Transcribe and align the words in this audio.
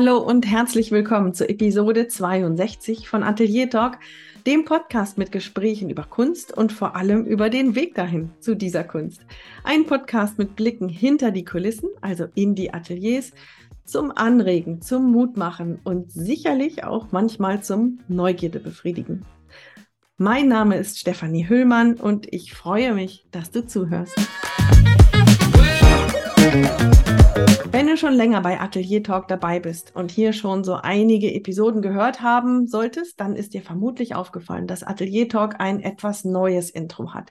Hallo 0.00 0.18
und 0.18 0.46
herzlich 0.46 0.92
willkommen 0.92 1.34
zur 1.34 1.50
Episode 1.50 2.06
62 2.06 3.08
von 3.08 3.24
Atelier 3.24 3.68
Talk, 3.68 3.98
dem 4.46 4.64
Podcast 4.64 5.18
mit 5.18 5.32
Gesprächen 5.32 5.90
über 5.90 6.04
Kunst 6.04 6.56
und 6.56 6.72
vor 6.72 6.94
allem 6.94 7.24
über 7.24 7.50
den 7.50 7.74
Weg 7.74 7.96
dahin 7.96 8.30
zu 8.38 8.54
dieser 8.54 8.84
Kunst. 8.84 9.26
Ein 9.64 9.86
Podcast 9.86 10.38
mit 10.38 10.54
Blicken 10.54 10.88
hinter 10.88 11.32
die 11.32 11.44
Kulissen, 11.44 11.88
also 12.00 12.28
in 12.36 12.54
die 12.54 12.72
Ateliers, 12.72 13.32
zum 13.84 14.12
Anregen, 14.12 14.80
zum 14.82 15.10
Mutmachen 15.10 15.80
und 15.82 16.12
sicherlich 16.12 16.84
auch 16.84 17.08
manchmal 17.10 17.64
zum 17.64 17.98
Neugierde 18.06 18.60
befriedigen. 18.60 19.24
Mein 20.16 20.46
Name 20.46 20.76
ist 20.76 21.00
Stefanie 21.00 21.48
Hüllmann 21.48 21.94
und 21.94 22.32
ich 22.32 22.54
freue 22.54 22.94
mich, 22.94 23.26
dass 23.32 23.50
du 23.50 23.66
zuhörst. 23.66 24.16
Wenn 27.70 27.86
du 27.86 27.96
schon 27.96 28.14
länger 28.14 28.40
bei 28.40 28.60
Atelier 28.60 29.02
Talk 29.02 29.28
dabei 29.28 29.60
bist 29.60 29.94
und 29.94 30.10
hier 30.10 30.32
schon 30.32 30.64
so 30.64 30.74
einige 30.74 31.32
Episoden 31.34 31.82
gehört 31.82 32.22
haben 32.22 32.66
solltest, 32.66 33.20
dann 33.20 33.36
ist 33.36 33.54
dir 33.54 33.62
vermutlich 33.62 34.14
aufgefallen, 34.14 34.66
dass 34.66 34.82
Atelier 34.82 35.28
Talk 35.28 35.56
ein 35.58 35.80
etwas 35.80 36.24
neues 36.24 36.70
Intro 36.70 37.14
hat. 37.14 37.30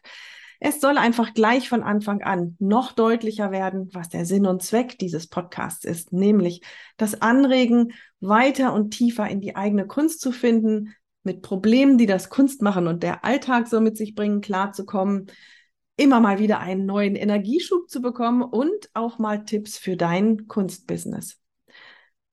Es 0.60 0.82
soll 0.82 0.98
einfach 0.98 1.34
gleich 1.34 1.70
von 1.70 1.84
Anfang 1.84 2.24
an 2.24 2.56
noch 2.60 2.92
deutlicher 2.92 3.52
werden, 3.52 3.90
was 3.94 4.10
der 4.10 4.26
Sinn 4.26 4.46
und 4.46 4.64
Zweck 4.64 4.98
dieses 4.98 5.28
Podcasts 5.28 5.86
ist, 5.86 6.14
nämlich 6.14 6.62
das 6.98 7.22
Anregen, 7.22 7.92
weiter 8.20 8.74
und 8.74 8.92
tiefer 8.92 9.28
in 9.28 9.42
die 9.42 9.56
eigene 9.56 9.86
Kunst 9.86 10.22
zu 10.22 10.32
finden, 10.32 10.96
mit 11.24 11.42
Problemen, 11.42 11.98
die 11.98 12.08
das 12.08 12.30
Kunstmachen 12.30 12.88
und 12.88 13.04
der 13.04 13.24
Alltag 13.24 13.68
so 13.68 13.82
mit 13.82 13.98
sich 13.98 14.16
bringen, 14.16 14.42
klarzukommen, 14.42 15.28
immer 15.98 16.20
mal 16.20 16.40
wieder 16.40 16.60
einen 16.60 16.86
neuen 16.86 17.16
Energieschub 17.16 17.90
zu 17.90 18.02
bekommen 18.02 18.44
und 18.44 18.90
auch 18.94 19.20
mal 19.20 19.44
Tipps 19.44 19.78
für 19.78 19.98
dein 19.98 20.48
Kunstbusiness. 20.48 21.40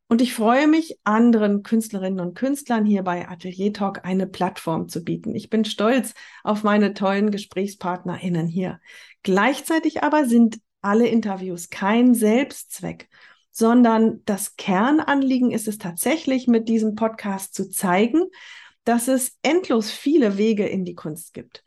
Und 0.06 0.20
ich 0.20 0.34
freue 0.34 0.68
mich, 0.68 0.98
anderen 1.02 1.62
Künstlerinnen 1.62 2.20
und 2.20 2.34
Künstlern 2.34 2.84
hier 2.84 3.02
bei 3.02 3.26
Atelier 3.26 3.72
Talk 3.72 4.04
eine 4.04 4.26
Plattform 4.26 4.88
zu 4.88 5.02
bieten. 5.02 5.34
Ich 5.34 5.48
bin 5.48 5.64
stolz 5.64 6.14
auf 6.44 6.62
meine 6.62 6.92
tollen 6.92 7.30
GesprächspartnerInnen 7.30 8.46
hier. 8.46 8.80
Gleichzeitig 9.22 10.02
aber 10.02 10.26
sind 10.26 10.60
alle 10.82 11.08
Interviews 11.08 11.70
kein 11.70 12.14
Selbstzweck, 12.14 13.08
sondern 13.50 14.22
das 14.26 14.56
Kernanliegen 14.56 15.50
ist 15.50 15.68
es 15.68 15.78
tatsächlich, 15.78 16.46
mit 16.46 16.68
diesem 16.68 16.96
Podcast 16.96 17.54
zu 17.54 17.70
zeigen, 17.70 18.24
dass 18.84 19.08
es 19.08 19.38
endlos 19.42 19.90
viele 19.90 20.36
Wege 20.36 20.66
in 20.66 20.84
die 20.84 20.94
Kunst 20.94 21.32
gibt. 21.32 21.64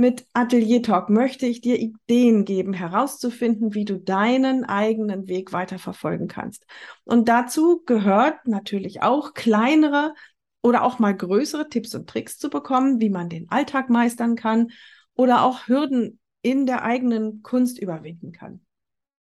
Mit 0.00 0.24
Atelier 0.32 0.82
Talk 0.82 1.10
möchte 1.10 1.44
ich 1.44 1.60
dir 1.60 1.78
Ideen 1.78 2.46
geben, 2.46 2.72
herauszufinden, 2.72 3.74
wie 3.74 3.84
du 3.84 3.98
deinen 3.98 4.64
eigenen 4.64 5.28
Weg 5.28 5.52
weiterverfolgen 5.52 6.26
kannst. 6.26 6.64
Und 7.04 7.28
dazu 7.28 7.82
gehört 7.84 8.46
natürlich 8.46 9.02
auch 9.02 9.34
kleinere 9.34 10.14
oder 10.62 10.84
auch 10.84 11.00
mal 11.00 11.14
größere 11.14 11.68
Tipps 11.68 11.94
und 11.94 12.08
Tricks 12.08 12.38
zu 12.38 12.48
bekommen, 12.48 12.98
wie 13.02 13.10
man 13.10 13.28
den 13.28 13.50
Alltag 13.50 13.90
meistern 13.90 14.36
kann 14.36 14.68
oder 15.12 15.44
auch 15.44 15.68
Hürden 15.68 16.18
in 16.40 16.64
der 16.64 16.82
eigenen 16.82 17.42
Kunst 17.42 17.78
überwinden 17.78 18.32
kann. 18.32 18.64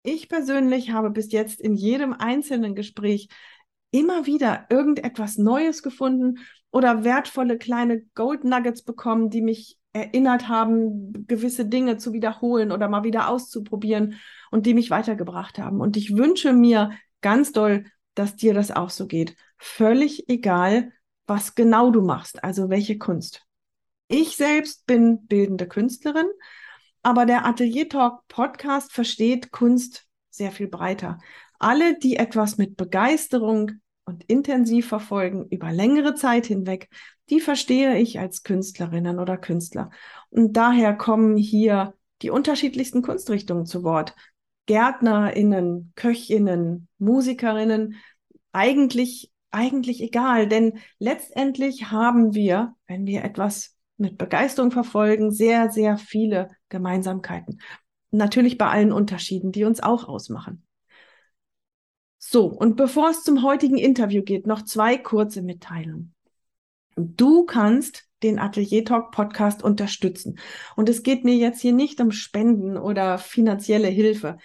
Ich 0.04 0.30
persönlich 0.30 0.92
habe 0.92 1.10
bis 1.10 1.34
jetzt 1.34 1.60
in 1.60 1.76
jedem 1.76 2.14
einzelnen 2.14 2.76
Gespräch 2.76 3.28
immer 3.92 4.26
wieder 4.26 4.68
irgendetwas 4.70 5.38
Neues 5.38 5.84
gefunden 5.84 6.40
oder 6.72 7.04
wertvolle 7.04 7.58
kleine 7.58 8.04
Gold 8.16 8.46
Nuggets 8.46 8.84
bekommen, 8.84 9.30
die 9.30 9.42
mich 9.42 9.78
erinnert 9.94 10.48
haben, 10.48 11.28
gewisse 11.28 11.66
Dinge 11.66 11.98
zu 11.98 12.14
wiederholen 12.14 12.72
oder 12.72 12.88
mal 12.88 13.04
wieder 13.04 13.30
auszuprobieren 13.30 14.16
und 14.50 14.66
die 14.66 14.74
mich 14.74 14.90
weitergebracht 14.90 15.60
haben. 15.60 15.82
Und 15.82 15.98
ich 15.98 16.16
wünsche 16.16 16.54
mir 16.54 16.92
ganz 17.22 17.52
doll, 17.52 17.86
dass 18.16 18.36
dir 18.36 18.54
das 18.54 18.72
auch 18.72 18.90
so 18.90 19.08
geht. 19.08 19.36
Völlig 19.58 20.30
egal, 20.30 20.92
was 21.28 21.56
genau 21.56 21.92
du 21.92 22.02
machst, 22.02 22.44
also 22.44 22.70
welche 22.70 22.98
Kunst. 22.98 23.46
Ich 24.08 24.36
selbst 24.36 24.86
bin 24.86 25.26
bildende 25.28 25.68
Künstlerin, 25.68 26.28
aber 27.04 27.26
der 27.26 27.46
Atelier 27.46 27.88
Talk 27.88 28.28
Podcast 28.28 28.92
versteht 28.92 29.52
Kunst 29.52 30.06
sehr 30.30 30.52
viel 30.52 30.68
breiter. 30.68 31.20
Alle, 31.60 31.98
die 31.98 32.16
etwas 32.16 32.58
mit 32.58 32.76
Begeisterung 32.76 33.81
und 34.06 34.24
intensiv 34.26 34.88
verfolgen 34.88 35.46
über 35.50 35.72
längere 35.72 36.16
Zeit 36.16 36.46
hinweg, 36.46 36.90
die 37.30 37.40
verstehe 37.40 37.98
ich 37.98 38.20
als 38.20 38.44
Künstlerinnen 38.44 39.20
oder 39.20 39.38
Künstler. 39.38 39.90
Und 40.30 40.58
daher 40.58 40.96
kommen 40.96 41.38
hier 41.38 41.94
die 42.22 42.30
unterschiedlichsten 42.30 43.02
Kunstrichtungen 43.02 43.66
zu 43.66 43.84
Wort. 43.84 44.16
Gärtnerinnen, 44.66 45.94
Köchinnen, 45.96 46.88
Musikerinnen, 46.98 47.96
eigentlich, 48.52 49.32
eigentlich 49.50 50.02
egal, 50.02 50.48
denn 50.48 50.80
letztendlich 51.00 51.92
haben 51.92 52.34
wir, 52.34 52.76
wenn 52.88 53.06
wir 53.06 53.24
etwas 53.24 53.76
mit 53.98 54.18
Begeisterung 54.18 54.72
verfolgen, 54.72 55.32
sehr, 55.32 55.70
sehr 55.72 55.98
viele 55.98 56.50
Gemeinsamkeiten. 56.70 57.62
Natürlich 58.12 58.58
bei 58.58 58.68
allen 58.68 58.92
Unterschieden, 58.92 59.52
die 59.52 59.64
uns 59.64 59.82
auch 59.82 60.08
ausmachen. 60.08 60.66
So, 62.34 62.46
und 62.46 62.78
bevor 62.78 63.10
es 63.10 63.24
zum 63.24 63.44
heutigen 63.44 63.78
Interview 63.78 64.24
geht, 64.24 64.48
noch 64.48 64.62
zwei 64.62 64.98
kurze 64.98 65.42
Mitteilungen. 65.42 66.16
Du 66.96 67.44
kannst 67.44 68.08
den 68.24 68.40
Atelier 68.40 68.86
Talk 68.86 69.12
Podcast 69.12 69.62
unterstützen. 69.62 70.40
Und 70.78 70.88
es 70.88 71.04
geht 71.04 71.26
mir 71.26 71.36
jetzt 71.36 71.60
hier 71.60 71.74
nicht 71.74 72.00
um 72.00 72.12
Spenden 72.12 72.78
oder 72.78 73.18
finanzielle 73.18 73.90
Hilfe. 73.90 74.38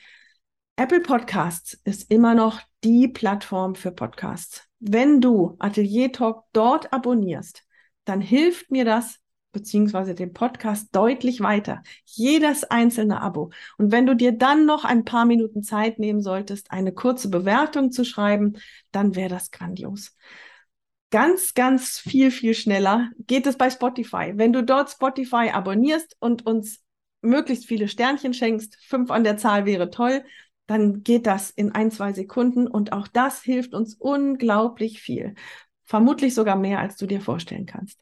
Apple 0.74 0.98
Podcasts 0.98 1.74
ist 1.84 2.10
immer 2.10 2.34
noch 2.34 2.60
die 2.82 3.06
Plattform 3.06 3.76
für 3.76 3.92
Podcasts. 3.92 4.64
Wenn 4.80 5.20
du 5.20 5.54
Atelier 5.60 6.10
Talk 6.10 6.42
dort 6.52 6.92
abonnierst, 6.92 7.62
dann 8.04 8.20
hilft 8.20 8.72
mir 8.72 8.84
das 8.84 9.20
beziehungsweise 9.56 10.14
den 10.14 10.32
Podcast 10.32 10.94
deutlich 10.94 11.40
weiter. 11.40 11.82
Jedes 12.04 12.62
einzelne 12.64 13.20
Abo. 13.20 13.50
Und 13.78 13.90
wenn 13.90 14.06
du 14.06 14.14
dir 14.14 14.32
dann 14.32 14.66
noch 14.66 14.84
ein 14.84 15.04
paar 15.04 15.24
Minuten 15.24 15.62
Zeit 15.62 15.98
nehmen 15.98 16.20
solltest, 16.20 16.70
eine 16.70 16.92
kurze 16.92 17.30
Bewertung 17.30 17.90
zu 17.90 18.04
schreiben, 18.04 18.58
dann 18.92 19.16
wäre 19.16 19.30
das 19.30 19.50
grandios 19.50 20.14
ganz, 21.10 21.54
ganz 21.54 21.98
viel, 21.98 22.30
viel 22.30 22.54
schneller 22.54 23.10
geht 23.26 23.46
es 23.46 23.56
bei 23.56 23.70
Spotify. 23.70 24.32
Wenn 24.34 24.52
du 24.52 24.62
dort 24.62 24.90
Spotify 24.90 25.50
abonnierst 25.52 26.16
und 26.20 26.44
uns 26.44 26.82
möglichst 27.22 27.66
viele 27.66 27.88
Sternchen 27.88 28.34
schenkst, 28.34 28.76
fünf 28.84 29.10
an 29.10 29.24
der 29.24 29.36
Zahl 29.36 29.66
wäre 29.66 29.90
toll, 29.90 30.24
dann 30.66 31.02
geht 31.02 31.26
das 31.26 31.50
in 31.50 31.72
ein, 31.72 31.90
zwei 31.90 32.12
Sekunden 32.12 32.66
und 32.66 32.92
auch 32.92 33.08
das 33.08 33.42
hilft 33.42 33.72
uns 33.72 33.94
unglaublich 33.94 35.00
viel. 35.00 35.34
Vermutlich 35.84 36.34
sogar 36.34 36.56
mehr, 36.56 36.80
als 36.80 36.96
du 36.96 37.06
dir 37.06 37.20
vorstellen 37.20 37.66
kannst. 37.66 38.00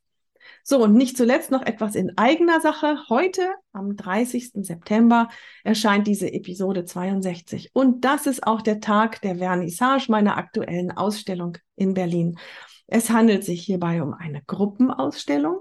So, 0.66 0.82
und 0.82 0.94
nicht 0.94 1.18
zuletzt 1.18 1.50
noch 1.50 1.60
etwas 1.60 1.94
in 1.94 2.16
eigener 2.16 2.58
Sache. 2.58 2.96
Heute, 3.10 3.42
am 3.74 3.96
30. 3.96 4.64
September, 4.64 5.28
erscheint 5.62 6.06
diese 6.06 6.32
Episode 6.32 6.86
62. 6.86 7.72
Und 7.74 8.06
das 8.06 8.26
ist 8.26 8.46
auch 8.46 8.62
der 8.62 8.80
Tag 8.80 9.20
der 9.20 9.36
Vernissage 9.36 10.06
meiner 10.10 10.38
aktuellen 10.38 10.90
Ausstellung 10.90 11.58
in 11.76 11.92
Berlin. 11.92 12.38
Es 12.86 13.10
handelt 13.10 13.44
sich 13.44 13.60
hierbei 13.60 14.02
um 14.02 14.14
eine 14.14 14.40
Gruppenausstellung, 14.46 15.58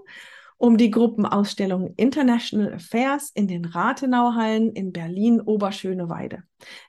um 0.57 0.77
die 0.77 0.89
Gruppenausstellung 0.89 1.95
International 1.97 2.73
Affairs 2.73 3.29
in 3.33 3.49
den 3.49 3.65
Rathenauhallen 3.65 4.71
in 4.71 4.93
Berlin-Oberschöneweide. 4.93 6.43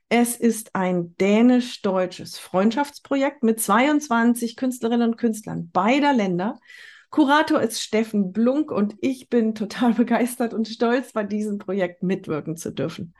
Es 0.08 0.36
ist 0.36 0.76
ein 0.76 1.16
dänisch-deutsches 1.16 2.38
Freundschaftsprojekt 2.38 3.42
mit 3.42 3.58
22 3.58 4.54
Künstlerinnen 4.54 5.10
und 5.10 5.16
Künstlern 5.16 5.70
beider 5.72 6.12
Länder. 6.12 6.60
Kurator 7.14 7.62
ist 7.62 7.80
Steffen 7.80 8.32
Blunk 8.32 8.72
und 8.72 8.97
ich 9.00 9.28
bin 9.28 9.54
total 9.54 9.94
begeistert 9.94 10.52
und 10.52 10.66
stolz, 10.66 11.12
bei 11.12 11.22
diesem 11.22 11.59
Projekt 11.59 12.03
mitwirken 12.03 12.56
zu 12.56 12.72
dürfen. 12.72 13.15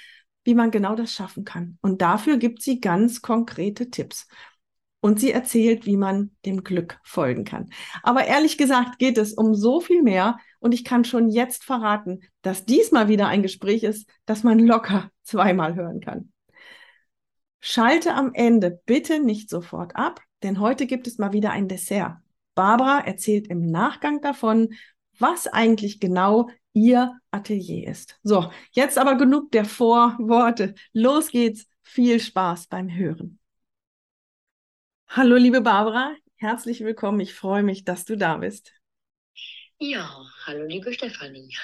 wie 0.44 0.54
man 0.54 0.72
genau 0.72 0.96
das 0.96 1.12
schaffen 1.12 1.44
kann. 1.44 1.78
Und 1.82 2.02
dafür 2.02 2.38
gibt 2.38 2.62
sie 2.62 2.80
ganz 2.80 3.22
konkrete 3.22 3.90
Tipps. 3.90 4.28
Und 5.04 5.20
sie 5.20 5.34
erzählt, 5.34 5.86
wie 5.86 5.98
man 5.98 6.32
dem 6.46 6.64
Glück 6.64 6.98
folgen 7.04 7.44
kann. 7.44 7.70
Aber 8.04 8.24
ehrlich 8.24 8.58
gesagt 8.58 9.00
geht 9.00 9.18
es 9.18 9.34
um 9.34 9.54
so 9.54 9.82
viel 9.82 10.02
mehr. 10.02 10.38
Und 10.60 10.74
ich 10.74 10.86
kann 10.86 11.04
schon 11.04 11.30
jetzt 11.30 11.66
verraten, 11.66 12.22
dass 12.42 12.64
diesmal 12.64 13.10
wieder 13.10 13.28
ein 13.28 13.42
Gespräch 13.44 13.84
ist, 13.84 14.10
das 14.26 14.44
man 14.44 14.60
locker 14.60 15.12
zweimal 15.24 15.76
hören 15.76 16.00
kann. 16.00 16.32
Schalte 17.60 18.14
am 18.14 18.34
Ende 18.34 18.80
bitte 18.86 19.20
nicht 19.20 19.50
sofort 19.50 19.98
ab, 19.98 20.22
denn 20.42 20.62
heute 20.62 20.86
gibt 20.86 21.06
es 21.08 21.18
mal 21.18 21.34
wieder 21.34 21.52
ein 21.52 21.68
Dessert. 21.68 22.16
Barbara 22.56 23.02
erzählt 23.02 23.48
im 23.48 23.66
Nachgang 23.66 24.22
davon, 24.22 24.70
was 25.20 25.48
eigentlich 25.48 26.00
genau 26.00 26.50
ihr 26.72 27.20
Atelier 27.30 27.90
ist. 27.90 28.18
So, 28.24 28.50
jetzt 28.72 28.98
aber 28.98 29.16
genug 29.16 29.52
der 29.52 29.66
Vorworte. 29.66 30.76
Los 30.94 31.30
geht's. 31.30 31.68
Viel 31.82 32.22
Spaß 32.22 32.68
beim 32.68 32.90
Hören. 32.90 33.40
Hallo, 35.16 35.36
liebe 35.36 35.62
Barbara. 35.62 36.16
Herzlich 36.38 36.84
willkommen. 36.84 37.20
Ich 37.20 37.36
freue 37.36 37.62
mich, 37.62 37.86
dass 37.86 38.04
du 38.04 38.18
da 38.18 38.38
bist. 38.38 38.74
Ja, 39.78 40.10
hallo, 40.48 40.66
liebe 40.66 40.92
Stefanie. 40.92 41.56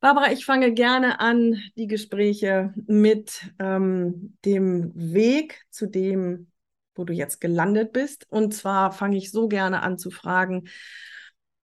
Barbara, 0.00 0.32
ich 0.32 0.46
fange 0.46 0.72
gerne 0.72 1.20
an 1.20 1.60
die 1.76 1.86
Gespräche 1.86 2.72
mit 2.86 3.52
ähm, 3.58 4.38
dem 4.42 4.90
Weg 4.94 5.66
zu 5.68 5.86
dem, 5.86 6.50
wo 6.94 7.04
du 7.04 7.12
jetzt 7.12 7.42
gelandet 7.42 7.92
bist. 7.92 8.26
Und 8.30 8.54
zwar 8.54 8.90
fange 8.92 9.18
ich 9.18 9.30
so 9.30 9.46
gerne 9.46 9.82
an 9.82 9.98
zu 9.98 10.10
fragen, 10.10 10.70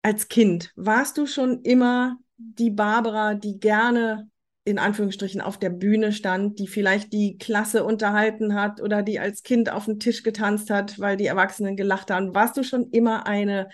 als 0.02 0.26
Kind, 0.26 0.72
warst 0.74 1.18
du 1.18 1.28
schon 1.28 1.62
immer 1.62 2.18
die 2.36 2.70
Barbara, 2.70 3.34
die 3.34 3.60
gerne 3.60 4.28
in 4.68 4.78
Anführungsstrichen 4.78 5.40
auf 5.40 5.58
der 5.58 5.70
Bühne 5.70 6.12
stand, 6.12 6.58
die 6.58 6.68
vielleicht 6.68 7.12
die 7.12 7.38
Klasse 7.38 7.84
unterhalten 7.84 8.54
hat 8.54 8.80
oder 8.80 9.02
die 9.02 9.18
als 9.18 9.42
Kind 9.42 9.70
auf 9.70 9.86
den 9.86 9.98
Tisch 9.98 10.22
getanzt 10.22 10.70
hat, 10.70 10.98
weil 10.98 11.16
die 11.16 11.26
Erwachsenen 11.26 11.76
gelacht 11.76 12.10
haben? 12.10 12.34
Warst 12.34 12.56
du 12.56 12.62
schon 12.62 12.90
immer 12.90 13.26
eine, 13.26 13.68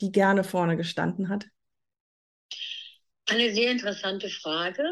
die 0.00 0.12
gerne 0.12 0.44
vorne 0.44 0.76
gestanden 0.76 1.28
hat? 1.28 1.46
Eine 3.28 3.52
sehr 3.52 3.72
interessante 3.72 4.28
Frage. 4.28 4.84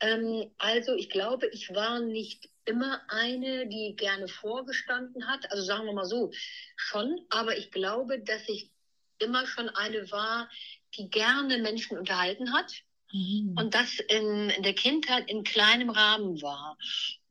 Ähm, 0.00 0.50
also 0.58 0.94
ich 0.94 1.10
glaube, 1.10 1.46
ich 1.48 1.70
war 1.74 2.00
nicht 2.00 2.48
immer 2.64 3.00
eine, 3.08 3.68
die 3.68 3.94
gerne 3.96 4.28
vorgestanden 4.28 5.28
hat. 5.28 5.50
Also 5.52 5.62
sagen 5.62 5.86
wir 5.86 5.92
mal 5.92 6.06
so, 6.06 6.30
schon. 6.76 7.20
Aber 7.30 7.56
ich 7.56 7.70
glaube, 7.70 8.20
dass 8.20 8.48
ich 8.48 8.72
immer 9.18 9.46
schon 9.46 9.68
eine 9.68 10.10
war, 10.10 10.48
die 10.96 11.10
gerne 11.10 11.58
Menschen 11.58 11.98
unterhalten 11.98 12.52
hat. 12.52 12.82
Mhm. 13.12 13.54
Und 13.58 13.74
das 13.74 13.98
in, 13.98 14.50
in, 14.50 14.62
der 14.62 14.74
Kindheit 14.74 15.28
in 15.28 15.44
kleinem 15.44 15.90
Rahmen 15.90 16.40
war. 16.42 16.76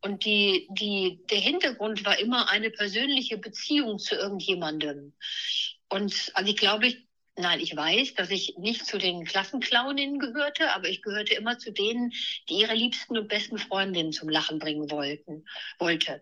Und 0.02 0.26
die, 0.26 0.68
die, 0.72 1.22
der 1.30 1.40
Hintergrund 1.40 2.06
war 2.06 2.18
immer 2.20 2.50
eine 2.50 2.70
persönliche 2.70 3.38
Beziehung 3.38 4.00
zu 4.00 4.16
irgendjemandem. 4.16 5.14
Und 5.90 6.32
also 6.34 6.52
ich 6.52 6.58
glaube, 6.58 6.88
ich, 6.88 7.08
nein, 7.36 7.60
ich 7.60 7.76
weiß, 7.76 8.14
dass 8.16 8.30
ich 8.30 8.56
nicht 8.58 8.86
zu 8.86 8.98
den 8.98 9.26
Klassenclowninnen 9.26 10.20
gehörte, 10.20 10.72
aber 10.74 10.88
ich 10.88 11.02
gehörte 11.02 11.34
immer 11.34 11.58
zu 11.58 11.72
denen, 11.72 12.14
die 12.50 12.62
ihre 12.62 12.76
liebsten 12.76 13.18
und 13.18 13.28
besten 13.28 13.58
Freundinnen 13.58 14.14
zum 14.14 14.30
Lachen 14.30 14.60
bringen 14.60 14.90
wollten, 14.92 15.46
wollte. 15.80 16.22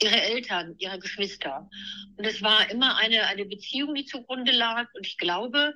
Ihre 0.00 0.20
Eltern, 0.20 0.76
ihre 0.78 0.98
Geschwister. 0.98 1.68
Und 2.16 2.24
es 2.24 2.42
war 2.42 2.70
immer 2.70 2.96
eine, 2.96 3.26
eine 3.26 3.44
Beziehung, 3.44 3.94
die 3.94 4.06
zugrunde 4.06 4.52
lag. 4.52 4.88
Und 4.94 5.06
ich 5.06 5.18
glaube, 5.18 5.74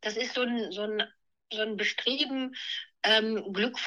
das 0.00 0.16
ist 0.16 0.34
so 0.34 0.42
ein, 0.42 0.72
so 0.72 0.82
ein, 0.82 1.02
so 1.52 1.60
ein 1.60 1.76
Bestreben, 1.76 2.54
ähm, 3.02 3.52
Glück, 3.52 3.78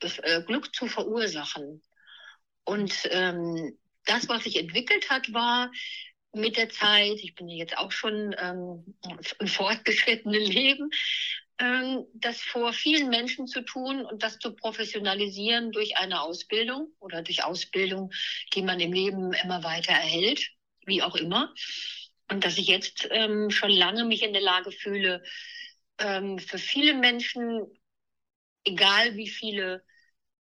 äh, 0.00 0.42
Glück 0.42 0.74
zu 0.74 0.86
verursachen. 0.86 1.82
Und 2.64 2.92
ähm, 3.10 3.78
das, 4.06 4.28
was 4.28 4.44
sich 4.44 4.56
entwickelt 4.56 5.10
hat, 5.10 5.32
war 5.32 5.70
mit 6.32 6.56
der 6.56 6.68
Zeit, 6.68 7.18
ich 7.22 7.34
bin 7.34 7.48
jetzt 7.48 7.76
auch 7.76 7.92
schon 7.92 8.34
ähm, 8.38 8.94
im 9.38 9.46
fortgeschrittenen 9.46 10.42
Leben, 10.42 10.90
ähm, 11.58 12.06
das 12.14 12.40
vor 12.40 12.72
vielen 12.72 13.08
Menschen 13.08 13.46
zu 13.46 13.62
tun 13.62 14.04
und 14.04 14.22
das 14.22 14.38
zu 14.38 14.54
professionalisieren 14.54 15.72
durch 15.72 15.96
eine 15.96 16.22
Ausbildung 16.22 16.92
oder 17.00 17.22
durch 17.22 17.44
Ausbildung, 17.44 18.12
die 18.54 18.62
man 18.62 18.80
im 18.80 18.92
Leben 18.92 19.32
immer 19.32 19.62
weiter 19.62 19.92
erhält, 19.92 20.50
wie 20.86 21.02
auch 21.02 21.16
immer. 21.16 21.52
Und 22.30 22.44
dass 22.44 22.58
ich 22.58 22.68
jetzt 22.68 23.08
ähm, 23.10 23.50
schon 23.50 23.70
lange 23.70 24.04
mich 24.04 24.22
in 24.22 24.32
der 24.32 24.42
Lage 24.42 24.70
fühle, 24.70 25.22
ähm, 26.00 26.38
für 26.38 26.58
viele 26.58 26.94
Menschen, 26.94 27.66
egal 28.64 29.16
wie 29.16 29.28
viele, 29.28 29.84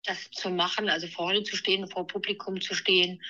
das 0.04 0.30
zu 0.30 0.50
machen, 0.50 0.88
also 0.88 1.06
vorne 1.06 1.44
zu 1.44 1.56
stehen, 1.56 1.88
vor 1.88 2.06
Publikum 2.06 2.60
zu 2.60 2.74
stehen, 2.74 3.22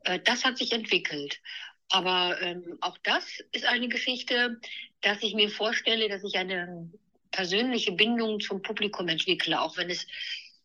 äh, 0.00 0.18
das 0.20 0.44
hat 0.44 0.58
sich 0.58 0.72
entwickelt. 0.72 1.40
Aber 1.88 2.40
ähm, 2.40 2.78
auch 2.80 2.98
das 2.98 3.24
ist 3.52 3.64
eine 3.64 3.88
Geschichte, 3.88 4.60
dass 5.02 5.22
ich 5.22 5.34
mir 5.34 5.50
vorstelle, 5.50 6.08
dass 6.08 6.24
ich 6.24 6.36
eine 6.36 6.90
persönliche 7.30 7.92
Bindung 7.92 8.40
zum 8.40 8.62
Publikum 8.62 9.08
entwickle, 9.08 9.60
auch 9.60 9.76
wenn 9.76 9.90
es 9.90 10.06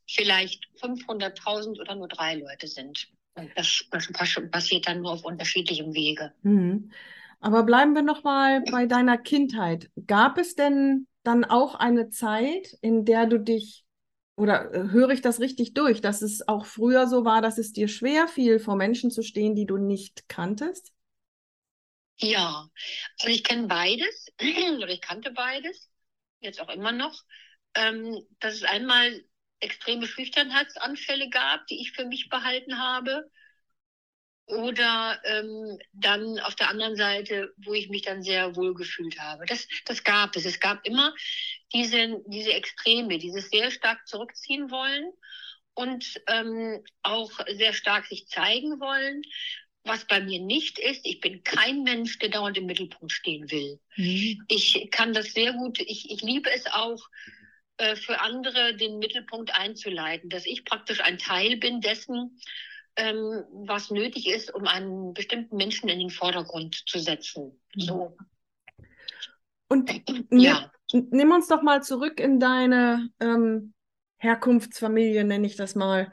vielleicht 0.08 0.68
500.000 0.82 1.80
oder 1.80 1.96
nur 1.96 2.08
drei 2.08 2.36
Leute 2.36 2.68
sind. 2.68 3.08
Das, 3.56 3.86
das 3.92 4.12
passiert 4.12 4.88
dann 4.88 5.02
nur 5.02 5.12
auf 5.12 5.24
unterschiedlichem 5.24 5.94
Wege. 5.94 6.34
Mhm. 6.42 6.92
Aber 7.42 7.64
bleiben 7.64 7.94
wir 7.96 8.04
noch 8.04 8.24
mal 8.24 8.62
bei 8.72 8.86
deiner 8.86 9.18
Kindheit. 9.18 9.90
Gab 10.08 10.38
es 10.38 10.56
denn 10.56 11.08
dann 11.24 11.44
auch 11.44 11.76
eine 11.76 12.10
Zeit, 12.10 12.78
in 12.82 13.06
der 13.06 13.26
du 13.26 13.40
dich 13.40 13.84
oder 14.38 14.74
äh, 14.74 14.90
höre 14.90 15.10
ich 15.12 15.22
das 15.22 15.40
richtig 15.40 15.74
durch, 15.74 16.02
dass 16.02 16.22
es 16.22 16.48
auch 16.48 16.66
früher 16.66 17.08
so 17.08 17.26
war, 17.26 17.42
dass 17.42 17.58
es 17.58 17.74
dir 17.74 17.88
schwer 17.88 18.28
fiel, 18.28 18.60
vor 18.60 18.76
Menschen 18.76 19.12
zu 19.12 19.24
stehen, 19.24 19.56
die 19.56 19.66
du 19.66 19.78
nicht 19.78 20.30
kanntest? 20.30 20.94
Ja, 22.18 22.70
also 23.20 23.34
ich 23.34 23.44
kenne 23.44 23.68
beides 23.68 24.28
oder 24.78 24.90
ich 24.90 25.02
kannte 25.02 25.32
beides, 25.32 25.90
jetzt 26.40 26.62
auch 26.62 26.70
immer 26.70 26.92
noch. 26.92 27.24
Ähm, 27.74 28.18
dass 28.40 28.56
es 28.56 28.64
einmal 28.64 29.24
extreme 29.60 30.08
Schüchternheitsanfälle 30.08 31.30
gab, 31.30 31.66
die 31.68 31.82
ich 31.82 31.92
für 31.94 32.06
mich 32.06 32.30
behalten 32.30 32.80
habe 32.80 33.30
oder 34.52 35.20
ähm, 35.24 35.80
dann 35.94 36.40
auf 36.40 36.56
der 36.56 36.70
anderen 36.70 36.96
Seite, 36.96 37.54
wo 37.58 37.74
ich 37.74 37.90
mich 37.90 38.02
dann 38.04 38.22
sehr 38.22 38.56
wohl 38.56 38.74
gefühlt 38.74 39.20
habe. 39.20 39.46
Das, 39.46 39.68
das 39.86 40.04
gab 40.04 40.36
es. 40.36 40.46
Es 40.46 40.60
gab 40.60 40.86
immer 40.86 41.14
diese, 41.74 42.22
diese 42.28 42.54
Extreme, 42.54 43.18
dieses 43.18 43.50
sehr 43.50 43.72
stark 43.72 44.08
zurückziehen 44.08 44.70
wollen 44.70 45.12
und 45.74 46.22
ähm, 46.28 46.84
auch 47.02 47.32
sehr 47.54 47.74
stark 47.74 48.06
sich 48.08 48.28
zeigen 48.28 48.80
wollen. 48.80 49.22
Was 49.84 50.06
bei 50.06 50.20
mir 50.20 50.40
nicht 50.40 50.78
ist, 50.78 51.02
ich 51.06 51.22
bin 51.22 51.44
kein 51.44 51.84
Mensch, 51.84 52.20
der 52.20 52.30
dauernd 52.30 52.58
im 52.58 52.68
Mittelpunkt 52.68 53.12
stehen 53.12 53.50
will. 53.50 53.80
Mhm. 53.96 54.44
Ich 54.48 54.90
kann 54.92 55.14
das 55.14 55.34
sehr 55.34 55.54
gut, 55.54 55.80
ich, 55.80 56.12
ich 56.12 56.22
liebe 56.22 56.52
es 56.52 56.68
auch, 56.68 57.02
äh, 57.78 57.96
für 57.96 58.20
andere 58.20 58.76
den 58.76 59.00
Mittelpunkt 59.00 59.56
einzuleiten, 59.58 60.30
dass 60.30 60.46
ich 60.46 60.66
praktisch 60.66 61.00
ein 61.00 61.18
Teil 61.18 61.58
bin 61.58 61.82
dessen, 61.82 62.38
ähm, 62.96 63.44
was 63.66 63.92
nötig 63.92 64.28
ist, 64.28 64.54
um 64.54 64.68
einen 64.68 65.14
bestimmten 65.14 65.56
Menschen 65.56 65.90
in 65.90 66.00
den 66.00 66.10
Vordergrund 66.10 66.84
zu 66.86 67.00
setzen. 67.00 67.60
Mhm. 67.76 67.82
So. 67.82 68.18
Und 69.68 69.92
ja. 70.32 70.72
nimm 70.92 71.32
uns 71.32 71.48
doch 71.48 71.62
mal 71.62 71.84
zurück 71.84 72.20
in 72.20 72.40
deine 72.40 73.10
ähm, 73.20 73.74
Herkunftsfamilie, 74.18 75.24
nenne 75.24 75.48
ich 75.48 75.56
das 75.56 75.76
mal. 75.76 76.12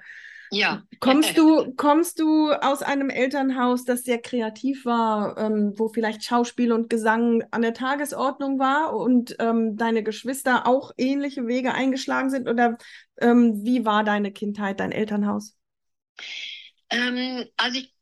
Ja. 0.51 0.83
Kommst 1.01 1.37
du, 1.39 1.75
kommst 1.75 2.21
du 2.21 2.53
aus 2.53 2.83
einem 2.83 3.11
Elternhaus, 3.11 3.85
das 3.85 4.05
sehr 4.05 4.19
kreativ 4.19 4.85
war, 4.85 5.37
ähm, 5.39 5.75
wo 5.77 5.89
vielleicht 5.89 6.25
Schauspiel 6.25 6.73
und 6.73 6.89
Gesang 6.89 7.45
an 7.51 7.63
der 7.63 7.75
Tagesordnung 7.75 8.59
war 8.59 8.95
und 8.95 9.37
ähm, 9.41 9.77
deine 9.77 10.03
Geschwister 10.03 10.67
auch 10.67 10.93
ähnliche 10.97 11.47
Wege 11.47 11.75
eingeschlagen 11.75 12.31
sind? 12.31 12.49
Oder 12.49 12.79
ähm, 13.21 13.65
wie 13.65 13.85
war 13.85 14.05
deine 14.05 14.33
Kindheit, 14.33 14.81
dein 14.81 14.93
Elternhaus? 14.93 15.57
Ähm, 16.91 17.49
also 17.57 17.79
ich 17.81 17.95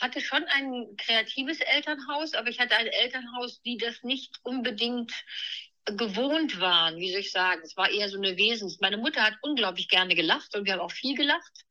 hatte 0.00 0.20
schon 0.20 0.44
ein 0.44 0.96
kreatives 0.98 1.60
Elternhaus, 1.60 2.34
aber 2.34 2.48
ich 2.48 2.60
hatte 2.60 2.76
ein 2.76 2.86
Elternhaus, 2.88 3.62
die 3.62 3.78
das 3.78 4.02
nicht 4.02 4.40
unbedingt 4.42 5.12
gewohnt 5.86 6.60
waren, 6.60 6.98
wie 6.98 7.10
soll 7.12 7.20
ich 7.20 7.32
sagen. 7.32 7.62
Es 7.64 7.76
war 7.76 7.90
eher 7.90 8.08
so 8.08 8.18
eine 8.18 8.36
Wesens. 8.36 8.80
Meine 8.80 8.98
Mutter 8.98 9.22
hat 9.22 9.34
unglaublich 9.42 9.88
gerne 9.88 10.14
gelacht 10.14 10.54
und 10.56 10.66
wir 10.66 10.74
haben 10.74 10.80
auch 10.80 10.92
viel 10.92 11.16
gelacht. 11.16 11.64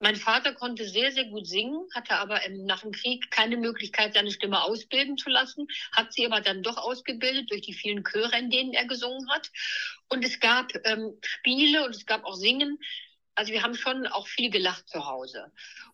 mein 0.00 0.16
Vater 0.16 0.54
konnte 0.54 0.88
sehr, 0.88 1.12
sehr 1.12 1.24
gut 1.26 1.46
singen, 1.46 1.86
hatte 1.94 2.16
aber 2.16 2.44
im, 2.46 2.64
nach 2.66 2.82
dem 2.82 2.92
Krieg 2.92 3.30
keine 3.32 3.56
Möglichkeit, 3.56 4.14
seine 4.14 4.30
Stimme 4.30 4.62
ausbilden 4.62 5.16
zu 5.18 5.30
lassen, 5.30 5.66
hat 5.92 6.12
sie 6.12 6.26
aber 6.26 6.40
dann 6.40 6.62
doch 6.62 6.76
ausgebildet 6.76 7.50
durch 7.50 7.62
die 7.62 7.74
vielen 7.74 8.04
Chöre, 8.04 8.38
in 8.38 8.50
denen 8.50 8.74
er 8.74 8.86
gesungen 8.86 9.28
hat. 9.30 9.50
Und 10.08 10.24
es 10.24 10.40
gab 10.40 10.72
ähm, 10.84 11.18
Spiele 11.24 11.84
und 11.84 11.96
es 11.96 12.06
gab 12.06 12.24
auch 12.24 12.36
Singen. 12.36 12.78
Also 13.38 13.52
wir 13.52 13.62
haben 13.62 13.76
schon 13.76 14.08
auch 14.08 14.26
viel 14.26 14.50
gelacht 14.50 14.88
zu 14.88 15.06
Hause. 15.06 15.52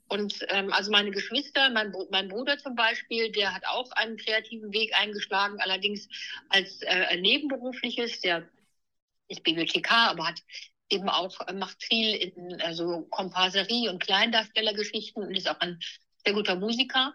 Und 0.09 0.47
ähm, 0.49 0.73
also 0.73 0.91
meine 0.91 1.11
Geschwister, 1.11 1.69
mein, 1.69 1.93
mein 2.11 2.29
Bruder 2.29 2.57
zum 2.57 2.75
Beispiel, 2.75 3.31
der 3.33 3.55
hat 3.55 3.67
auch 3.67 3.91
einen 3.93 4.17
kreativen 4.17 4.73
Weg 4.73 4.99
eingeschlagen, 4.99 5.61
allerdings 5.61 6.09
als 6.49 6.81
äh, 6.81 7.15
nebenberufliches. 7.19 8.21
Der 8.23 8.49
ist 9.29 9.43
Bibliothekar, 9.43 10.09
aber 10.09 10.27
hat 10.27 10.43
eben 10.89 11.11
auch, 11.11 11.39
äh, 11.47 11.53
macht 11.53 11.85
viel 11.85 12.15
in 12.15 12.63
also 12.63 13.03
Komparserie 13.11 13.91
und 13.91 14.03
Kleindarstellergeschichten 14.03 15.23
und 15.23 15.35
ist 15.35 15.49
auch 15.51 15.61
ein 15.61 15.79
sehr 16.25 16.33
guter 16.33 16.57
Musiker. 16.57 17.15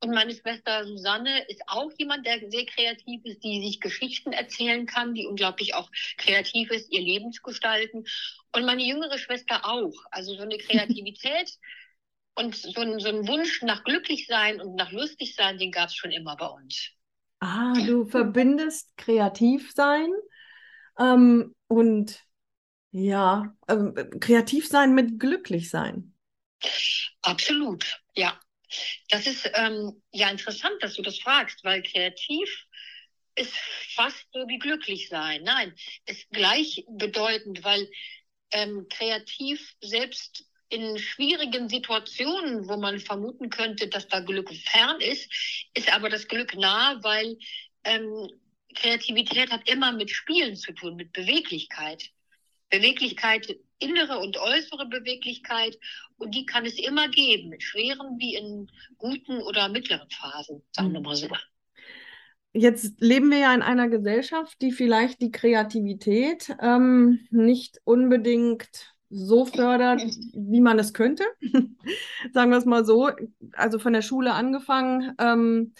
Und 0.00 0.10
meine 0.14 0.32
Schwester 0.32 0.86
Susanne 0.86 1.44
ist 1.48 1.62
auch 1.66 1.90
jemand, 1.98 2.24
der 2.24 2.38
sehr 2.50 2.66
kreativ 2.66 3.24
ist, 3.24 3.42
die 3.42 3.64
sich 3.64 3.80
Geschichten 3.80 4.32
erzählen 4.32 4.86
kann, 4.86 5.14
die 5.14 5.26
unglaublich 5.26 5.74
auch 5.74 5.90
kreativ 6.18 6.70
ist, 6.70 6.92
ihr 6.92 7.00
Leben 7.00 7.32
zu 7.32 7.42
gestalten. 7.42 8.04
Und 8.52 8.64
meine 8.64 8.84
jüngere 8.84 9.18
Schwester 9.18 9.64
auch. 9.64 9.94
Also 10.10 10.34
so 10.34 10.42
eine 10.42 10.58
Kreativität 10.58 11.58
und 12.36 12.54
so 12.54 12.80
ein, 12.80 13.00
so 13.00 13.08
ein 13.08 13.26
Wunsch 13.26 13.62
nach 13.62 13.82
glücklich 13.82 14.26
sein 14.26 14.60
und 14.60 14.76
nach 14.76 14.92
lustig 14.92 15.34
sein, 15.34 15.58
den 15.58 15.72
gab 15.72 15.88
es 15.88 15.96
schon 15.96 16.12
immer 16.12 16.36
bei 16.36 16.46
uns. 16.46 16.90
Ah, 17.40 17.74
du 17.74 18.04
verbindest 18.04 18.96
kreativ 18.96 19.72
sein 19.72 20.10
ähm, 20.98 21.54
und 21.66 22.24
ja, 22.90 23.54
ähm, 23.68 23.94
kreativ 24.20 24.68
sein 24.68 24.94
mit 24.94 25.18
glücklich 25.18 25.70
sein. 25.70 26.14
Absolut, 27.22 28.00
ja. 28.14 28.38
Das 29.08 29.26
ist 29.26 29.50
ähm, 29.54 30.02
ja 30.12 30.30
interessant, 30.30 30.74
dass 30.80 30.94
du 30.94 31.02
das 31.02 31.18
fragst, 31.18 31.64
weil 31.64 31.82
kreativ 31.82 32.66
ist 33.34 33.54
fast 33.94 34.26
so 34.32 34.48
wie 34.48 34.58
glücklich 34.58 35.08
sein. 35.08 35.42
Nein, 35.44 35.74
ist 36.06 36.28
gleichbedeutend, 36.30 37.62
weil 37.64 37.88
ähm, 38.50 38.86
kreativ 38.90 39.74
selbst 39.80 40.44
in 40.70 40.98
schwierigen 40.98 41.68
Situationen, 41.68 42.68
wo 42.68 42.76
man 42.76 43.00
vermuten 43.00 43.48
könnte, 43.48 43.88
dass 43.88 44.08
da 44.08 44.20
Glück 44.20 44.52
fern 44.52 45.00
ist, 45.00 45.30
ist 45.74 45.92
aber 45.92 46.10
das 46.10 46.28
Glück 46.28 46.54
nah, 46.54 46.98
weil 47.02 47.38
ähm, 47.84 48.28
Kreativität 48.74 49.50
hat 49.50 49.68
immer 49.68 49.92
mit 49.92 50.10
Spielen 50.10 50.56
zu 50.56 50.72
tun, 50.72 50.96
mit 50.96 51.12
Beweglichkeit. 51.12 52.10
Beweglichkeit, 52.70 53.56
innere 53.78 54.18
und 54.18 54.36
äußere 54.38 54.86
Beweglichkeit. 54.86 55.78
Und 56.16 56.34
die 56.34 56.46
kann 56.46 56.66
es 56.66 56.78
immer 56.78 57.08
geben, 57.08 57.50
mit 57.50 57.62
schweren 57.62 58.18
wie 58.18 58.34
in 58.34 58.70
guten 58.96 59.40
oder 59.42 59.68
mittleren 59.68 60.08
Phasen, 60.10 60.62
sagen 60.72 60.92
wir 60.92 61.00
mal 61.00 61.16
so. 61.16 61.28
Jetzt 62.52 63.00
leben 63.00 63.30
wir 63.30 63.38
ja 63.38 63.54
in 63.54 63.62
einer 63.62 63.88
Gesellschaft, 63.88 64.60
die 64.62 64.72
vielleicht 64.72 65.20
die 65.20 65.30
Kreativität 65.30 66.56
ähm, 66.60 67.20
nicht 67.30 67.78
unbedingt 67.84 68.68
so 69.10 69.44
fördert, 69.46 70.02
wie 70.32 70.60
man 70.60 70.78
es 70.78 70.92
könnte. 70.92 71.24
sagen 72.32 72.50
wir 72.50 72.58
es 72.58 72.64
mal 72.64 72.84
so. 72.84 73.10
Also 73.52 73.78
von 73.78 73.92
der 73.92 74.02
Schule 74.02 74.32
angefangen. 74.32 75.14
Ähm, 75.18 75.74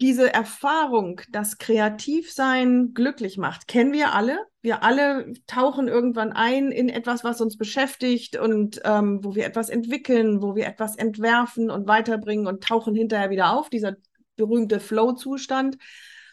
diese 0.00 0.32
Erfahrung, 0.32 1.20
dass 1.30 1.58
Kreativsein 1.58 2.94
glücklich 2.94 3.38
macht, 3.38 3.68
kennen 3.68 3.92
wir 3.92 4.12
alle. 4.12 4.38
Wir 4.60 4.82
alle 4.82 5.32
tauchen 5.46 5.88
irgendwann 5.88 6.32
ein 6.32 6.72
in 6.72 6.88
etwas, 6.88 7.22
was 7.22 7.40
uns 7.40 7.56
beschäftigt 7.56 8.36
und 8.36 8.80
ähm, 8.84 9.22
wo 9.22 9.34
wir 9.34 9.46
etwas 9.46 9.68
entwickeln, 9.68 10.42
wo 10.42 10.56
wir 10.56 10.66
etwas 10.66 10.96
entwerfen 10.96 11.70
und 11.70 11.86
weiterbringen 11.86 12.46
und 12.46 12.64
tauchen 12.64 12.94
hinterher 12.94 13.30
wieder 13.30 13.52
auf, 13.52 13.70
dieser 13.70 13.96
berühmte 14.36 14.80
Flow-Zustand. 14.80 15.78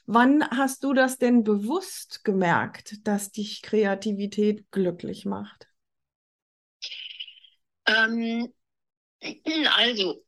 Wann 0.06 0.44
hast 0.50 0.84
du 0.84 0.94
das 0.94 1.18
denn 1.20 1.44
bewusst 1.44 2.24
gemerkt, 2.24 3.08
dass 3.08 3.32
dich 3.32 3.62
Kreativität 3.62 4.72
glücklich 4.72 5.26
macht? 5.26 5.68
Ähm, 7.86 8.52
also, 9.78 10.24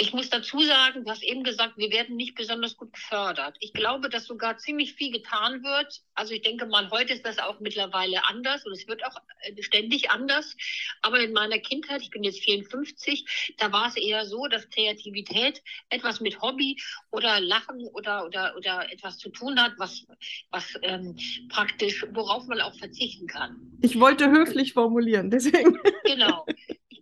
ich 0.00 0.12
muss 0.12 0.30
dazu 0.30 0.60
sagen, 0.60 1.04
du 1.04 1.10
hast 1.10 1.24
eben 1.24 1.42
gesagt, 1.42 1.76
wir 1.76 1.90
werden 1.90 2.14
nicht 2.14 2.36
besonders 2.36 2.76
gut 2.76 2.92
gefördert. 2.92 3.56
Ich 3.58 3.72
glaube, 3.72 4.08
dass 4.08 4.26
sogar 4.26 4.56
ziemlich 4.56 4.94
viel 4.94 5.10
getan 5.10 5.64
wird. 5.64 6.02
Also 6.14 6.34
ich 6.34 6.42
denke 6.42 6.66
mal, 6.66 6.88
heute 6.90 7.12
ist 7.12 7.26
das 7.26 7.40
auch 7.40 7.58
mittlerweile 7.58 8.24
anders 8.26 8.64
und 8.64 8.72
es 8.72 8.86
wird 8.86 9.04
auch 9.04 9.16
äh, 9.40 9.60
ständig 9.60 10.10
anders. 10.10 10.56
Aber 11.02 11.18
in 11.18 11.32
meiner 11.32 11.58
Kindheit, 11.58 12.00
ich 12.00 12.10
bin 12.10 12.22
jetzt 12.22 12.44
54, 12.44 13.56
da 13.58 13.72
war 13.72 13.88
es 13.88 13.96
eher 13.96 14.24
so, 14.24 14.46
dass 14.46 14.70
Kreativität 14.70 15.62
etwas 15.90 16.20
mit 16.20 16.40
Hobby 16.40 16.80
oder 17.10 17.40
Lachen 17.40 17.84
oder, 17.92 18.24
oder, 18.24 18.54
oder 18.56 18.92
etwas 18.92 19.18
zu 19.18 19.30
tun 19.30 19.60
hat, 19.60 19.72
was, 19.78 20.06
was 20.50 20.78
ähm, 20.82 21.16
praktisch, 21.48 22.06
worauf 22.12 22.46
man 22.46 22.60
auch 22.60 22.74
verzichten 22.76 23.26
kann. 23.26 23.56
Ich 23.82 23.98
wollte 23.98 24.30
höflich 24.30 24.74
formulieren, 24.74 25.28
deswegen. 25.30 25.76
Genau 26.04 26.46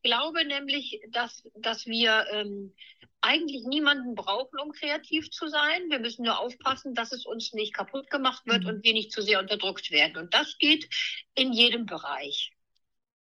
glaube 0.02 0.44
nämlich, 0.44 1.00
dass, 1.10 1.42
dass 1.54 1.86
wir 1.86 2.26
ähm, 2.32 2.74
eigentlich 3.20 3.64
niemanden 3.64 4.14
brauchen, 4.14 4.58
um 4.60 4.72
kreativ 4.72 5.30
zu 5.30 5.48
sein. 5.48 5.90
Wir 5.90 5.98
müssen 5.98 6.24
nur 6.24 6.38
aufpassen, 6.38 6.94
dass 6.94 7.12
es 7.12 7.26
uns 7.26 7.52
nicht 7.52 7.74
kaputt 7.74 8.10
gemacht 8.10 8.46
wird 8.46 8.62
mhm. 8.62 8.68
und 8.68 8.84
wir 8.84 8.92
nicht 8.92 9.12
zu 9.12 9.22
sehr 9.22 9.40
unterdrückt 9.40 9.90
werden. 9.90 10.16
Und 10.16 10.34
das 10.34 10.58
geht 10.58 10.88
in 11.34 11.52
jedem 11.52 11.86
Bereich. 11.86 12.52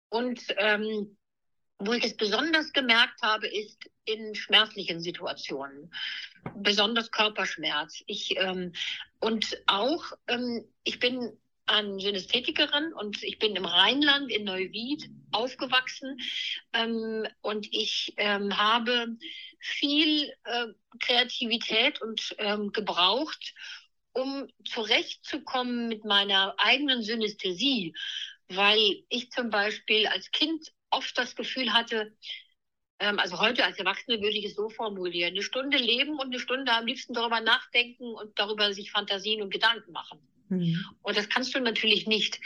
Und 0.09 0.41
ähm, 0.57 1.17
wo 1.79 1.93
ich 1.93 2.05
es 2.05 2.15
besonders 2.15 2.71
gemerkt 2.71 3.21
habe, 3.21 3.47
ist 3.47 3.89
in 4.05 4.35
schmerzlichen 4.35 5.01
Situationen, 5.01 5.91
besonders 6.55 7.11
Körperschmerz. 7.11 8.03
Ich, 8.05 8.37
ähm, 8.37 8.73
und 9.19 9.61
auch, 9.67 10.05
ähm, 10.27 10.65
ich 10.83 10.99
bin 10.99 11.37
an 11.65 11.99
Synästhetikerin 11.99 12.93
und 12.93 13.23
ich 13.23 13.39
bin 13.39 13.55
im 13.55 13.65
Rheinland 13.65 14.31
in 14.31 14.43
Neuwied 14.43 15.09
aufgewachsen 15.31 16.17
ähm, 16.73 17.27
und 17.41 17.67
ich 17.71 18.13
ähm, 18.17 18.57
habe 18.57 19.17
viel 19.59 20.31
äh, 20.43 20.67
Kreativität 20.99 22.01
und 22.01 22.35
ähm, 22.37 22.71
gebraucht, 22.71 23.53
um 24.13 24.47
zurechtzukommen 24.63 25.87
mit 25.87 26.05
meiner 26.05 26.55
eigenen 26.57 27.01
Synästhesie, 27.01 27.93
weil 28.47 29.03
ich 29.09 29.31
zum 29.31 29.49
Beispiel 29.49 30.07
als 30.07 30.31
Kind 30.31 30.71
oft 30.91 31.17
das 31.17 31.35
Gefühl 31.35 31.73
hatte, 31.73 32.15
ähm, 32.99 33.19
also 33.19 33.39
heute 33.39 33.65
als 33.65 33.77
Erwachsene 33.77 34.21
würde 34.21 34.37
ich 34.37 34.45
es 34.45 34.55
so 34.55 34.69
formulieren, 34.69 35.33
eine 35.33 35.43
Stunde 35.43 35.77
leben 35.77 36.17
und 36.19 36.27
eine 36.27 36.39
Stunde 36.39 36.71
am 36.71 36.85
liebsten 36.85 37.13
darüber 37.13 37.41
nachdenken 37.41 38.13
und 38.13 38.37
darüber 38.39 38.71
sich 38.73 38.91
Fantasien 38.91 39.41
und 39.41 39.51
Gedanken 39.51 39.91
machen. 39.91 40.19
Mhm. 40.49 40.83
Und 41.01 41.17
das 41.17 41.29
kannst 41.29 41.55
du 41.55 41.59
natürlich 41.59 42.07
nicht 42.07 42.39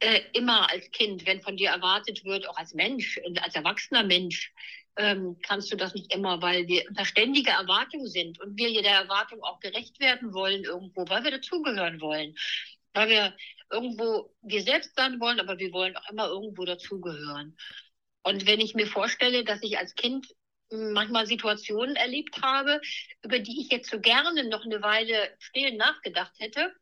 äh, 0.00 0.20
immer 0.32 0.70
als 0.70 0.90
Kind, 0.90 1.26
wenn 1.26 1.42
von 1.42 1.56
dir 1.56 1.70
erwartet 1.70 2.24
wird, 2.24 2.48
auch 2.48 2.56
als 2.56 2.74
Mensch, 2.74 3.20
als 3.40 3.54
erwachsener 3.54 4.02
Mensch, 4.02 4.52
ähm, 4.96 5.38
kannst 5.42 5.72
du 5.72 5.76
das 5.76 5.94
nicht 5.94 6.12
immer, 6.12 6.42
weil 6.42 6.66
wir 6.68 6.86
unter 6.88 7.04
ständiger 7.04 7.52
Erwartung 7.52 8.06
sind 8.06 8.40
und 8.40 8.58
wir 8.58 8.82
der 8.82 8.92
Erwartung 8.92 9.42
auch 9.42 9.60
gerecht 9.60 10.00
werden 10.00 10.34
wollen 10.34 10.64
irgendwo, 10.64 11.08
weil 11.08 11.24
wir 11.24 11.30
dazugehören 11.30 12.00
wollen. 12.00 12.34
Weil 12.92 13.08
wir 13.08 13.36
irgendwo 13.70 14.34
wir 14.42 14.62
selbst 14.62 14.94
sein 14.96 15.18
wollen, 15.18 15.40
aber 15.40 15.58
wir 15.58 15.72
wollen 15.72 15.96
auch 15.96 16.10
immer 16.10 16.26
irgendwo 16.28 16.64
dazugehören. 16.64 17.56
Und 18.22 18.46
wenn 18.46 18.60
ich 18.60 18.74
mir 18.74 18.86
vorstelle, 18.86 19.44
dass 19.44 19.62
ich 19.62 19.78
als 19.78 19.94
Kind 19.94 20.26
manchmal 20.70 21.26
Situationen 21.26 21.96
erlebt 21.96 22.40
habe, 22.42 22.80
über 23.22 23.38
die 23.38 23.60
ich 23.60 23.70
jetzt 23.70 23.90
so 23.90 24.00
gerne 24.00 24.44
noch 24.48 24.64
eine 24.64 24.82
Weile 24.82 25.34
still 25.38 25.76
nachgedacht 25.76 26.32
hätte, 26.38 26.72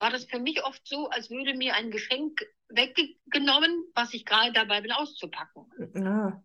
war 0.00 0.10
das 0.10 0.24
für 0.24 0.40
mich 0.40 0.64
oft 0.64 0.80
so, 0.86 1.08
als 1.10 1.30
würde 1.30 1.54
mir 1.54 1.74
ein 1.74 1.90
Geschenk 1.90 2.40
weggenommen, 2.68 3.84
was 3.94 4.14
ich 4.14 4.24
gerade 4.24 4.52
dabei 4.52 4.80
bin 4.80 4.92
auszupacken. 4.92 5.66
Ja. 5.94 6.42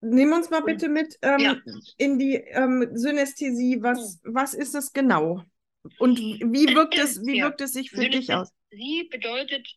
Nehmen 0.00 0.32
uns 0.32 0.50
mal 0.50 0.62
bitte 0.62 0.88
mit 0.88 1.16
ähm, 1.22 1.38
ja. 1.38 1.56
in 1.96 2.18
die 2.18 2.34
ähm, 2.34 2.88
Synästhesie. 2.92 3.80
Was, 3.82 4.20
was 4.24 4.52
ist 4.52 4.74
es 4.74 4.92
genau? 4.92 5.42
Und 5.98 6.18
wie 6.18 6.74
wirkt 6.74 6.98
es, 6.98 7.24
wie 7.24 7.38
ja. 7.38 7.44
wirkt 7.44 7.60
es 7.60 7.72
sich 7.72 7.90
für 7.90 8.08
dich 8.08 8.32
aus? 8.34 8.50
Sie 8.70 9.08
bedeutet, 9.10 9.68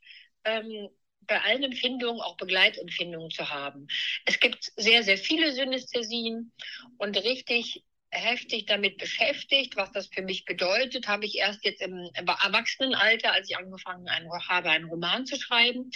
ähm, 0.43 0.89
bei 1.27 1.41
allen 1.41 1.63
Empfindungen 1.63 2.21
auch 2.21 2.37
Begleitempfindungen 2.37 3.31
zu 3.31 3.49
haben. 3.49 3.87
Es 4.25 4.39
gibt 4.39 4.71
sehr, 4.75 5.03
sehr 5.03 5.17
viele 5.17 5.51
Synästhesien 5.53 6.51
und 6.97 7.17
richtig 7.17 7.83
heftig 8.15 8.65
damit 8.65 8.97
beschäftigt, 8.97 9.75
was 9.75 9.91
das 9.91 10.07
für 10.07 10.21
mich 10.21 10.45
bedeutet, 10.45 11.07
habe 11.07 11.25
ich 11.25 11.35
erst 11.35 11.63
jetzt 11.63 11.81
im, 11.81 12.09
Erwachsenenalter, 12.15 13.33
als 13.33 13.49
ich 13.49 13.57
angefangen 13.57 14.09
habe, 14.47 14.69
einen 14.69 14.85
Roman 14.85 15.25
zu 15.25 15.39
schreiben. 15.39 15.89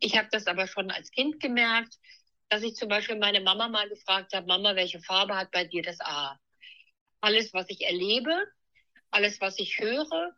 Ich 0.00 0.16
habe 0.16 0.28
das 0.30 0.46
aber 0.46 0.66
schon 0.66 0.90
als 0.90 1.10
Kind 1.10 1.40
gemerkt, 1.40 1.94
dass 2.48 2.62
ich 2.62 2.74
zum 2.74 2.88
Beispiel 2.88 3.16
meine 3.16 3.40
Mama 3.40 3.68
mal 3.68 3.88
gefragt 3.88 4.32
habe, 4.34 4.46
Mama, 4.46 4.74
welche 4.74 5.00
Farbe 5.00 5.36
hat 5.36 5.50
bei 5.50 5.64
dir 5.64 5.82
das 5.82 6.00
A? 6.00 6.38
Alles, 7.20 7.52
was 7.52 7.68
ich 7.68 7.82
erlebe, 7.82 8.46
alles, 9.10 9.40
was 9.40 9.58
ich 9.58 9.78
höre, 9.78 10.34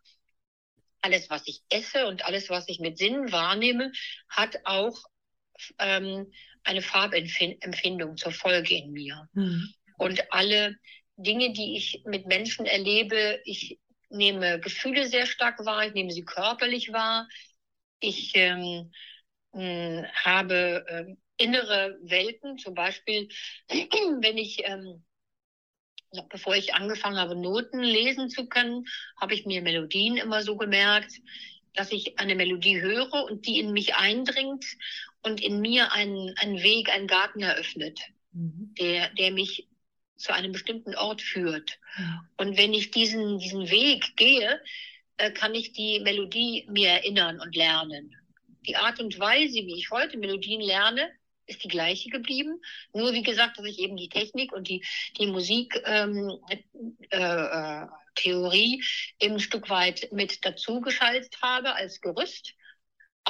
alles, 1.03 1.31
was 1.31 1.47
ich 1.47 1.63
esse 1.69 2.07
und 2.07 2.25
alles, 2.25 2.51
was 2.51 2.69
ich 2.69 2.81
mit 2.81 2.99
Sinnen 2.99 3.33
wahrnehme, 3.33 3.93
hat 4.29 4.59
auch 4.65 5.05
ähm, 5.79 6.33
eine 6.65 6.83
Farbempfindung 6.83 8.17
zur 8.17 8.33
Folge 8.33 8.77
in 8.77 8.93
mir. 8.93 9.29
Mhm. 9.33 9.73
Und 9.99 10.33
alle 10.33 10.77
Dinge, 11.23 11.53
die 11.53 11.77
ich 11.77 12.03
mit 12.05 12.27
Menschen 12.27 12.67
erlebe, 12.67 13.41
ich 13.45 13.79
nehme 14.09 14.61
Gefühle 14.61 15.07
sehr 15.07 15.27
stark 15.27 15.65
wahr, 15.65 15.87
ich 15.87 15.95
nehme 15.95 16.11
sie 16.11 16.25
körperlich 16.25 16.93
wahr. 16.93 17.29
Ich 18.01 18.33
ähm, 18.35 18.91
mh, 19.53 20.09
habe 20.25 20.85
ähm, 20.89 21.19
innere 21.37 21.99
Welten, 22.03 22.59
zum 22.59 22.75
Beispiel, 22.75 23.29
wenn 23.69 24.39
ich, 24.39 24.63
ähm, 24.65 25.05
bevor 26.29 26.55
ich 26.57 26.75
angefangen 26.75 27.19
habe, 27.19 27.37
Noten 27.37 27.81
lesen 27.81 28.29
zu 28.29 28.47
können, 28.47 28.85
habe 29.21 29.35
ich 29.35 29.47
mir 29.47 29.63
Melodien 29.63 30.17
immer 30.17 30.43
so 30.43 30.57
gemerkt, 30.57 31.13
dass 31.75 31.93
ich 31.93 32.19
eine 32.19 32.35
Melodie 32.35 32.81
höre 32.81 33.25
und 33.25 33.47
die 33.47 33.61
in 33.61 33.73
mich 33.73 33.95
eindringt 33.95 34.65
und 35.23 35.41
in 35.41 35.61
mir 35.61 35.93
einen, 35.93 36.37
einen 36.37 36.63
Weg, 36.63 36.91
einen 36.91 37.07
Garten 37.07 37.41
eröffnet, 37.41 38.01
mhm. 38.33 38.75
der, 38.79 39.11
der 39.15 39.31
mich 39.31 39.70
zu 40.21 40.33
einem 40.35 40.53
bestimmten 40.53 40.95
Ort 40.95 41.23
führt. 41.23 41.79
Und 42.37 42.57
wenn 42.57 42.75
ich 42.75 42.91
diesen, 42.91 43.39
diesen 43.39 43.71
Weg 43.71 44.17
gehe, 44.17 44.61
äh, 45.17 45.31
kann 45.33 45.55
ich 45.55 45.73
die 45.73 46.01
Melodie 46.01 46.67
mir 46.69 46.91
erinnern 46.91 47.41
und 47.41 47.57
lernen. 47.57 48.15
Die 48.67 48.77
Art 48.77 49.01
und 49.01 49.19
Weise, 49.19 49.55
wie 49.55 49.75
ich 49.75 49.91
heute 49.91 50.19
Melodien 50.19 50.61
lerne, 50.61 51.11
ist 51.47 51.65
die 51.65 51.69
gleiche 51.69 52.11
geblieben. 52.11 52.61
Nur 52.93 53.13
wie 53.13 53.23
gesagt, 53.23 53.59
dass 53.59 53.67
ich 53.67 53.79
eben 53.79 53.97
die 53.97 54.09
Technik 54.09 54.53
und 54.53 54.69
die, 54.69 54.85
die 55.19 55.27
Musiktheorie 55.27 55.81
ähm, 55.85 56.39
äh, 57.11 57.85
äh, 59.25 59.29
ein 59.29 59.41
Stück 59.41 59.69
weit 59.69 60.13
mit 60.13 60.45
dazu 60.45 60.81
geschaltet 60.81 61.37
habe 61.43 61.75
als 61.75 62.01
Gerüst. 62.01 62.55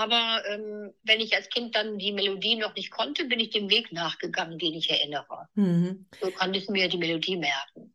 Aber 0.00 0.42
ähm, 0.46 0.94
wenn 1.02 1.20
ich 1.20 1.36
als 1.36 1.50
Kind 1.50 1.76
dann 1.76 1.98
die 1.98 2.12
Melodie 2.12 2.56
noch 2.56 2.74
nicht 2.74 2.90
konnte, 2.90 3.26
bin 3.26 3.38
ich 3.38 3.50
dem 3.50 3.68
Weg 3.68 3.92
nachgegangen, 3.92 4.58
den 4.58 4.72
ich 4.72 4.88
erinnere. 4.88 5.46
Mhm. 5.56 6.06
So 6.22 6.30
konnte 6.30 6.58
ich 6.58 6.70
mir 6.70 6.88
die 6.88 6.96
Melodie 6.96 7.36
merken. 7.36 7.94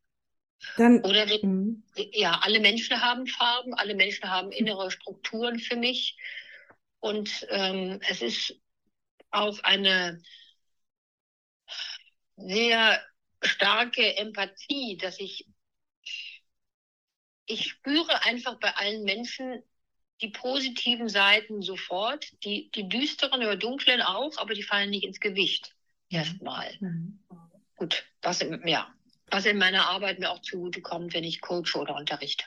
Dann, 0.77 1.03
Oder 1.03 1.25
mhm. 1.41 1.83
ja, 1.95 2.41
alle 2.43 2.59
Menschen 2.59 3.01
haben 3.01 3.25
Farben, 3.25 3.73
alle 3.73 3.95
Menschen 3.95 4.29
haben 4.29 4.51
innere 4.51 4.91
Strukturen 4.91 5.57
für 5.57 5.77
mich. 5.77 6.15
Und 6.99 7.47
ähm, 7.49 7.99
es 8.07 8.21
ist 8.21 8.55
auch 9.31 9.57
eine 9.63 10.21
sehr 12.37 13.03
starke 13.41 14.15
Empathie, 14.15 14.97
dass 14.97 15.19
ich, 15.19 15.47
ich 17.47 17.67
spüre 17.67 18.25
einfach 18.25 18.59
bei 18.59 18.75
allen 18.75 19.05
Menschen 19.05 19.63
die 20.21 20.29
positiven 20.29 21.09
Seiten 21.09 21.61
sofort, 21.61 22.31
die, 22.43 22.71
die 22.73 22.87
düsteren 22.87 23.41
oder 23.41 23.57
dunklen 23.57 24.01
auch, 24.01 24.37
aber 24.37 24.53
die 24.53 24.63
fallen 24.63 24.89
nicht 24.89 25.03
ins 25.03 25.19
Gewicht 25.19 25.75
erstmal. 26.09 26.71
Mhm. 26.79 27.19
Gut, 27.75 28.05
was, 28.21 28.39
ja, 28.65 28.87
was 29.29 29.45
in 29.45 29.57
meiner 29.57 29.89
Arbeit 29.89 30.19
mir 30.19 30.31
auch 30.31 30.41
zugutekommt, 30.41 31.13
wenn 31.13 31.23
ich 31.23 31.41
coache 31.41 31.75
oder 31.77 31.95
unterrichte. 31.95 32.45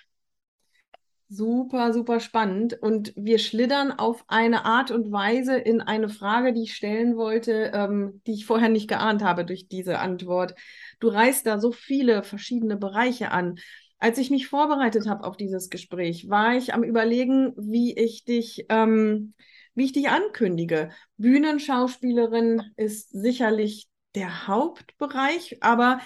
Super, 1.31 1.93
super 1.93 2.21
spannend. 2.21 2.81
Und 2.81 3.13
wir 3.15 3.39
schlittern 3.39 3.93
auf 3.93 4.25
eine 4.29 4.65
Art 4.65 4.91
und 4.91 5.13
Weise 5.13 5.59
in 5.59 5.83
eine 5.83 6.09
Frage, 6.09 6.55
die 6.55 6.63
ich 6.63 6.75
stellen 6.75 7.19
wollte, 7.19 7.71
ähm, 7.75 8.23
die 8.27 8.33
ich 8.33 8.47
vorher 8.47 8.71
nicht 8.71 8.89
geahnt 8.89 9.23
habe 9.23 9.45
durch 9.45 9.69
diese 9.69 9.99
Antwort. 9.99 10.55
Du 11.01 11.09
reißt 11.09 11.47
da 11.47 11.61
so 11.61 11.71
viele 11.71 12.23
verschiedene 12.23 12.79
Bereiche 12.79 13.31
an. 13.31 13.59
Als 13.99 14.19
ich 14.19 14.31
mich 14.31 14.47
vorbereitet 14.47 15.09
habe 15.09 15.25
auf 15.25 15.37
dieses 15.37 15.71
Gespräch, 15.71 16.29
war 16.29 16.57
ich 16.57 16.73
am 16.73 16.85
Überlegen, 16.85 17.53
wie 17.57 17.97
ich 17.97 18.25
dich, 18.25 18.67
ähm, 18.69 19.35
wie 19.75 19.85
ich 19.87 19.93
dich 19.93 20.09
ankündige. 20.09 20.91
Bühnenschauspielerin 21.17 22.63
ist 22.77 23.11
sicherlich 23.11 23.89
der 24.15 24.47
Hauptbereich, 24.47 25.59
aber 25.61 26.01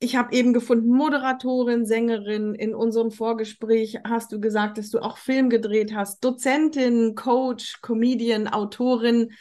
ich 0.00 0.16
habe 0.16 0.34
eben 0.34 0.52
gefunden, 0.52 0.90
Moderatorin, 0.90 1.86
Sängerin. 1.86 2.54
In 2.54 2.74
unserem 2.74 3.10
Vorgespräch 3.10 4.00
hast 4.04 4.32
du 4.32 4.38
gesagt, 4.38 4.76
dass 4.76 4.90
du 4.90 4.98
auch 4.98 5.16
Film 5.16 5.48
gedreht 5.48 5.94
hast, 5.94 6.22
Dozentin, 6.22 7.14
Coach, 7.14 7.80
Comedian, 7.80 8.48
Autorin. 8.48 9.32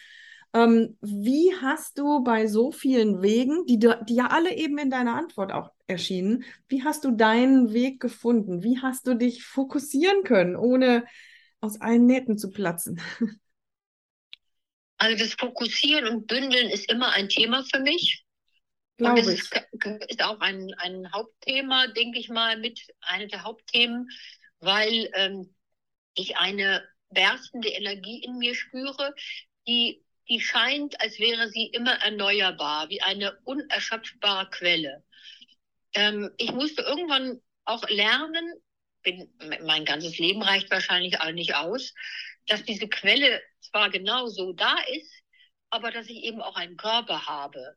Ähm, 0.54 0.98
wie 1.02 1.54
hast 1.62 1.98
du 1.98 2.24
bei 2.24 2.48
so 2.48 2.72
vielen 2.72 3.22
Wegen, 3.22 3.66
die, 3.66 3.78
die 3.78 4.16
ja 4.16 4.28
alle 4.28 4.56
eben 4.56 4.78
in 4.78 4.90
deiner 4.90 5.16
Antwort 5.16 5.52
auch 5.52 5.72
erschienen, 5.88 6.44
wie 6.68 6.84
hast 6.84 7.04
du 7.04 7.12
deinen 7.12 7.74
Weg 7.74 8.00
gefunden? 8.00 8.64
Wie 8.64 8.80
hast 8.80 9.08
du 9.08 9.16
dich 9.16 9.44
fokussieren 9.44 10.24
können, 10.24 10.56
ohne 10.56 11.06
aus 11.62 11.80
allen 11.82 12.06
Nähten 12.06 12.38
zu 12.38 12.52
platzen? 12.52 13.02
Also 14.98 15.18
das 15.22 15.34
Fokussieren 15.34 16.08
und 16.08 16.28
Bündeln 16.28 16.70
ist 16.70 16.90
immer 16.90 17.12
ein 17.12 17.28
Thema 17.28 17.66
für 17.66 17.82
mich. 17.82 18.24
Glaube 18.98 19.20
und 19.20 19.28
das 19.28 19.34
ist, 19.34 19.54
ist, 20.08 20.24
auch 20.24 20.40
ein, 20.40 20.74
ein 20.78 21.12
Hauptthema, 21.12 21.88
denke 21.88 22.20
ich 22.20 22.30
mal, 22.30 22.58
mit 22.58 22.80
einer 23.02 23.28
der 23.28 23.44
Hauptthemen, 23.44 24.08
weil 24.60 25.10
ähm, 25.14 25.54
ich 26.16 26.38
eine 26.38 26.88
berstende 27.10 27.70
Energie 27.70 28.24
in 28.24 28.38
mir 28.38 28.56
spüre, 28.56 29.14
die, 29.68 30.04
die 30.30 30.40
scheint, 30.40 31.00
als 31.02 31.20
wäre 31.20 31.50
sie 31.50 31.66
immer 31.66 31.96
erneuerbar, 31.96 32.90
wie 32.90 33.02
eine 33.02 33.38
unerschöpfbare 33.44 34.50
Quelle. 34.52 35.04
Ähm, 35.94 36.32
ich 36.38 36.52
musste 36.52 36.82
irgendwann 36.82 37.42
auch 37.66 37.88
lernen, 37.90 38.54
bin, 39.04 39.30
mein 39.64 39.86
ganzes 39.86 40.18
Leben 40.18 40.42
reicht 40.42 40.72
wahrscheinlich 40.72 41.20
auch 41.20 41.32
nicht 41.32 41.56
aus, 41.56 41.94
dass 42.48 42.64
diese 42.64 42.88
Quelle 42.88 43.42
zwar 43.62 43.90
genau 43.90 44.28
so 44.28 44.54
da 44.54 44.76
ist, 44.90 45.12
aber 45.70 45.92
dass 45.92 46.08
ich 46.08 46.24
eben 46.24 46.42
auch 46.42 46.56
einen 46.56 46.78
Körper 46.78 47.26
habe. 47.26 47.76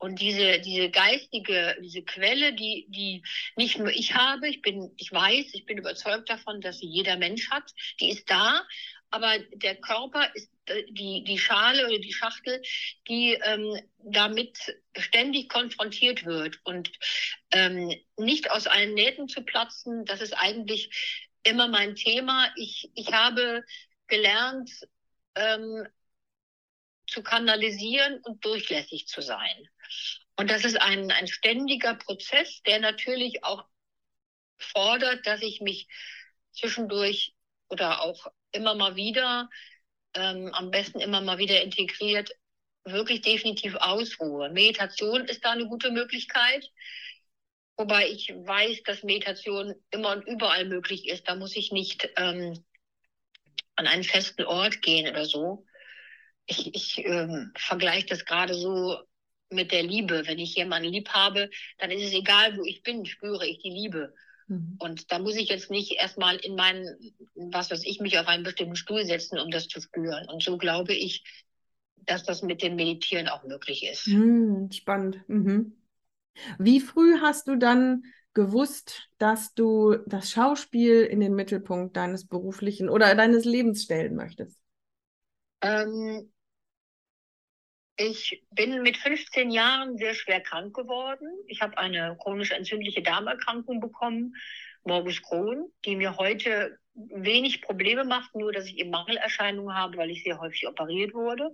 Und 0.00 0.20
diese, 0.20 0.60
diese 0.60 0.90
geistige, 0.90 1.76
diese 1.82 2.02
Quelle, 2.02 2.52
die, 2.52 2.86
die 2.88 3.24
nicht 3.56 3.78
nur 3.78 3.90
ich 3.90 4.14
habe, 4.14 4.48
ich 4.48 4.62
bin, 4.62 4.92
ich 4.96 5.10
weiß, 5.10 5.54
ich 5.54 5.66
bin 5.66 5.78
überzeugt 5.78 6.30
davon, 6.30 6.60
dass 6.60 6.78
sie 6.78 6.86
jeder 6.86 7.16
Mensch 7.16 7.50
hat, 7.50 7.64
die 8.00 8.10
ist 8.10 8.30
da, 8.30 8.64
aber 9.10 9.38
der 9.38 9.76
Körper 9.76 10.30
ist 10.34 10.50
äh, 10.66 10.84
die, 10.90 11.24
die 11.24 11.38
Schale 11.38 11.86
oder 11.86 11.98
die 11.98 12.12
Schachtel, 12.12 12.62
die 13.08 13.32
ähm, 13.42 13.80
damit 13.98 14.58
ständig 14.96 15.48
konfrontiert 15.48 16.24
wird. 16.24 16.60
Und 16.64 16.90
ähm, 17.52 17.94
nicht 18.16 18.50
aus 18.50 18.66
allen 18.66 18.94
Nähten 18.94 19.28
zu 19.28 19.42
platzen, 19.42 20.04
das 20.04 20.20
ist 20.20 20.34
eigentlich 20.34 20.90
immer 21.42 21.68
mein 21.68 21.94
Thema. 21.94 22.52
Ich, 22.56 22.90
ich 22.94 23.12
habe 23.12 23.64
gelernt, 24.06 24.70
ähm, 25.34 25.86
zu 27.06 27.22
kanalisieren 27.22 28.20
und 28.24 28.44
durchlässig 28.44 29.06
zu 29.06 29.22
sein. 29.22 29.68
Und 30.36 30.50
das 30.50 30.64
ist 30.64 30.80
ein, 30.80 31.10
ein 31.10 31.26
ständiger 31.26 31.94
Prozess, 31.94 32.62
der 32.62 32.80
natürlich 32.80 33.44
auch 33.44 33.64
fordert, 34.58 35.26
dass 35.26 35.42
ich 35.42 35.60
mich 35.60 35.88
zwischendurch 36.52 37.34
oder 37.68 38.02
auch 38.02 38.26
immer 38.52 38.74
mal 38.74 38.96
wieder, 38.96 39.48
ähm, 40.14 40.52
am 40.54 40.70
besten 40.70 41.00
immer 41.00 41.20
mal 41.20 41.38
wieder 41.38 41.62
integriert, 41.62 42.30
wirklich 42.84 43.22
definitiv 43.22 43.74
ausruhe. 43.76 44.50
Meditation 44.50 45.24
ist 45.26 45.44
da 45.44 45.52
eine 45.52 45.66
gute 45.66 45.90
Möglichkeit. 45.90 46.70
Wobei 47.76 48.08
ich 48.08 48.28
weiß, 48.28 48.82
dass 48.84 49.04
Meditation 49.04 49.74
immer 49.90 50.12
und 50.12 50.26
überall 50.26 50.64
möglich 50.64 51.08
ist. 51.08 51.28
Da 51.28 51.36
muss 51.36 51.54
ich 51.54 51.70
nicht 51.70 52.08
ähm, 52.16 52.64
an 53.76 53.86
einen 53.86 54.04
festen 54.04 54.44
Ort 54.44 54.82
gehen 54.82 55.08
oder 55.08 55.26
so 55.26 55.64
ich, 56.48 56.74
ich 56.74 57.04
ähm, 57.04 57.52
vergleiche 57.56 58.06
das 58.06 58.24
gerade 58.24 58.54
so 58.54 58.98
mit 59.50 59.70
der 59.70 59.82
Liebe. 59.82 60.26
Wenn 60.26 60.38
ich 60.38 60.56
jemanden 60.56 60.90
lieb 60.90 61.10
habe, 61.10 61.50
dann 61.78 61.90
ist 61.90 62.02
es 62.02 62.12
egal, 62.12 62.56
wo 62.56 62.64
ich 62.64 62.82
bin, 62.82 63.06
spüre 63.06 63.46
ich 63.46 63.58
die 63.60 63.70
Liebe. 63.70 64.14
Mhm. 64.48 64.76
Und 64.78 65.10
da 65.12 65.18
muss 65.18 65.36
ich 65.36 65.48
jetzt 65.48 65.70
nicht 65.70 65.92
erstmal 65.92 66.36
in 66.36 66.54
meinen, 66.54 66.96
was 67.34 67.70
weiß 67.70 67.84
ich, 67.84 68.00
mich 68.00 68.18
auf 68.18 68.26
einen 68.26 68.44
bestimmten 68.44 68.76
Stuhl 68.76 69.04
setzen, 69.04 69.38
um 69.38 69.50
das 69.50 69.68
zu 69.68 69.80
spüren. 69.80 70.28
Und 70.28 70.42
so 70.42 70.56
glaube 70.56 70.94
ich, 70.94 71.24
dass 71.96 72.24
das 72.24 72.42
mit 72.42 72.62
dem 72.62 72.76
Meditieren 72.76 73.28
auch 73.28 73.44
möglich 73.44 73.84
ist. 73.84 74.06
Mhm, 74.08 74.70
spannend. 74.72 75.20
Mhm. 75.28 75.74
Wie 76.58 76.80
früh 76.80 77.18
hast 77.20 77.48
du 77.48 77.56
dann 77.56 78.04
gewusst, 78.32 79.08
dass 79.18 79.54
du 79.54 79.96
das 80.06 80.30
Schauspiel 80.30 81.02
in 81.02 81.20
den 81.20 81.34
Mittelpunkt 81.34 81.96
deines 81.96 82.26
beruflichen 82.26 82.88
oder 82.88 83.14
deines 83.14 83.44
Lebens 83.44 83.82
stellen 83.82 84.14
möchtest? 84.14 84.60
Ähm, 85.60 86.30
ich 87.98 88.44
bin 88.52 88.82
mit 88.82 88.96
15 88.96 89.50
Jahren 89.50 89.98
sehr 89.98 90.14
schwer 90.14 90.40
krank 90.40 90.74
geworden. 90.74 91.28
Ich 91.48 91.60
habe 91.60 91.76
eine 91.78 92.16
chronisch 92.20 92.52
entzündliche 92.52 93.02
Darmerkrankung 93.02 93.80
bekommen, 93.80 94.34
Morbus 94.84 95.20
Crohn, 95.22 95.70
die 95.84 95.96
mir 95.96 96.16
heute 96.16 96.78
wenig 96.94 97.60
Probleme 97.60 98.04
macht, 98.04 98.34
nur 98.34 98.52
dass 98.52 98.66
ich 98.66 98.78
eben 98.78 98.90
Mangelerscheinungen 98.90 99.74
habe, 99.74 99.96
weil 99.96 100.10
ich 100.10 100.22
sehr 100.22 100.38
häufig 100.38 100.66
operiert 100.68 101.12
wurde. 101.12 101.50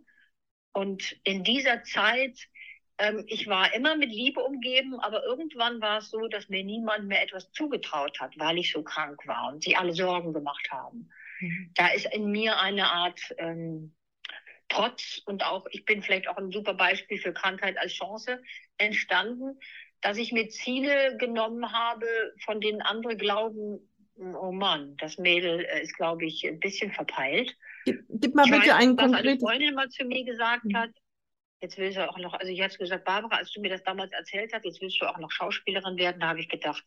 Und 0.72 1.16
in 1.24 1.44
dieser 1.44 1.82
Zeit, 1.84 2.38
ähm, 2.98 3.24
ich 3.26 3.46
war 3.46 3.74
immer 3.74 3.96
mit 3.96 4.10
Liebe 4.10 4.40
umgeben, 4.40 5.00
aber 5.00 5.24
irgendwann 5.24 5.80
war 5.80 5.98
es 5.98 6.10
so, 6.10 6.28
dass 6.28 6.50
mir 6.50 6.62
niemand 6.62 7.06
mehr 7.06 7.22
etwas 7.22 7.50
zugetraut 7.52 8.20
hat, 8.20 8.38
weil 8.38 8.58
ich 8.58 8.70
so 8.70 8.82
krank 8.82 9.26
war 9.26 9.52
und 9.52 9.64
sie 9.64 9.76
alle 9.76 9.94
Sorgen 9.94 10.34
gemacht 10.34 10.68
haben. 10.70 11.10
Mhm. 11.40 11.70
Da 11.74 11.88
ist 11.88 12.06
in 12.12 12.30
mir 12.30 12.60
eine 12.60 12.90
Art 12.90 13.20
ähm, 13.38 13.94
Trotz 14.68 15.20
und 15.26 15.44
auch, 15.44 15.66
ich 15.70 15.84
bin 15.84 16.02
vielleicht 16.02 16.28
auch 16.28 16.36
ein 16.36 16.50
super 16.50 16.74
Beispiel 16.74 17.18
für 17.18 17.32
Krankheit 17.32 17.76
als 17.78 17.92
Chance 17.92 18.42
entstanden, 18.78 19.58
dass 20.00 20.18
ich 20.18 20.32
mir 20.32 20.48
Ziele 20.48 21.16
genommen 21.16 21.72
habe, 21.72 22.06
von 22.44 22.60
denen 22.60 22.82
andere 22.82 23.16
glauben, 23.16 23.88
oh 24.16 24.52
Mann, 24.52 24.96
das 24.98 25.18
Mädel 25.18 25.64
äh, 25.64 25.82
ist, 25.82 25.96
glaube 25.96 26.26
ich, 26.26 26.46
ein 26.46 26.60
bisschen 26.60 26.92
verpeilt. 26.92 27.56
Gib, 27.84 28.04
gib 28.08 28.34
mal 28.34 28.44
ich 28.46 28.52
bitte 28.52 28.66
weiß, 28.66 28.74
ein 28.74 28.96
konkretes... 28.96 29.12
Was 29.12 29.20
eine 29.20 29.38
Freundin 29.38 29.74
mal 29.74 29.88
zu 29.88 30.04
mir 30.04 30.24
gesagt 30.24 30.64
mhm. 30.64 30.76
hat, 30.76 30.90
jetzt 31.60 31.78
willst 31.78 31.96
du 31.96 32.08
auch 32.08 32.18
noch, 32.18 32.34
also 32.34 32.52
ich 32.52 32.60
hatte 32.60 32.78
gesagt, 32.78 33.04
Barbara, 33.04 33.36
als 33.36 33.52
du 33.52 33.60
mir 33.60 33.70
das 33.70 33.82
damals 33.82 34.12
erzählt 34.12 34.52
hast, 34.52 34.64
jetzt 34.64 34.80
willst 34.80 35.00
du 35.00 35.06
auch 35.06 35.18
noch 35.18 35.30
Schauspielerin 35.30 35.96
werden, 35.96 36.20
da 36.20 36.28
habe 36.28 36.40
ich 36.40 36.48
gedacht, 36.48 36.84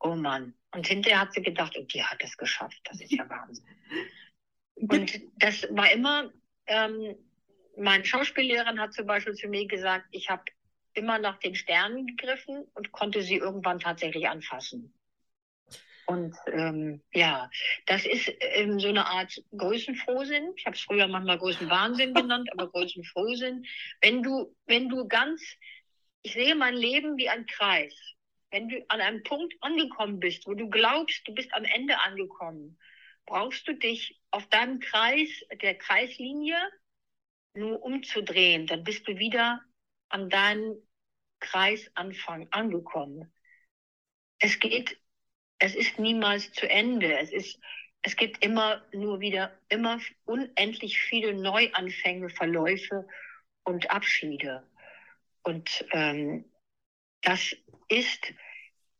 oh 0.00 0.14
Mann. 0.14 0.54
Und 0.74 0.86
hinterher 0.86 1.20
hat 1.20 1.32
sie 1.32 1.42
gedacht, 1.42 1.76
und 1.76 1.84
oh, 1.84 1.86
die 1.86 2.02
hat 2.02 2.22
es 2.22 2.36
geschafft, 2.36 2.80
das 2.84 3.00
ist 3.00 3.12
ja 3.12 3.28
Wahnsinn. 3.28 3.64
und 4.74 5.20
das 5.36 5.66
war 5.70 5.90
immer, 5.90 6.30
ähm, 6.66 7.16
meine 7.76 8.04
Schauspiellehrerin 8.04 8.80
hat 8.80 8.92
zum 8.92 9.06
Beispiel 9.06 9.34
zu 9.34 9.48
mir 9.48 9.66
gesagt, 9.66 10.06
ich 10.10 10.30
habe 10.30 10.44
immer 10.94 11.18
nach 11.18 11.38
den 11.38 11.54
Sternen 11.54 12.06
gegriffen 12.06 12.64
und 12.74 12.92
konnte 12.92 13.22
sie 13.22 13.36
irgendwann 13.36 13.80
tatsächlich 13.80 14.28
anfassen. 14.28 14.92
Und 16.06 16.36
ähm, 16.48 17.00
ja, 17.12 17.48
das 17.86 18.04
ist 18.04 18.30
ähm, 18.40 18.80
so 18.80 18.88
eine 18.88 19.06
Art 19.06 19.40
Größenfrohsinn. 19.56 20.52
Ich 20.56 20.66
habe 20.66 20.76
es 20.76 20.82
früher 20.82 21.06
manchmal 21.06 21.38
Größenwahnsinn 21.38 22.12
genannt, 22.14 22.50
aber 22.52 22.70
Größenfrohsinn. 22.70 23.64
Wenn 24.00 24.22
du, 24.22 24.54
wenn 24.66 24.88
du 24.88 25.06
ganz, 25.06 25.42
ich 26.22 26.34
sehe 26.34 26.54
mein 26.54 26.74
Leben 26.74 27.16
wie 27.16 27.28
ein 27.28 27.46
Kreis. 27.46 27.94
Wenn 28.50 28.68
du 28.68 28.84
an 28.88 29.00
einem 29.00 29.22
Punkt 29.22 29.54
angekommen 29.62 30.20
bist, 30.20 30.46
wo 30.46 30.52
du 30.52 30.68
glaubst, 30.68 31.26
du 31.26 31.34
bist 31.34 31.54
am 31.54 31.64
Ende 31.64 31.98
angekommen, 32.00 32.78
brauchst 33.26 33.66
du 33.68 33.74
dich 33.74 34.20
auf 34.30 34.46
deinem 34.48 34.80
Kreis, 34.80 35.28
der 35.60 35.76
Kreislinie, 35.76 36.58
nur 37.54 37.82
umzudrehen. 37.82 38.66
Dann 38.66 38.84
bist 38.84 39.06
du 39.06 39.18
wieder 39.18 39.62
an 40.08 40.30
deinem 40.30 40.76
Kreisanfang 41.40 42.48
angekommen. 42.50 43.32
Es 44.38 44.58
geht 44.58 44.98
es 45.62 45.76
ist 45.76 45.96
niemals 46.00 46.50
zu 46.52 46.68
Ende. 46.68 47.16
Es 47.18 47.30
ist, 47.30 47.60
es 48.02 48.16
gibt 48.16 48.44
immer 48.44 48.84
nur 48.92 49.20
wieder, 49.20 49.56
immer 49.68 50.00
unendlich 50.24 50.98
viele 50.98 51.34
Neuanfänge, 51.34 52.30
Verläufe 52.30 53.06
und 53.62 53.88
Abschiede. 53.88 54.68
Und 55.44 55.86
ähm, 55.92 56.50
das 57.20 57.54
ist 57.88 58.34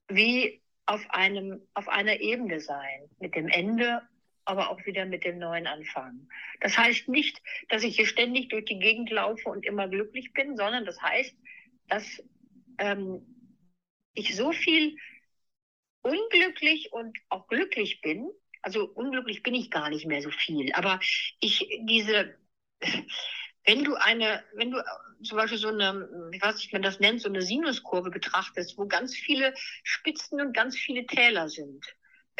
wie 0.06 0.62
auf 0.86 1.04
einem, 1.10 1.66
auf 1.74 1.88
einer 1.88 2.20
Ebene 2.20 2.60
sein, 2.60 3.10
mit 3.18 3.34
dem 3.34 3.48
Ende, 3.48 4.02
aber 4.44 4.70
auch 4.70 4.84
wieder 4.86 5.04
mit 5.06 5.24
dem 5.24 5.38
neuen 5.38 5.66
Anfang. 5.66 6.28
Das 6.60 6.76
heißt 6.76 7.08
nicht, 7.08 7.40
dass 7.68 7.82
ich 7.82 7.96
hier 7.96 8.06
ständig 8.06 8.48
durch 8.48 8.64
die 8.64 8.78
Gegend 8.78 9.10
laufe 9.10 9.48
und 9.48 9.64
immer 9.64 9.88
glücklich 9.88 10.32
bin, 10.32 10.56
sondern 10.56 10.84
das 10.84 11.00
heißt, 11.00 11.34
dass 11.88 12.22
ähm, 12.78 13.24
ich 14.14 14.34
so 14.36 14.52
viel 14.52 14.96
unglücklich 16.02 16.92
und 16.92 17.16
auch 17.28 17.46
glücklich 17.48 18.00
bin, 18.00 18.28
also 18.62 18.84
unglücklich 18.88 19.42
bin 19.42 19.54
ich 19.54 19.70
gar 19.70 19.90
nicht 19.90 20.06
mehr 20.06 20.22
so 20.22 20.30
viel, 20.30 20.72
aber 20.72 21.00
ich 21.40 21.68
diese, 21.82 22.36
wenn 23.64 23.84
du 23.84 23.94
eine, 23.94 24.44
wenn 24.54 24.70
du 24.70 24.82
zum 25.22 25.36
Beispiel 25.38 25.58
so 25.58 25.68
eine, 25.68 26.30
ich 26.32 26.42
weiß 26.42 26.56
nicht, 26.56 26.72
man 26.72 26.82
das 26.82 27.00
nennt, 27.00 27.20
so 27.20 27.28
eine 27.28 27.42
Sinuskurve 27.42 28.10
betrachtest, 28.10 28.76
wo 28.78 28.86
ganz 28.86 29.14
viele 29.14 29.54
Spitzen 29.84 30.40
und 30.40 30.52
ganz 30.52 30.76
viele 30.76 31.06
Täler 31.06 31.48
sind. 31.48 31.84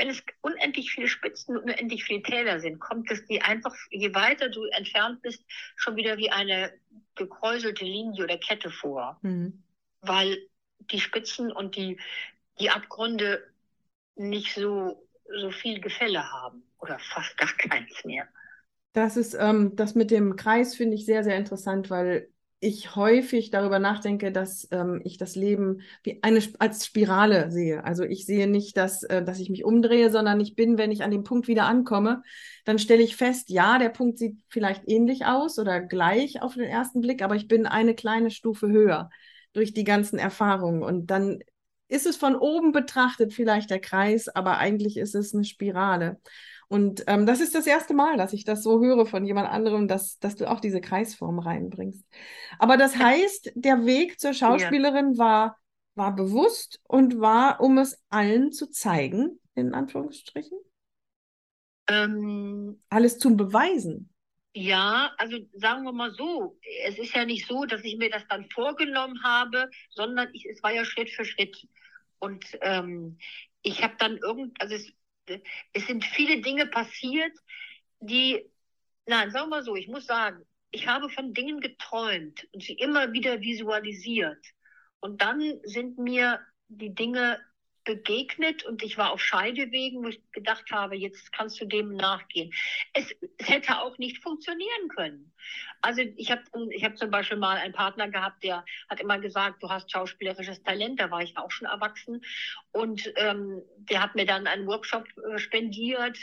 Wenn 0.02 0.10
es 0.10 0.20
unendlich 0.40 0.90
viele 0.90 1.06
Spitzen 1.06 1.56
und 1.56 1.62
unendlich 1.62 2.02
viele 2.02 2.24
Täler 2.24 2.58
sind, 2.58 2.80
kommt 2.80 3.08
es 3.12 3.24
dir 3.26 3.44
einfach, 3.44 3.72
je 3.90 4.12
weiter 4.12 4.48
du 4.48 4.64
entfernt 4.64 5.22
bist, 5.22 5.44
schon 5.76 5.94
wieder 5.94 6.18
wie 6.18 6.28
eine 6.28 6.72
gekräuselte 7.14 7.84
Linie 7.84 8.24
oder 8.24 8.36
Kette 8.36 8.68
vor. 8.68 9.20
Mhm. 9.22 9.62
Weil 10.00 10.38
die 10.90 10.98
Spitzen 10.98 11.52
und 11.52 11.76
die, 11.76 12.00
die 12.58 12.70
Abgründe 12.70 13.46
nicht 14.16 14.52
so, 14.54 15.06
so 15.40 15.52
viel 15.52 15.80
Gefälle 15.80 16.32
haben 16.32 16.64
oder 16.80 16.98
fast 16.98 17.36
gar 17.36 17.52
keins 17.52 18.04
mehr. 18.04 18.26
Das 18.94 19.16
ist 19.16 19.34
ähm, 19.34 19.76
das 19.76 19.94
mit 19.94 20.10
dem 20.10 20.34
Kreis 20.34 20.74
finde 20.74 20.96
ich 20.96 21.06
sehr, 21.06 21.22
sehr 21.22 21.36
interessant, 21.36 21.90
weil 21.90 22.28
ich 22.62 22.94
häufig 22.94 23.50
darüber 23.50 23.80
nachdenke, 23.80 24.30
dass 24.30 24.68
ähm, 24.70 25.00
ich 25.04 25.18
das 25.18 25.34
Leben 25.34 25.80
wie 26.04 26.22
eine 26.22 26.40
als 26.60 26.86
Spirale 26.86 27.50
sehe. 27.50 27.82
Also 27.82 28.04
ich 28.04 28.24
sehe 28.24 28.46
nicht, 28.46 28.76
dass, 28.76 29.02
äh, 29.02 29.24
dass 29.24 29.40
ich 29.40 29.50
mich 29.50 29.64
umdrehe, 29.64 30.12
sondern 30.12 30.38
ich 30.38 30.54
bin, 30.54 30.78
wenn 30.78 30.92
ich 30.92 31.02
an 31.02 31.10
dem 31.10 31.24
Punkt 31.24 31.48
wieder 31.48 31.64
ankomme, 31.64 32.22
dann 32.64 32.78
stelle 32.78 33.02
ich 33.02 33.16
fest, 33.16 33.50
ja, 33.50 33.78
der 33.78 33.88
Punkt 33.88 34.16
sieht 34.16 34.36
vielleicht 34.48 34.84
ähnlich 34.86 35.26
aus 35.26 35.58
oder 35.58 35.80
gleich 35.80 36.40
auf 36.40 36.54
den 36.54 36.68
ersten 36.68 37.00
Blick, 37.00 37.20
aber 37.20 37.34
ich 37.34 37.48
bin 37.48 37.66
eine 37.66 37.96
kleine 37.96 38.30
Stufe 38.30 38.68
höher 38.68 39.10
durch 39.52 39.74
die 39.74 39.84
ganzen 39.84 40.20
Erfahrungen. 40.20 40.84
Und 40.84 41.10
dann 41.10 41.40
ist 41.88 42.06
es 42.06 42.16
von 42.16 42.36
oben 42.36 42.70
betrachtet 42.70 43.32
vielleicht 43.32 43.70
der 43.70 43.80
Kreis, 43.80 44.28
aber 44.28 44.58
eigentlich 44.58 44.96
ist 44.98 45.16
es 45.16 45.34
eine 45.34 45.44
Spirale. 45.44 46.20
Und 46.72 47.04
ähm, 47.06 47.26
das 47.26 47.42
ist 47.42 47.54
das 47.54 47.66
erste 47.66 47.92
Mal, 47.92 48.16
dass 48.16 48.32
ich 48.32 48.44
das 48.44 48.62
so 48.62 48.80
höre 48.80 49.04
von 49.04 49.26
jemand 49.26 49.46
anderem, 49.46 49.88
dass, 49.88 50.18
dass 50.20 50.36
du 50.36 50.50
auch 50.50 50.58
diese 50.58 50.80
Kreisform 50.80 51.38
reinbringst. 51.38 52.02
Aber 52.58 52.78
das 52.78 52.96
heißt, 52.96 53.52
der 53.56 53.84
Weg 53.84 54.18
zur 54.18 54.32
Schauspielerin 54.32 55.18
war, 55.18 55.58
war 55.94 56.16
bewusst 56.16 56.80
und 56.84 57.20
war, 57.20 57.60
um 57.60 57.76
es 57.76 58.02
allen 58.08 58.52
zu 58.52 58.70
zeigen, 58.70 59.38
in 59.54 59.74
Anführungsstrichen? 59.74 60.56
Ähm, 61.88 62.80
Alles 62.88 63.18
zum 63.18 63.36
Beweisen. 63.36 64.08
Ja, 64.54 65.12
also 65.18 65.36
sagen 65.52 65.84
wir 65.84 65.92
mal 65.92 66.14
so, 66.14 66.58
es 66.86 66.98
ist 66.98 67.14
ja 67.14 67.26
nicht 67.26 67.46
so, 67.46 67.66
dass 67.66 67.84
ich 67.84 67.98
mir 67.98 68.08
das 68.08 68.26
dann 68.30 68.48
vorgenommen 68.48 69.22
habe, 69.22 69.68
sondern 69.90 70.30
ich, 70.32 70.46
es 70.46 70.62
war 70.62 70.72
ja 70.72 70.86
Schritt 70.86 71.10
für 71.10 71.26
Schritt. 71.26 71.68
Und 72.18 72.46
ähm, 72.62 73.18
ich 73.60 73.82
habe 73.82 73.96
dann 73.98 74.16
irgend, 74.16 74.58
also 74.58 74.74
es, 74.74 74.90
es 75.72 75.86
sind 75.86 76.04
viele 76.04 76.40
Dinge 76.40 76.66
passiert, 76.66 77.32
die, 78.00 78.50
nein, 79.06 79.30
sagen 79.30 79.46
wir 79.46 79.56
mal 79.56 79.62
so, 79.62 79.76
ich 79.76 79.88
muss 79.88 80.06
sagen, 80.06 80.44
ich 80.70 80.86
habe 80.86 81.08
von 81.10 81.34
Dingen 81.34 81.60
geträumt 81.60 82.48
und 82.52 82.62
sie 82.62 82.74
immer 82.74 83.12
wieder 83.12 83.40
visualisiert. 83.40 84.44
Und 85.00 85.20
dann 85.20 85.60
sind 85.64 85.98
mir 85.98 86.40
die 86.68 86.94
Dinge 86.94 87.38
begegnet 87.84 88.64
und 88.64 88.82
ich 88.82 88.96
war 88.98 89.12
auf 89.12 89.20
Scheidewegen, 89.20 90.02
wo 90.04 90.08
ich 90.08 90.20
gedacht 90.32 90.70
habe, 90.70 90.96
jetzt 90.96 91.32
kannst 91.32 91.60
du 91.60 91.66
dem 91.66 91.96
nachgehen. 91.96 92.52
Es, 92.92 93.12
es 93.38 93.48
hätte 93.48 93.78
auch 93.80 93.98
nicht 93.98 94.22
funktionieren 94.22 94.88
können. 94.94 95.32
Also 95.80 96.02
ich 96.16 96.30
habe 96.30 96.42
ich 96.70 96.84
hab 96.84 96.96
zum 96.96 97.10
Beispiel 97.10 97.38
mal 97.38 97.56
einen 97.56 97.74
Partner 97.74 98.08
gehabt, 98.08 98.44
der 98.44 98.64
hat 98.88 99.00
immer 99.00 99.18
gesagt, 99.18 99.62
du 99.62 99.68
hast 99.68 99.90
schauspielerisches 99.90 100.62
Talent, 100.62 101.00
da 101.00 101.10
war 101.10 101.22
ich 101.22 101.36
auch 101.36 101.50
schon 101.50 101.66
erwachsen. 101.66 102.22
Und 102.70 103.12
ähm, 103.16 103.62
der 103.76 104.02
hat 104.02 104.14
mir 104.14 104.26
dann 104.26 104.46
einen 104.46 104.66
Workshop 104.66 105.06
äh, 105.18 105.38
spendiert. 105.38 106.18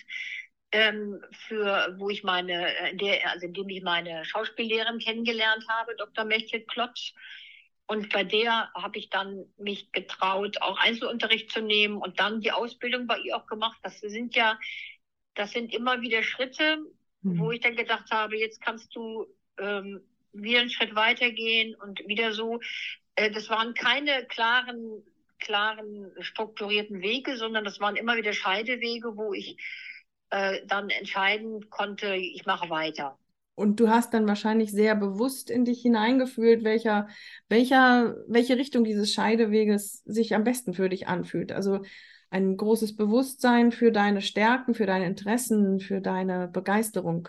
Ähm, 0.72 1.20
für 1.48 1.96
wo 1.98 2.12
ich 2.12 2.24
meine, 2.24 2.78
äh, 2.78 2.96
der, 2.96 3.32
also 3.32 3.48
in 3.48 3.54
dem 3.54 3.70
ich 3.70 3.82
meine 3.82 4.24
Schauspiellehrerin 4.24 5.00
kennengelernt 5.00 5.66
habe, 5.68 5.96
Dr. 5.96 6.26
Mechthild 6.26 6.68
Klotz. 6.68 7.16
Und 7.90 8.14
bei 8.14 8.24
der 8.24 8.72
habe 8.76 9.00
ich 9.00 9.10
dann 9.10 9.46
mich 9.58 9.92
getraut, 9.92 10.62
auch 10.62 10.78
Einzelunterricht 10.78 11.52
zu 11.52 11.60
nehmen 11.60 11.98
und 11.98 12.20
dann 12.20 12.40
die 12.40 12.52
Ausbildung 12.52 13.08
bei 13.08 13.18
ihr 13.18 13.36
auch 13.36 13.48
gemacht. 13.48 13.80
Das 13.82 14.00
sind 14.00 14.36
ja, 14.36 14.60
das 15.34 15.50
sind 15.50 15.74
immer 15.74 16.00
wieder 16.00 16.22
Schritte, 16.22 16.78
mhm. 17.24 17.40
wo 17.40 17.52
ich 17.52 17.62
dann 17.62 17.76
gedacht 17.76 18.12
habe, 18.12 18.38
jetzt 18.38 18.62
kannst 18.62 18.96
du 18.96 19.26
ähm, 19.58 20.02
wieder 20.34 20.60
einen 20.60 20.70
Schritt 20.70 20.94
weitergehen 20.94 21.74
und 21.74 22.08
wieder 22.08 22.32
so. 22.32 22.60
Äh, 23.16 23.32
das 23.32 23.50
waren 23.50 23.74
keine 23.74 24.24
klaren, 24.28 25.04
klaren, 25.40 26.12
strukturierten 26.20 27.02
Wege, 27.02 27.38
sondern 27.38 27.64
das 27.64 27.80
waren 27.80 27.96
immer 27.96 28.18
wieder 28.18 28.34
Scheidewege, 28.34 29.18
wo 29.18 29.34
ich 29.34 29.58
äh, 30.30 30.62
dann 30.68 30.92
entscheiden 30.92 31.72
konnte, 31.72 32.14
ich 32.14 32.46
mache 32.46 32.70
weiter. 32.70 33.18
Und 33.60 33.82
du 33.82 33.90
hast 33.90 34.14
dann 34.14 34.26
wahrscheinlich 34.26 34.72
sehr 34.72 34.96
bewusst 34.96 35.50
in 35.50 35.66
dich 35.66 35.82
hineingefühlt, 35.82 36.64
welcher, 36.64 37.10
welcher, 37.50 38.16
welche 38.26 38.56
Richtung 38.56 38.86
dieses 38.86 39.12
Scheideweges 39.12 40.02
sich 40.06 40.34
am 40.34 40.46
besten 40.46 40.74
für 40.74 40.88
dich 40.88 41.10
anfühlt. 41.10 41.52
Also 41.52 41.84
ein 42.30 42.56
großes 42.56 42.96
Bewusstsein 42.96 43.74
für 43.74 43.92
deine 43.92 44.22
Stärken, 44.22 44.76
für 44.76 44.86
deine 44.86 45.08
Interessen, 45.08 45.82
für 45.82 46.00
deine 46.00 46.48
Begeisterung 46.48 47.28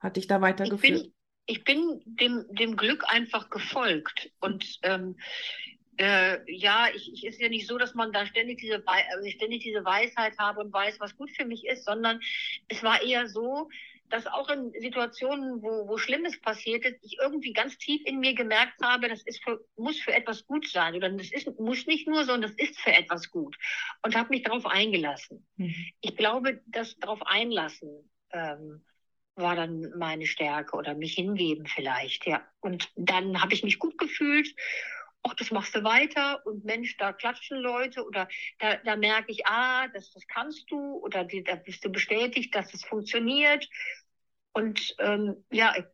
hat 0.00 0.16
dich 0.16 0.26
da 0.26 0.40
weitergeführt. 0.40 1.12
Ich 1.44 1.64
bin, 1.64 2.00
ich 2.00 2.00
bin 2.00 2.16
dem, 2.18 2.46
dem 2.56 2.76
Glück 2.76 3.04
einfach 3.06 3.50
gefolgt. 3.50 4.30
Und 4.40 4.78
ähm, 4.84 5.16
äh, 5.98 6.38
ja, 6.50 6.86
ich, 6.94 7.12
ich, 7.12 7.26
ist 7.26 7.42
ja 7.42 7.50
nicht 7.50 7.66
so, 7.66 7.76
dass 7.76 7.94
man 7.94 8.10
da 8.10 8.24
ständig 8.24 8.58
diese, 8.60 8.82
also 8.86 9.28
ständig 9.28 9.64
diese 9.64 9.84
Weisheit 9.84 10.38
habe 10.38 10.60
und 10.60 10.72
weiß, 10.72 10.98
was 10.98 11.14
gut 11.14 11.30
für 11.30 11.44
mich 11.44 11.66
ist, 11.66 11.84
sondern 11.84 12.20
es 12.68 12.82
war 12.82 13.02
eher 13.02 13.28
so, 13.28 13.68
dass 14.10 14.26
auch 14.26 14.48
in 14.48 14.72
Situationen, 14.80 15.62
wo, 15.62 15.88
wo 15.88 15.98
Schlimmes 15.98 16.40
passiert 16.40 16.84
ist, 16.84 16.96
ich 17.02 17.18
irgendwie 17.20 17.52
ganz 17.52 17.78
tief 17.78 18.02
in 18.04 18.18
mir 18.20 18.34
gemerkt 18.34 18.80
habe, 18.82 19.08
das 19.08 19.22
ist 19.22 19.42
für, 19.42 19.60
muss 19.76 20.00
für 20.00 20.12
etwas 20.12 20.46
gut 20.46 20.68
sein. 20.68 20.94
Oder 20.94 21.10
das 21.10 21.30
ist, 21.30 21.58
muss 21.58 21.86
nicht 21.86 22.08
nur, 22.08 22.24
sondern 22.24 22.50
das 22.50 22.68
ist 22.68 22.78
für 22.78 22.92
etwas 22.92 23.30
gut. 23.30 23.56
Und 24.02 24.16
habe 24.16 24.30
mich 24.30 24.42
darauf 24.42 24.66
eingelassen. 24.66 25.46
Mhm. 25.56 25.74
Ich 26.00 26.16
glaube, 26.16 26.62
das 26.66 26.96
darauf 26.98 27.20
einlassen 27.26 28.10
ähm, 28.32 28.84
war 29.34 29.56
dann 29.56 29.92
meine 29.96 30.26
Stärke 30.26 30.76
oder 30.76 30.94
mich 30.94 31.14
hingeben 31.14 31.66
vielleicht, 31.66 32.26
ja. 32.26 32.42
Und 32.60 32.90
dann 32.96 33.40
habe 33.40 33.54
ich 33.54 33.62
mich 33.62 33.78
gut 33.78 33.96
gefühlt. 33.98 34.48
Ach, 35.22 35.34
das 35.34 35.50
machst 35.50 35.74
du 35.74 35.84
weiter 35.84 36.44
und 36.46 36.64
Mensch, 36.64 36.96
da 36.96 37.12
klatschen 37.12 37.58
Leute 37.58 38.04
oder 38.04 38.28
da, 38.58 38.76
da 38.76 38.96
merke 38.96 39.32
ich, 39.32 39.46
ah, 39.46 39.88
das, 39.88 40.12
das 40.12 40.26
kannst 40.26 40.70
du 40.70 40.94
oder 40.98 41.24
da 41.24 41.56
bist 41.56 41.84
du 41.84 41.90
bestätigt, 41.90 42.54
dass 42.54 42.72
es 42.72 42.84
funktioniert. 42.84 43.68
Und 44.52 44.94
ähm, 44.98 45.44
ja, 45.50 45.74
ich 45.76 45.84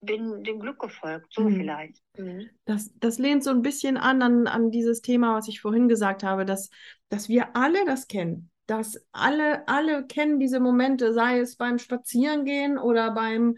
bin 0.00 0.44
dem 0.44 0.60
Glück 0.60 0.80
gefolgt, 0.80 1.32
so 1.32 1.42
mhm. 1.42 1.56
vielleicht. 1.56 2.02
Mhm. 2.18 2.50
Das, 2.64 2.92
das 2.98 3.18
lehnt 3.18 3.42
so 3.42 3.50
ein 3.50 3.62
bisschen 3.62 3.96
an, 3.96 4.20
an 4.22 4.46
an 4.46 4.70
dieses 4.70 5.00
Thema, 5.00 5.34
was 5.34 5.48
ich 5.48 5.60
vorhin 5.60 5.88
gesagt 5.88 6.22
habe, 6.22 6.44
dass, 6.44 6.68
dass 7.08 7.28
wir 7.28 7.56
alle 7.56 7.84
das 7.86 8.06
kennen 8.06 8.50
dass 8.66 8.98
alle, 9.12 9.66
alle 9.68 10.06
kennen 10.06 10.38
diese 10.38 10.60
Momente, 10.60 11.12
sei 11.12 11.38
es 11.38 11.56
beim 11.56 11.78
Spazierengehen 11.78 12.78
oder 12.78 13.10
beim, 13.10 13.56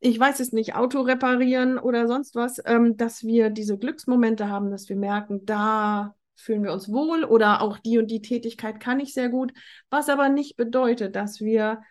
ich 0.00 0.18
weiß 0.18 0.40
es 0.40 0.52
nicht, 0.52 0.74
Auto 0.74 1.00
reparieren 1.00 1.78
oder 1.78 2.06
sonst 2.06 2.34
was, 2.34 2.60
ähm, 2.64 2.96
dass 2.96 3.24
wir 3.24 3.50
diese 3.50 3.78
Glücksmomente 3.78 4.48
haben, 4.48 4.70
dass 4.70 4.88
wir 4.88 4.96
merken, 4.96 5.44
da 5.44 6.14
fühlen 6.36 6.62
wir 6.62 6.72
uns 6.72 6.90
wohl 6.90 7.24
oder 7.24 7.62
auch 7.62 7.78
die 7.78 7.98
und 7.98 8.08
die 8.10 8.22
Tätigkeit 8.22 8.78
kann 8.78 9.00
ich 9.00 9.12
sehr 9.12 9.28
gut, 9.28 9.52
was 9.90 10.08
aber 10.08 10.28
nicht 10.28 10.56
bedeutet, 10.56 11.16
dass 11.16 11.40
wir 11.40 11.82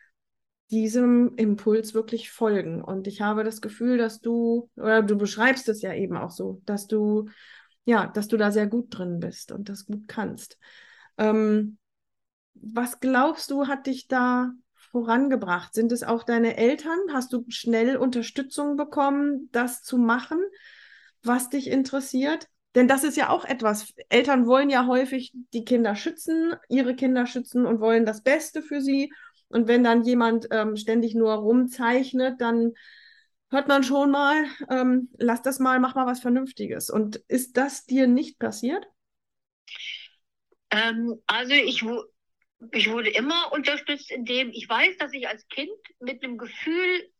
diesem 0.71 1.35
Impuls 1.35 1.93
wirklich 1.93 2.31
folgen. 2.31 2.81
Und 2.81 3.07
ich 3.07 3.21
habe 3.21 3.43
das 3.43 3.61
Gefühl, 3.61 3.97
dass 3.97 4.21
du, 4.21 4.69
oder 4.75 5.01
du 5.01 5.17
beschreibst 5.17 5.67
es 5.69 5.81
ja 5.81 5.93
eben 5.93 6.17
auch 6.17 6.31
so, 6.31 6.61
dass 6.65 6.87
du, 6.87 7.29
ja, 7.85 8.07
dass 8.07 8.27
du 8.27 8.37
da 8.37 8.51
sehr 8.51 8.67
gut 8.67 8.87
drin 8.89 9.19
bist 9.19 9.51
und 9.51 9.69
das 9.69 9.85
gut 9.85 10.07
kannst. 10.07 10.57
Ähm, 11.17 11.77
was 12.53 12.99
glaubst 12.99 13.51
du, 13.51 13.67
hat 13.67 13.87
dich 13.87 14.07
da 14.07 14.51
vorangebracht? 14.91 15.73
Sind 15.73 15.91
es 15.91 16.03
auch 16.03 16.23
deine 16.23 16.57
Eltern? 16.57 16.97
Hast 17.13 17.33
du 17.33 17.45
schnell 17.49 17.97
Unterstützung 17.97 18.77
bekommen, 18.77 19.49
das 19.51 19.83
zu 19.83 19.97
machen, 19.97 20.39
was 21.23 21.49
dich 21.49 21.69
interessiert? 21.69 22.47
Denn 22.75 22.87
das 22.87 23.03
ist 23.03 23.17
ja 23.17 23.29
auch 23.29 23.45
etwas. 23.45 23.93
Eltern 24.09 24.45
wollen 24.45 24.69
ja 24.69 24.85
häufig 24.85 25.33
die 25.53 25.65
Kinder 25.65 25.95
schützen, 25.95 26.53
ihre 26.69 26.95
Kinder 26.95 27.25
schützen 27.25 27.65
und 27.65 27.79
wollen 27.79 28.05
das 28.05 28.21
Beste 28.21 28.61
für 28.61 28.81
sie. 28.81 29.11
Und 29.49 29.67
wenn 29.67 29.83
dann 29.83 30.03
jemand 30.03 30.47
ähm, 30.51 30.75
ständig 30.75 31.15
nur 31.15 31.33
rumzeichnet, 31.33 32.39
dann 32.41 32.73
hört 33.49 33.67
man 33.67 33.83
schon 33.83 34.11
mal, 34.11 34.45
ähm, 34.69 35.09
lass 35.17 35.41
das 35.41 35.59
mal, 35.59 35.79
mach 35.79 35.95
mal 35.95 36.05
was 36.05 36.19
Vernünftiges. 36.19 36.89
Und 36.89 37.17
ist 37.27 37.57
das 37.57 37.85
dir 37.85 38.07
nicht 38.07 38.39
passiert? 38.39 38.85
Ähm, 40.69 41.21
also 41.27 41.53
ich, 41.53 41.83
ich 42.71 42.89
wurde 42.91 43.09
immer 43.09 43.51
unterstützt, 43.51 44.11
indem 44.11 44.49
ich 44.49 44.67
weiß, 44.67 44.97
dass 44.97 45.13
ich 45.13 45.27
als 45.27 45.47
Kind 45.47 45.71
mit 45.99 46.23
einem 46.23 46.37
Gefühl 46.37 47.11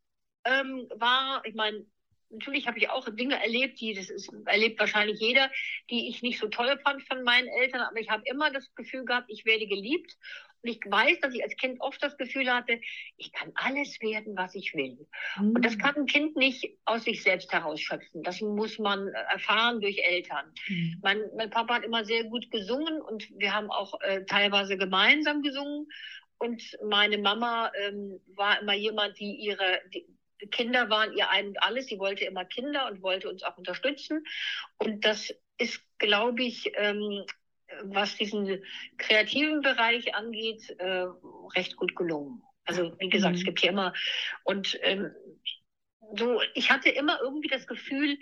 ähm, 0.44 0.88
war, 0.96 1.44
ich 1.44 1.54
meine, 1.54 1.86
natürlich 2.30 2.66
habe 2.66 2.78
ich 2.78 2.90
auch 2.90 3.08
Dinge 3.10 3.40
erlebt, 3.42 3.80
die, 3.80 3.94
das 3.94 4.10
ist, 4.10 4.30
erlebt 4.46 4.78
wahrscheinlich 4.78 5.20
jeder, 5.20 5.50
die 5.90 6.08
ich 6.08 6.22
nicht 6.22 6.38
so 6.38 6.48
toll 6.48 6.78
fand 6.82 7.02
von 7.02 7.22
meinen 7.22 7.48
Eltern, 7.48 7.80
aber 7.80 7.98
ich 7.98 8.10
habe 8.10 8.22
immer 8.26 8.50
das 8.50 8.74
Gefühl 8.74 9.04
gehabt, 9.04 9.26
ich 9.28 9.44
werde 9.44 9.66
geliebt 9.66 10.16
und 10.62 10.70
ich 10.70 10.80
weiß, 10.84 11.20
dass 11.20 11.34
ich 11.34 11.42
als 11.42 11.56
Kind 11.56 11.80
oft 11.80 12.02
das 12.02 12.16
Gefühl 12.16 12.52
hatte, 12.52 12.80
ich 13.16 13.32
kann 13.32 13.52
alles 13.54 14.00
werden, 14.00 14.36
was 14.36 14.54
ich 14.54 14.74
will. 14.74 15.06
Mhm. 15.38 15.52
Und 15.54 15.64
das 15.64 15.78
kann 15.78 15.94
ein 15.94 16.06
Kind 16.06 16.36
nicht 16.36 16.68
aus 16.84 17.04
sich 17.04 17.22
selbst 17.22 17.52
herausschöpfen. 17.52 18.22
Das 18.24 18.40
muss 18.40 18.78
man 18.78 19.08
erfahren 19.08 19.80
durch 19.80 19.98
Eltern. 19.98 20.52
Mhm. 20.68 20.98
Mein, 21.02 21.22
mein, 21.36 21.50
Papa 21.50 21.76
hat 21.76 21.84
immer 21.84 22.04
sehr 22.04 22.24
gut 22.24 22.50
gesungen 22.50 23.00
und 23.00 23.28
wir 23.38 23.54
haben 23.54 23.70
auch 23.70 24.00
äh, 24.00 24.24
teilweise 24.24 24.76
gemeinsam 24.76 25.42
gesungen. 25.42 25.86
Und 26.40 26.62
meine 26.88 27.18
Mama 27.18 27.70
ähm, 27.80 28.20
war 28.34 28.60
immer 28.60 28.74
jemand, 28.74 29.18
die 29.18 29.34
ihre, 29.36 29.80
die, 29.92 30.06
Kinder 30.50 30.88
waren 30.90 31.12
ihr 31.14 31.28
ein 31.30 31.48
und 31.48 31.62
alles. 31.62 31.86
Sie 31.86 31.98
wollte 31.98 32.24
immer 32.24 32.44
Kinder 32.44 32.86
und 32.90 33.02
wollte 33.02 33.28
uns 33.28 33.42
auch 33.42 33.56
unterstützen. 33.56 34.24
Und 34.78 35.04
das 35.04 35.34
ist, 35.58 35.82
glaube 35.98 36.42
ich, 36.42 36.72
ähm, 36.74 37.24
was 37.82 38.16
diesen 38.16 38.62
kreativen 38.96 39.60
Bereich 39.60 40.14
angeht, 40.14 40.70
äh, 40.78 41.06
recht 41.54 41.76
gut 41.76 41.94
gelungen. 41.94 42.42
Also 42.64 42.94
wie 42.98 43.08
gesagt, 43.08 43.34
mhm. 43.34 43.38
es 43.38 43.44
gibt 43.44 43.60
hier 43.60 43.70
immer 43.70 43.94
und 44.44 44.78
ähm, 44.82 45.10
so, 46.16 46.40
ich 46.54 46.70
hatte 46.70 46.88
immer 46.88 47.18
irgendwie 47.22 47.48
das 47.48 47.66
Gefühl, 47.66 48.18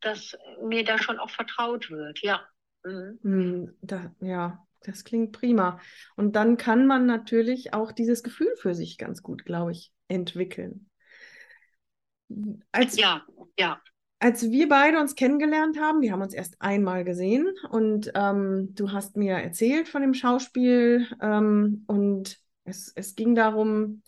dass 0.00 0.36
mir 0.62 0.84
da 0.84 0.98
schon 0.98 1.18
auch 1.18 1.30
vertraut 1.30 1.90
wird, 1.90 2.20
ja. 2.20 2.46
Mhm. 2.84 3.18
mhm 3.22 3.76
da, 3.80 4.14
ja, 4.20 4.66
das 4.82 5.04
klingt 5.04 5.32
prima. 5.32 5.80
Und 6.16 6.36
dann 6.36 6.56
kann 6.56 6.86
man 6.86 7.06
natürlich 7.06 7.72
auch 7.74 7.92
dieses 7.92 8.22
Gefühl 8.22 8.54
für 8.56 8.74
sich 8.74 8.98
ganz 8.98 9.22
gut, 9.22 9.44
glaube 9.44 9.72
ich, 9.72 9.92
entwickeln. 10.08 10.90
Als, 12.72 12.96
ja, 12.96 13.22
ja. 13.58 13.80
als 14.18 14.50
wir 14.50 14.68
beide 14.68 14.98
uns 14.98 15.14
kennengelernt 15.14 15.78
haben, 15.78 16.00
wir 16.00 16.12
haben 16.12 16.22
uns 16.22 16.34
erst 16.34 16.60
einmal 16.60 17.04
gesehen 17.04 17.48
und 17.70 18.10
ähm, 18.14 18.74
du 18.74 18.92
hast 18.92 19.16
mir 19.16 19.34
erzählt 19.34 19.88
von 19.88 20.02
dem 20.02 20.14
Schauspiel 20.14 21.06
ähm, 21.20 21.84
und 21.86 22.38
es, 22.64 22.92
es 22.94 23.14
ging 23.14 23.34
darum, 23.34 24.02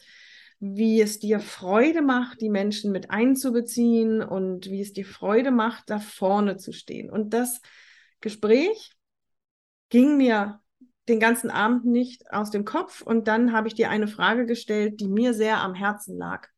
wie 0.59 1.03
es 1.03 1.19
dir 1.19 1.41
Freude 1.41 2.01
macht, 2.01 2.41
die 2.41 2.49
Menschen 2.49 2.91
mit 2.91 3.11
einzubeziehen 3.11 4.23
und 4.23 4.71
wie 4.71 4.81
es 4.81 4.93
dir 4.93 5.05
Freude 5.05 5.51
macht, 5.51 5.91
da 5.91 5.99
vorne 5.99 6.57
zu 6.57 6.73
stehen. 6.73 7.11
Und 7.11 7.35
das 7.35 7.61
Gespräch 8.21 8.93
ging 9.91 10.17
mir 10.17 10.61
den 11.09 11.21
ganzen 11.21 11.51
Abend 11.51 11.85
nicht 11.85 12.33
aus 12.33 12.51
dem 12.51 12.65
Kopf. 12.65 13.03
Und 13.03 13.29
dann 13.29 13.53
habe 13.53 13.69
ich 13.69 13.75
dir 13.75 13.91
eine 13.91 14.09
Frage 14.09 14.47
gestellt, 14.47 15.01
die 15.01 15.09
mir 15.09 15.35
sehr 15.35 15.61
am 15.61 15.75
Herzen 15.75 16.17
lag 16.17 16.49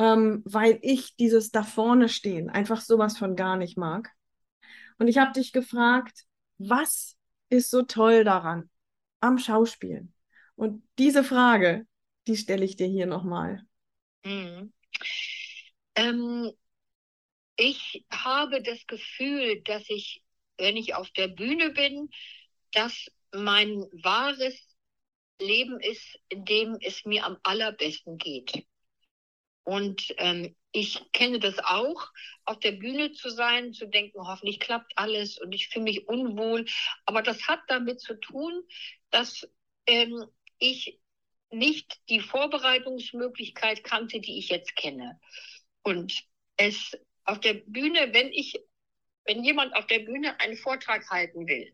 ähm, 0.00 0.42
weil 0.46 0.78
ich 0.80 1.14
dieses 1.16 1.50
da 1.50 1.62
vorne 1.62 2.08
stehen 2.08 2.48
einfach 2.48 2.80
sowas 2.80 3.18
von 3.18 3.36
gar 3.36 3.58
nicht 3.58 3.76
mag. 3.76 4.10
Und 4.98 5.08
ich 5.08 5.18
habe 5.18 5.32
dich 5.32 5.52
gefragt, 5.52 6.24
was 6.56 7.18
ist 7.50 7.70
so 7.70 7.82
toll 7.82 8.24
daran 8.24 8.70
am 9.20 9.36
Schauspielen? 9.36 10.14
Und 10.56 10.82
diese 10.98 11.22
Frage, 11.22 11.86
die 12.26 12.36
stelle 12.38 12.64
ich 12.64 12.76
dir 12.76 12.86
hier 12.86 13.04
nochmal. 13.04 13.62
Mhm. 14.24 14.72
Ähm, 15.96 16.50
ich 17.56 18.06
habe 18.10 18.62
das 18.62 18.86
Gefühl, 18.86 19.60
dass 19.64 19.84
ich, 19.88 20.22
wenn 20.56 20.78
ich 20.78 20.94
auf 20.94 21.10
der 21.10 21.28
Bühne 21.28 21.72
bin, 21.72 22.08
dass 22.72 23.10
mein 23.34 23.84
wahres 24.02 24.56
Leben 25.38 25.78
ist, 25.78 26.18
in 26.30 26.46
dem 26.46 26.78
es 26.80 27.04
mir 27.04 27.26
am 27.26 27.36
allerbesten 27.42 28.16
geht. 28.16 28.64
Und 29.70 30.12
ähm, 30.18 30.56
ich 30.72 31.00
kenne 31.12 31.38
das 31.38 31.60
auch, 31.60 32.10
auf 32.44 32.58
der 32.58 32.72
Bühne 32.72 33.12
zu 33.12 33.30
sein, 33.30 33.72
zu 33.72 33.86
denken, 33.86 34.26
hoffentlich 34.26 34.58
klappt 34.58 34.90
alles 34.96 35.38
und 35.38 35.52
ich 35.52 35.68
fühle 35.68 35.84
mich 35.84 36.08
unwohl. 36.08 36.66
Aber 37.06 37.22
das 37.22 37.46
hat 37.46 37.60
damit 37.68 38.00
zu 38.00 38.18
tun, 38.18 38.64
dass 39.10 39.48
ähm, 39.86 40.24
ich 40.58 40.98
nicht 41.52 42.00
die 42.08 42.18
Vorbereitungsmöglichkeit 42.18 43.84
kannte, 43.84 44.18
die 44.18 44.40
ich 44.40 44.48
jetzt 44.48 44.74
kenne. 44.74 45.20
Und 45.82 46.20
es 46.56 46.98
auf 47.24 47.38
der 47.38 47.54
Bühne, 47.54 48.12
wenn 48.12 48.32
ich, 48.32 48.60
wenn 49.24 49.44
jemand 49.44 49.76
auf 49.76 49.86
der 49.86 50.00
Bühne 50.00 50.40
einen 50.40 50.56
Vortrag 50.56 51.08
halten 51.10 51.46
will 51.46 51.72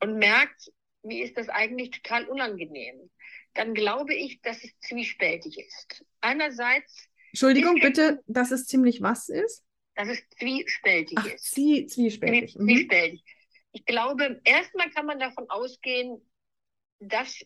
und 0.00 0.16
merkt, 0.16 0.72
wie 1.02 1.20
ist 1.20 1.36
das 1.36 1.50
eigentlich 1.50 1.90
total 1.90 2.24
unangenehm, 2.24 3.10
dann 3.52 3.74
glaube 3.74 4.14
ich, 4.14 4.40
dass 4.40 4.64
es 4.64 4.78
zwiespältig 4.80 5.58
ist. 5.58 6.06
Einerseits 6.22 7.07
Entschuldigung, 7.32 7.74
bitte, 7.80 8.22
dass 8.26 8.50
es 8.50 8.66
ziemlich 8.66 9.02
was 9.02 9.28
ist? 9.28 9.64
Dass 9.94 10.08
es 10.08 10.22
zwiespältig 10.38 11.18
Ach, 11.18 11.26
ist. 11.26 11.52
Zwie 11.52 11.86
zwiespältig. 11.86 12.54
Mhm. 12.56 12.66
Zwiespältig. 12.66 13.24
Ich 13.72 13.84
glaube, 13.84 14.40
erstmal 14.44 14.90
kann 14.90 15.06
man 15.06 15.18
davon 15.18 15.48
ausgehen, 15.50 16.20
dass, 17.00 17.44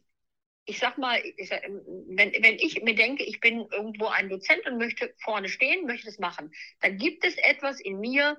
ich 0.65 0.79
sag 0.79 0.99
mal, 0.99 1.21
ich 1.37 1.49
sag, 1.49 1.63
wenn, 1.63 2.33
wenn 2.33 2.55
ich 2.59 2.83
mir 2.83 2.95
denke, 2.95 3.25
ich 3.25 3.41
bin 3.41 3.67
irgendwo 3.71 4.07
ein 4.07 4.29
Dozent 4.29 4.67
und 4.67 4.79
möchte 4.79 5.15
vorne 5.19 5.49
stehen, 5.49 5.87
möchte 5.87 6.09
es 6.09 6.19
machen, 6.19 6.53
dann 6.81 6.97
gibt 6.97 7.25
es 7.25 7.37
etwas 7.37 7.81
in 7.81 7.99
mir, 7.99 8.37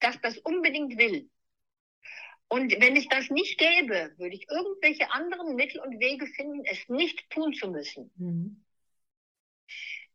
das 0.00 0.20
das 0.20 0.38
unbedingt 0.38 0.98
will. 0.98 1.30
Und 2.48 2.70
wenn 2.80 2.96
es 2.96 3.08
das 3.08 3.30
nicht 3.30 3.58
gäbe, 3.58 4.12
würde 4.18 4.34
ich 4.34 4.46
irgendwelche 4.50 5.10
anderen 5.10 5.54
Mittel 5.54 5.80
und 5.80 5.98
Wege 6.00 6.26
finden, 6.26 6.62
es 6.66 6.86
nicht 6.88 7.30
tun 7.30 7.54
zu 7.54 7.70
müssen. 7.70 8.10
Mhm. 8.16 8.61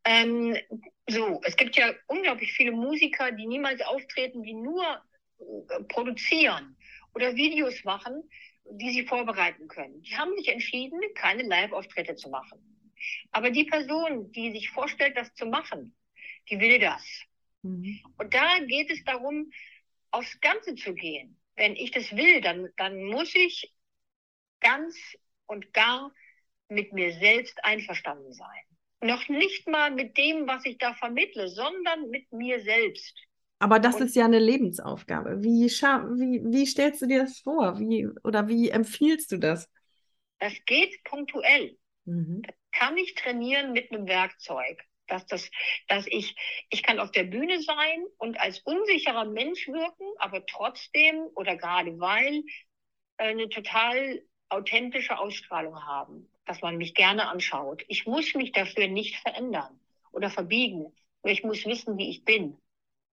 Ähm, 0.07 0.55
so, 1.09 1.41
es 1.43 1.57
gibt 1.57 1.75
ja 1.75 1.93
unglaublich 2.07 2.53
viele 2.53 2.71
Musiker, 2.71 3.29
die 3.33 3.45
niemals 3.45 3.81
auftreten, 3.81 4.41
die 4.41 4.53
nur 4.53 4.85
äh, 5.37 5.83
produzieren 5.89 6.77
oder 7.13 7.35
Videos 7.35 7.83
machen, 7.83 8.23
die 8.63 8.91
sie 8.91 9.05
vorbereiten 9.05 9.67
können. 9.67 10.01
Die 10.03 10.15
haben 10.15 10.33
sich 10.37 10.47
entschieden, 10.47 11.01
keine 11.13 11.43
Live-Auftritte 11.43 12.15
zu 12.15 12.29
machen. 12.29 12.93
Aber 13.31 13.51
die 13.51 13.65
Person, 13.65 14.31
die 14.31 14.53
sich 14.53 14.69
vorstellt, 14.69 15.17
das 15.17 15.33
zu 15.33 15.45
machen, 15.45 15.93
die 16.49 16.57
will 16.61 16.79
das. 16.79 17.03
Mhm. 17.63 17.99
Und 18.17 18.33
da 18.33 18.59
geht 18.59 18.89
es 18.89 19.03
darum, 19.03 19.51
aufs 20.11 20.39
Ganze 20.39 20.75
zu 20.75 20.93
gehen. 20.93 21.37
Wenn 21.57 21.75
ich 21.75 21.91
das 21.91 22.15
will, 22.15 22.39
dann, 22.39 22.69
dann 22.77 23.03
muss 23.03 23.35
ich 23.35 23.73
ganz 24.61 24.95
und 25.47 25.73
gar 25.73 26.13
mit 26.69 26.93
mir 26.93 27.11
selbst 27.11 27.61
einverstanden 27.65 28.31
sein. 28.31 28.63
Noch 29.01 29.27
nicht 29.29 29.67
mal 29.67 29.91
mit 29.91 30.17
dem, 30.17 30.47
was 30.47 30.65
ich 30.65 30.77
da 30.77 30.93
vermittle, 30.95 31.47
sondern 31.49 32.09
mit 32.09 32.31
mir 32.31 32.61
selbst. 32.61 33.15
Aber 33.59 33.79
das 33.79 33.95
und 33.95 34.03
ist 34.03 34.15
ja 34.15 34.25
eine 34.25 34.39
Lebensaufgabe. 34.39 35.43
Wie, 35.43 35.65
wie, 35.65 36.41
wie 36.45 36.65
stellst 36.65 37.01
du 37.01 37.07
dir 37.07 37.19
das 37.19 37.39
vor? 37.39 37.79
Wie, 37.79 38.07
oder 38.23 38.47
wie 38.47 38.69
empfiehlst 38.69 39.31
du 39.31 39.37
das? 39.37 39.69
Das 40.39 40.53
geht 40.65 41.03
punktuell. 41.03 41.77
Mhm. 42.05 42.43
Das 42.43 42.55
kann 42.71 42.97
ich 42.97 43.15
trainieren 43.15 43.73
mit 43.73 43.91
einem 43.91 44.07
Werkzeug. 44.07 44.83
Dass, 45.07 45.25
das, 45.25 45.49
dass 45.87 46.05
ich, 46.07 46.35
ich 46.69 46.83
kann 46.83 46.99
auf 46.99 47.11
der 47.11 47.23
Bühne 47.23 47.61
sein 47.61 48.05
und 48.17 48.37
als 48.41 48.59
unsicherer 48.59 49.23
Mensch 49.23 49.65
wirken, 49.67 50.05
aber 50.17 50.45
trotzdem 50.45 51.21
oder 51.33 51.55
gerade 51.55 51.97
weil 51.97 52.43
eine 53.15 53.47
total 53.47 54.21
authentische 54.49 55.17
Ausstrahlung 55.17 55.85
haben, 55.85 56.29
dass 56.47 56.61
man 56.61 56.77
mich 56.77 56.95
gerne 56.95 57.27
anschaut. 57.27 57.83
Ich 57.87 58.07
muss 58.07 58.33
mich 58.33 58.51
dafür 58.51 58.87
nicht 58.87 59.17
verändern 59.17 59.79
oder 60.11 60.29
verbiegen. 60.29 60.93
Ich 61.23 61.43
muss 61.43 61.65
wissen, 61.65 61.97
wie 61.97 62.09
ich 62.09 62.23
bin. 62.23 62.57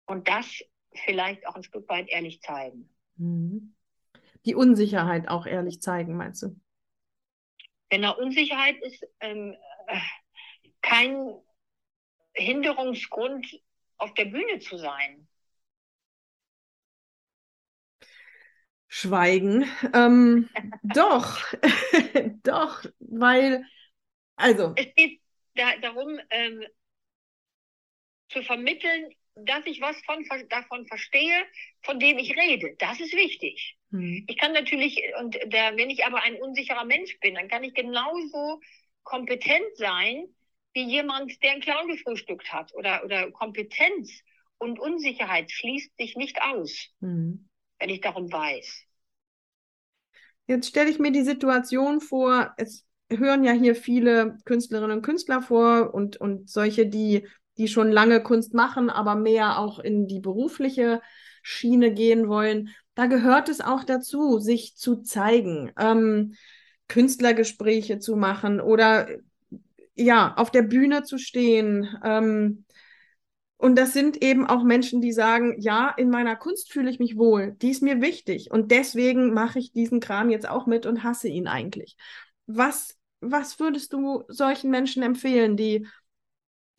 Und 0.06 0.28
das 0.28 0.64
vielleicht 1.06 1.48
auch 1.48 1.56
ein 1.56 1.64
Stück 1.64 1.90
weit 1.90 2.10
ehrlich 2.10 2.42
zeigen. 2.42 2.90
Mhm. 3.18 3.76
Die 4.46 4.56
Unsicherheit 4.56 5.28
auch 5.30 5.46
ehrlich 5.46 5.82
zeigen, 5.82 6.16
meinst 6.16 6.44
du? 6.44 6.56
Genau, 7.90 8.18
Unsicherheit 8.18 8.78
ist 8.82 9.06
ähm, 9.20 9.56
äh, 9.88 10.00
kein 10.82 11.34
Hinderungsgrund, 12.34 13.62
auf 13.98 14.14
der 14.16 14.26
Bühne 14.26 14.60
zu 14.60 14.78
sein. 14.78 15.28
Schweigen. 18.96 19.66
Ähm, 19.92 20.50
doch, 20.84 21.42
doch, 22.44 22.86
weil, 23.00 23.66
also. 24.36 24.74
Es 24.76 24.94
geht 24.94 25.20
da, 25.56 25.76
darum, 25.78 26.20
ähm, 26.30 26.64
zu 28.30 28.44
vermitteln, 28.44 29.16
dass 29.34 29.66
ich 29.66 29.82
was 29.82 30.00
von, 30.06 30.24
davon 30.50 30.86
verstehe, 30.86 31.44
von 31.82 32.00
dem 32.00 32.20
ich 32.20 32.38
rede. 32.38 32.76
Das 32.78 33.00
ist 33.00 33.16
wichtig. 33.16 33.80
Mhm. 33.90 34.26
Ich 34.28 34.38
kann 34.38 34.54
natürlich, 34.54 35.02
und 35.20 35.40
der, 35.46 35.76
wenn 35.76 35.90
ich 35.90 36.06
aber 36.06 36.22
ein 36.22 36.36
unsicherer 36.36 36.86
Mensch 36.86 37.20
bin, 37.20 37.34
dann 37.34 37.48
kann 37.48 37.64
ich 37.64 37.74
genauso 37.74 38.62
kompetent 39.02 39.76
sein, 39.76 40.28
wie 40.76 40.84
jemand, 40.84 41.42
der 41.42 41.54
einen 41.54 41.62
Clown 41.62 41.88
gefrühstückt 41.88 42.54
hat. 42.54 42.72
Oder, 42.76 43.04
oder 43.04 43.32
Kompetenz 43.32 44.22
und 44.60 44.80
Unsicherheit 44.80 45.50
schließt 45.50 45.98
sich 45.98 46.16
nicht 46.16 46.40
aus, 46.44 46.92
mhm. 47.00 47.50
Wenn 47.84 47.90
ich 47.90 48.00
darum 48.00 48.32
weiß. 48.32 48.86
Jetzt 50.48 50.70
stelle 50.70 50.90
ich 50.90 51.00
mir 51.00 51.12
die 51.12 51.24
Situation 51.24 52.00
vor, 52.00 52.54
es 52.56 52.86
hören 53.10 53.44
ja 53.44 53.52
hier 53.52 53.76
viele 53.76 54.38
Künstlerinnen 54.46 54.98
und 54.98 55.04
Künstler 55.04 55.42
vor 55.42 55.94
und, 55.94 56.16
und 56.16 56.50
solche, 56.50 56.88
die 56.88 57.28
die 57.58 57.68
schon 57.68 57.92
lange 57.92 58.24
Kunst 58.24 58.54
machen, 58.54 58.90
aber 58.90 59.16
mehr 59.16 59.60
auch 59.60 59.78
in 59.80 60.08
die 60.08 60.20
berufliche 60.20 61.02
Schiene 61.44 61.94
gehen 61.94 62.28
wollen. 62.28 62.70
Da 62.96 63.06
gehört 63.06 63.48
es 63.50 63.62
auch 63.62 63.84
dazu, 63.84 64.40
sich 64.40 64.76
zu 64.76 65.02
zeigen, 65.04 65.72
ähm, 65.78 66.36
Künstlergespräche 66.88 68.00
zu 68.00 68.16
machen 68.16 68.60
oder 68.60 69.08
ja, 69.94 70.34
auf 70.36 70.50
der 70.50 70.64
Bühne 70.64 71.04
zu 71.04 71.18
stehen. 71.20 71.88
Ähm, 72.04 72.66
und 73.64 73.78
das 73.78 73.94
sind 73.94 74.22
eben 74.22 74.46
auch 74.46 74.64
Menschen, 74.64 75.02
die 75.02 75.14
sagen, 75.14 75.56
ja, 75.60 75.90
in 75.90 76.10
meiner 76.10 76.36
Kunst 76.36 76.72
fühle 76.72 76.90
ich 76.90 77.00
mich 77.00 77.18
wohl, 77.18 77.56
die 77.62 77.72
ist 77.72 77.82
mir 77.82 78.02
wichtig 78.02 78.52
und 78.52 78.72
deswegen 78.72 79.34
mache 79.34 79.60
ich 79.60 79.72
diesen 79.72 80.00
Kram 80.00 80.30
jetzt 80.30 80.48
auch 80.48 80.68
mit 80.68 80.86
und 80.86 81.04
hasse 81.04 81.30
ihn 81.30 81.48
eigentlich. 81.48 81.98
Was, 82.46 82.98
was 83.22 83.60
würdest 83.60 83.94
du 83.94 84.24
solchen 84.28 84.70
Menschen 84.70 85.02
empfehlen, 85.02 85.58
die 85.58 85.88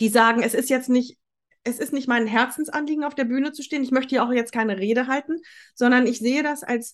die 0.00 0.08
sagen, 0.08 0.42
es 0.42 0.54
ist 0.54 0.70
jetzt 0.70 0.88
nicht, 0.88 1.18
es 1.62 1.78
ist 1.78 1.92
nicht 1.92 2.08
mein 2.08 2.26
Herzensanliegen, 2.26 3.04
auf 3.04 3.14
der 3.14 3.24
Bühne 3.24 3.52
zu 3.52 3.62
stehen. 3.62 3.82
Ich 3.82 3.90
möchte 3.90 4.10
hier 4.10 4.24
auch 4.24 4.32
jetzt 4.32 4.52
keine 4.52 4.78
Rede 4.78 5.06
halten, 5.06 5.38
sondern 5.74 6.06
ich 6.06 6.18
sehe 6.18 6.42
das 6.42 6.62
als 6.62 6.92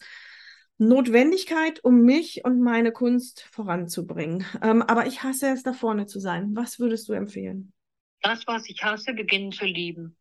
Notwendigkeit, 0.78 1.82
um 1.84 2.02
mich 2.02 2.44
und 2.44 2.60
meine 2.60 2.92
Kunst 2.92 3.46
voranzubringen. 3.50 4.46
Ähm, 4.62 4.82
aber 4.82 5.06
ich 5.06 5.22
hasse 5.22 5.48
es, 5.48 5.62
da 5.62 5.72
vorne 5.72 6.06
zu 6.06 6.20
sein. 6.20 6.50
Was 6.54 6.78
würdest 6.78 7.08
du 7.08 7.12
empfehlen? 7.12 7.72
Das, 8.22 8.46
was 8.46 8.68
ich 8.68 8.82
hasse, 8.82 9.12
beginnen 9.14 9.52
zu 9.52 9.64
lieben. 9.64 10.16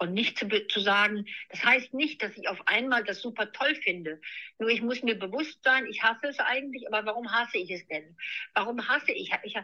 Und 0.00 0.12
nicht 0.14 0.38
zu, 0.38 0.46
zu 0.68 0.80
sagen, 0.80 1.26
das 1.48 1.64
heißt 1.64 1.92
nicht, 1.92 2.22
dass 2.22 2.36
ich 2.36 2.48
auf 2.48 2.66
einmal 2.68 3.02
das 3.02 3.20
super 3.20 3.50
toll 3.50 3.74
finde. 3.74 4.20
Nur 4.58 4.68
ich 4.70 4.80
muss 4.80 5.02
mir 5.02 5.18
bewusst 5.18 5.58
sein, 5.64 5.86
ich 5.86 6.02
hasse 6.02 6.28
es 6.28 6.38
eigentlich, 6.38 6.86
aber 6.86 7.04
warum 7.04 7.32
hasse 7.32 7.58
ich 7.58 7.70
es 7.70 7.86
denn? 7.88 8.16
Warum 8.54 8.86
hasse 8.86 9.12
ich? 9.12 9.32
Ich 9.42 9.56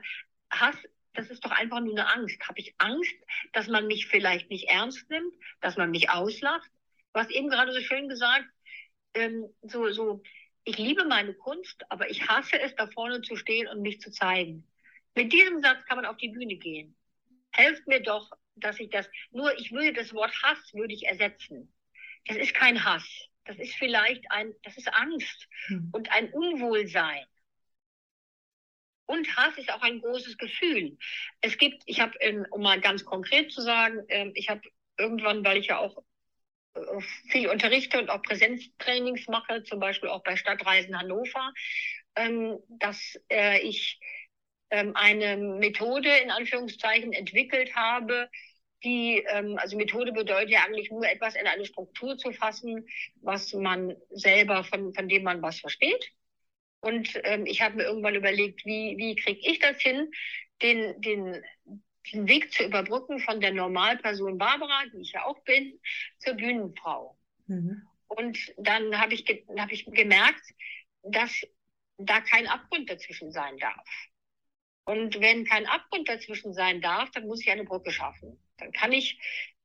Hass 0.50 0.76
das 1.14 1.30
ist 1.30 1.44
doch 1.44 1.52
einfach 1.52 1.80
nur 1.80 1.92
eine 1.92 2.12
Angst. 2.12 2.40
Habe 2.46 2.60
ich 2.60 2.74
Angst, 2.78 3.14
dass 3.52 3.68
man 3.68 3.86
mich 3.86 4.06
vielleicht 4.06 4.50
nicht 4.50 4.68
ernst 4.68 5.08
nimmt, 5.10 5.34
dass 5.60 5.76
man 5.76 5.90
mich 5.90 6.10
auslacht? 6.10 6.68
Du 7.12 7.20
hast 7.20 7.30
eben 7.30 7.48
gerade 7.48 7.72
so 7.72 7.80
schön 7.80 8.08
gesagt, 8.08 8.46
ähm, 9.14 9.48
so, 9.62 9.90
so, 9.90 10.22
ich 10.64 10.76
liebe 10.76 11.04
meine 11.04 11.34
Kunst, 11.34 11.84
aber 11.88 12.10
ich 12.10 12.28
hasse 12.28 12.60
es, 12.60 12.74
da 12.74 12.88
vorne 12.88 13.22
zu 13.22 13.36
stehen 13.36 13.68
und 13.68 13.82
mich 13.82 14.00
zu 14.00 14.10
zeigen. 14.10 14.66
Mit 15.14 15.32
diesem 15.32 15.62
Satz 15.62 15.84
kann 15.86 15.96
man 15.96 16.06
auf 16.06 16.16
die 16.16 16.30
Bühne 16.30 16.56
gehen. 16.56 16.96
Helft 17.56 17.86
mir 17.86 18.00
doch, 18.00 18.30
dass 18.56 18.78
ich 18.80 18.90
das, 18.90 19.08
nur 19.30 19.56
ich 19.58 19.72
würde 19.72 19.92
das 19.92 20.12
Wort 20.12 20.32
Hass 20.42 20.72
würde 20.74 20.94
ich 20.94 21.06
ersetzen. 21.06 21.72
Das 22.26 22.36
ist 22.36 22.54
kein 22.54 22.84
Hass. 22.84 23.08
Das 23.44 23.58
ist 23.58 23.74
vielleicht 23.74 24.30
ein, 24.30 24.54
das 24.62 24.76
ist 24.76 24.92
Angst 24.92 25.48
hm. 25.66 25.90
und 25.92 26.10
ein 26.10 26.32
Unwohlsein. 26.32 27.26
Und 29.06 29.36
Hass 29.36 29.56
ist 29.58 29.70
auch 29.70 29.82
ein 29.82 30.00
großes 30.00 30.38
Gefühl. 30.38 30.96
Es 31.42 31.58
gibt, 31.58 31.82
ich 31.86 32.00
habe, 32.00 32.16
um 32.50 32.62
mal 32.62 32.80
ganz 32.80 33.04
konkret 33.04 33.52
zu 33.52 33.60
sagen, 33.60 34.02
ähm, 34.08 34.32
ich 34.34 34.48
habe 34.48 34.62
irgendwann, 34.96 35.44
weil 35.44 35.58
ich 35.58 35.66
ja 35.66 35.78
auch 35.78 36.02
äh, 36.74 37.00
viel 37.28 37.48
unterrichte 37.48 37.98
und 37.98 38.08
auch 38.08 38.22
Präsenztrainings 38.22 39.28
mache, 39.28 39.62
zum 39.64 39.78
Beispiel 39.78 40.08
auch 40.08 40.22
bei 40.22 40.36
Stadtreisen 40.36 40.98
Hannover, 40.98 41.52
ähm, 42.16 42.58
dass 42.68 43.20
äh, 43.30 43.60
ich 43.60 44.00
ähm, 44.74 44.96
eine 44.96 45.36
Methode 45.36 46.10
in 46.22 46.30
Anführungszeichen 46.30 47.12
entwickelt 47.12 47.74
habe, 47.76 48.28
die, 48.82 49.26
also 49.56 49.78
Methode 49.78 50.12
bedeutet 50.12 50.50
ja 50.50 50.64
eigentlich 50.64 50.90
nur 50.90 51.08
etwas 51.08 51.36
in 51.36 51.46
eine 51.46 51.64
Struktur 51.64 52.18
zu 52.18 52.32
fassen, 52.32 52.86
was 53.22 53.54
man 53.54 53.96
selber, 54.10 54.62
von, 54.62 54.92
von 54.92 55.08
dem 55.08 55.22
man 55.22 55.40
was 55.40 55.60
versteht. 55.60 56.12
Und 56.80 57.18
ähm, 57.24 57.46
ich 57.46 57.62
habe 57.62 57.76
mir 57.76 57.84
irgendwann 57.84 58.14
überlegt, 58.14 58.66
wie, 58.66 58.96
wie 58.98 59.16
kriege 59.16 59.40
ich 59.42 59.58
das 59.58 59.80
hin, 59.80 60.10
den, 60.60 61.00
den, 61.00 61.42
den 62.12 62.28
Weg 62.28 62.52
zu 62.52 62.64
überbrücken 62.64 63.20
von 63.20 63.40
der 63.40 63.52
Normalperson 63.52 64.36
Barbara, 64.36 64.82
die 64.92 65.00
ich 65.00 65.12
ja 65.12 65.24
auch 65.24 65.42
bin, 65.44 65.80
zur 66.18 66.34
Bühnenfrau. 66.34 67.16
Mhm. 67.46 67.88
Und 68.08 68.38
dann 68.58 69.00
habe 69.00 69.14
ich, 69.14 69.24
hab 69.56 69.72
ich 69.72 69.86
gemerkt, 69.86 70.44
dass 71.02 71.46
da 71.96 72.20
kein 72.20 72.46
Abgrund 72.48 72.90
dazwischen 72.90 73.32
sein 73.32 73.56
darf. 73.56 73.88
Und 74.84 75.20
wenn 75.20 75.44
kein 75.44 75.66
Abgrund 75.66 76.08
dazwischen 76.08 76.52
sein 76.52 76.80
darf, 76.80 77.10
dann 77.12 77.26
muss 77.26 77.40
ich 77.40 77.50
eine 77.50 77.64
Brücke 77.64 77.90
schaffen. 77.90 78.38
Dann 78.58 78.72
kann 78.72 78.92
ich, 78.92 79.18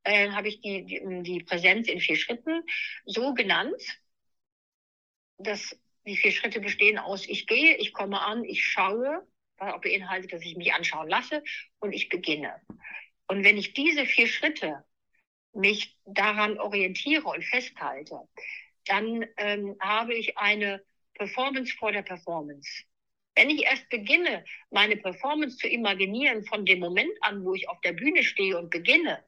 äh, 0.03 0.29
habe 0.32 0.47
ich 0.47 0.62
die, 0.62 0.86
die, 0.86 1.23
die 1.23 1.43
Präsenz 1.43 1.88
in 1.88 1.99
vier 1.99 2.15
Schritten 2.15 2.63
so 3.05 3.34
genannt, 3.34 3.82
dass 5.38 5.77
die 6.05 6.17
vier 6.17 6.32
Schritte 6.32 6.60
bestehen 6.60 6.97
aus, 6.97 7.27
ich 7.27 7.47
gehe, 7.47 7.75
ich 7.77 7.93
komme 7.93 8.21
an, 8.21 8.43
ich 8.43 8.65
schaue, 8.65 9.27
was 9.58 9.73
auch 9.73 9.82
beinhaltet, 9.82 10.34
dass 10.34 10.41
ich 10.41 10.55
mich 10.55 10.73
anschauen 10.73 11.10
lasse 11.10 11.43
und 11.79 11.93
ich 11.93 12.10
beginne. 12.10 12.62
Und 13.27 13.43
wenn 13.43 13.58
ich 13.58 13.73
diese 13.73 14.05
vier 14.05 14.27
Schritte 14.27 14.84
mich 15.53 15.97
daran 16.05 16.60
orientiere 16.60 17.25
und 17.25 17.43
festhalte, 17.43 18.21
dann 18.85 19.25
ähm, 19.37 19.75
habe 19.79 20.15
ich 20.15 20.37
eine 20.37 20.83
Performance 21.13 21.73
vor 21.75 21.91
der 21.91 22.02
Performance. 22.02 22.85
Wenn 23.40 23.52
ich 23.52 23.63
erst 23.63 23.87
beginne, 23.87 24.44
meine 24.69 24.98
Performance 24.98 25.56
zu 25.56 25.69
imaginieren 25.69 26.44
von 26.44 26.65
dem 26.65 26.79
Moment 26.79 27.13
an, 27.21 27.46
wo 27.46 27.54
ich 27.54 27.69
auf 27.69 27.79
der 27.79 27.94
Bühne 27.94 28.21
stehe 28.21 28.60
und 28.60 28.69
beginne, 28.69 29.23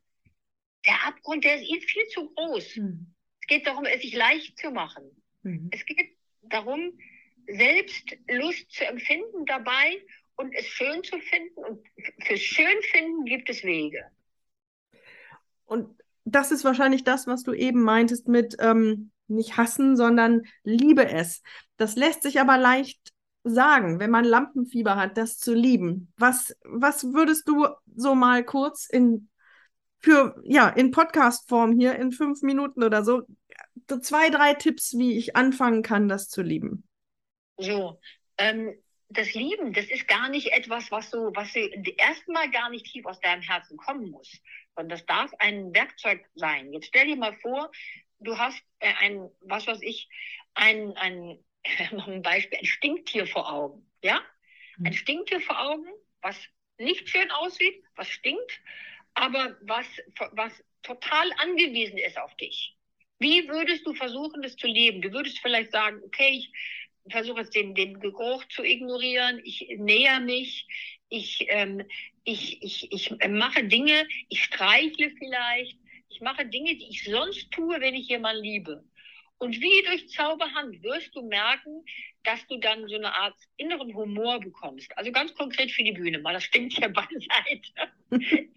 der 0.85 1.07
Abgrund, 1.07 1.45
der 1.45 1.61
ist 1.61 1.89
viel 1.89 2.05
zu 2.07 2.29
groß. 2.33 2.75
Mhm. 2.75 3.13
Es 3.39 3.47
geht 3.47 3.65
darum, 3.65 3.85
es 3.85 4.01
sich 4.01 4.13
leicht 4.13 4.59
zu 4.59 4.69
machen. 4.69 5.03
Mhm. 5.43 5.69
Es 5.71 5.85
geht 5.85 6.17
darum, 6.41 6.99
selbst 7.47 8.17
Lust 8.29 8.69
zu 8.71 8.85
empfinden 8.85 9.45
dabei 9.45 10.01
und 10.35 10.53
es 10.55 10.65
schön 10.65 11.01
zu 11.05 11.17
finden. 11.17 11.63
Und 11.63 11.87
fürs 12.25 12.41
Schönfinden 12.41 13.23
gibt 13.23 13.49
es 13.49 13.63
Wege. 13.63 14.03
Und 15.63 15.97
das 16.25 16.51
ist 16.51 16.65
wahrscheinlich 16.65 17.05
das, 17.05 17.27
was 17.27 17.43
du 17.43 17.53
eben 17.53 17.81
meintest 17.81 18.27
mit 18.27 18.57
ähm, 18.59 19.11
nicht 19.29 19.55
hassen, 19.55 19.95
sondern 19.95 20.43
liebe 20.63 21.07
es. 21.07 21.43
Das 21.77 21.95
lässt 21.95 22.23
sich 22.23 22.41
aber 22.41 22.57
leicht 22.57 23.10
sagen, 23.43 23.99
wenn 23.99 24.11
man 24.11 24.25
Lampenfieber 24.25 24.95
hat, 24.95 25.17
das 25.17 25.37
zu 25.37 25.53
lieben. 25.53 26.13
Was, 26.17 26.55
was 26.63 27.13
würdest 27.13 27.47
du 27.47 27.67
so 27.95 28.15
mal 28.15 28.43
kurz 28.43 28.87
in 28.87 29.29
für 29.99 30.35
ja 30.43 30.67
in 30.69 30.91
Podcast-Form 30.91 31.77
hier 31.77 31.95
in 31.95 32.11
fünf 32.11 32.41
Minuten 32.41 32.83
oder 32.83 33.03
so 33.03 33.23
zwei, 34.01 34.29
drei 34.29 34.53
Tipps, 34.53 34.97
wie 34.97 35.17
ich 35.17 35.35
anfangen 35.35 35.83
kann, 35.83 36.07
das 36.07 36.29
zu 36.29 36.41
lieben. 36.41 36.87
So, 37.57 37.99
ähm, 38.37 38.75
das 39.09 39.33
Lieben, 39.33 39.73
das 39.73 39.85
ist 39.85 40.07
gar 40.07 40.29
nicht 40.29 40.53
etwas, 40.53 40.89
was 40.91 41.09
so, 41.11 41.31
was 41.35 41.53
erstmal 41.55 42.49
gar 42.49 42.69
nicht 42.69 42.85
tief 42.85 43.05
aus 43.05 43.19
deinem 43.19 43.41
Herzen 43.41 43.77
kommen 43.77 44.09
muss, 44.09 44.31
sondern 44.75 44.97
das 44.97 45.05
darf 45.05 45.31
ein 45.39 45.73
Werkzeug 45.73 46.23
sein. 46.35 46.71
Jetzt 46.71 46.87
stell 46.87 47.07
dir 47.07 47.17
mal 47.17 47.35
vor, 47.41 47.71
du 48.19 48.37
hast 48.37 48.61
äh, 48.79 48.93
ein, 48.99 49.29
was 49.41 49.67
weiß 49.67 49.79
ich, 49.81 50.09
ein, 50.53 50.95
ein, 50.95 51.43
ein 52.07 52.21
Beispiel, 52.21 52.59
ein 52.59 52.65
Stinktier 52.65 53.27
vor 53.27 53.51
Augen, 53.51 53.85
ja? 54.03 54.21
Ein 54.79 54.87
hm. 54.87 54.93
Stinktier 54.93 55.41
vor 55.41 55.59
Augen, 55.59 55.85
was 56.21 56.37
nicht 56.77 57.07
schön 57.09 57.29
aussieht, 57.31 57.83
was 57.95 58.09
stinkt, 58.09 58.61
aber 59.13 59.57
was, 59.61 59.85
was 60.31 60.63
total 60.83 61.31
angewiesen 61.37 61.97
ist 61.97 62.17
auf 62.17 62.35
dich. 62.37 62.75
Wie 63.19 63.47
würdest 63.47 63.85
du 63.85 63.93
versuchen, 63.93 64.41
das 64.41 64.55
zu 64.55 64.67
leben? 64.67 65.01
Du 65.01 65.11
würdest 65.11 65.39
vielleicht 65.39 65.71
sagen, 65.71 66.01
okay, 66.03 66.29
ich 66.29 66.51
versuche 67.11 67.41
jetzt 67.41 67.55
den, 67.55 67.75
den 67.75 67.99
Geruch 67.99 68.45
zu 68.45 68.63
ignorieren, 68.63 69.41
ich 69.43 69.67
näher 69.77 70.19
mich, 70.19 70.67
ich, 71.09 71.45
ähm, 71.49 71.83
ich, 72.23 72.61
ich, 72.63 72.91
ich 72.91 73.11
mache 73.29 73.63
Dinge, 73.65 74.07
ich 74.29 74.43
streichle 74.43 75.11
vielleicht, 75.17 75.77
ich 76.09 76.21
mache 76.21 76.45
Dinge, 76.45 76.75
die 76.75 76.89
ich 76.89 77.03
sonst 77.03 77.51
tue, 77.51 77.79
wenn 77.79 77.95
ich 77.95 78.07
jemanden 78.07 78.43
liebe. 78.43 78.83
Und 79.41 79.59
wie 79.59 79.83
durch 79.87 80.07
Zauberhand 80.09 80.83
wirst 80.83 81.15
du 81.15 81.23
merken, 81.23 81.83
dass 82.23 82.45
du 82.45 82.57
dann 82.59 82.87
so 82.87 82.95
eine 82.95 83.11
Art 83.11 83.35
inneren 83.57 83.91
Humor 83.95 84.39
bekommst. 84.39 84.95
Also 84.95 85.11
ganz 85.11 85.33
konkret 85.33 85.71
für 85.71 85.83
die 85.83 85.93
Bühne 85.93 86.19
mal, 86.19 86.33
das 86.33 86.43
stimmt 86.43 86.77
ja 86.77 86.87
beiseite. 88.09 88.51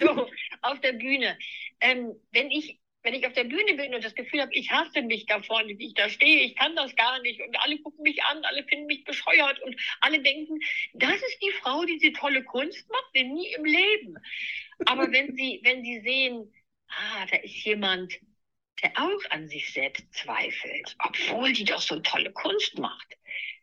so, 0.00 0.30
auf 0.62 0.80
der 0.80 0.94
Bühne. 0.94 1.38
Ähm, 1.80 2.14
wenn 2.32 2.50
ich 2.50 2.80
wenn 3.02 3.14
ich 3.14 3.26
auf 3.26 3.34
der 3.34 3.44
Bühne 3.44 3.74
bin 3.74 3.94
und 3.94 4.02
das 4.02 4.14
Gefühl 4.14 4.40
habe, 4.40 4.54
ich 4.54 4.70
hasse 4.70 5.02
mich 5.02 5.26
da 5.26 5.42
vorne, 5.42 5.78
wie 5.78 5.88
ich 5.88 5.94
da 5.94 6.08
stehe, 6.08 6.44
ich 6.44 6.56
kann 6.56 6.74
das 6.76 6.94
gar 6.96 7.20
nicht 7.20 7.40
und 7.40 7.56
alle 7.62 7.78
gucken 7.78 8.02
mich 8.02 8.22
an, 8.24 8.42
alle 8.44 8.64
finden 8.64 8.86
mich 8.86 9.04
bescheuert 9.04 9.60
und 9.62 9.74
alle 10.00 10.22
denken, 10.22 10.58
das 10.94 11.16
ist 11.16 11.38
die 11.42 11.52
Frau, 11.62 11.84
die 11.84 11.98
diese 11.98 12.12
tolle 12.14 12.44
Kunst 12.44 12.88
macht, 12.90 13.10
denn 13.14 13.32
nie 13.32 13.52
im 13.54 13.64
Leben. 13.64 14.16
Aber 14.86 15.10
wenn 15.12 15.34
sie, 15.34 15.60
wenn 15.64 15.82
sie 15.82 16.00
sehen, 16.00 16.52
ah, 16.88 17.26
da 17.30 17.36
ist 17.38 17.64
jemand, 17.64 18.18
der 18.82 18.92
auch 18.96 19.30
an 19.30 19.48
sich 19.48 19.72
selbst 19.72 20.04
zweifelt, 20.12 20.96
obwohl 20.98 21.52
die 21.52 21.64
doch 21.64 21.80
so 21.80 21.98
tolle 22.00 22.32
Kunst 22.32 22.78
macht, 22.78 23.16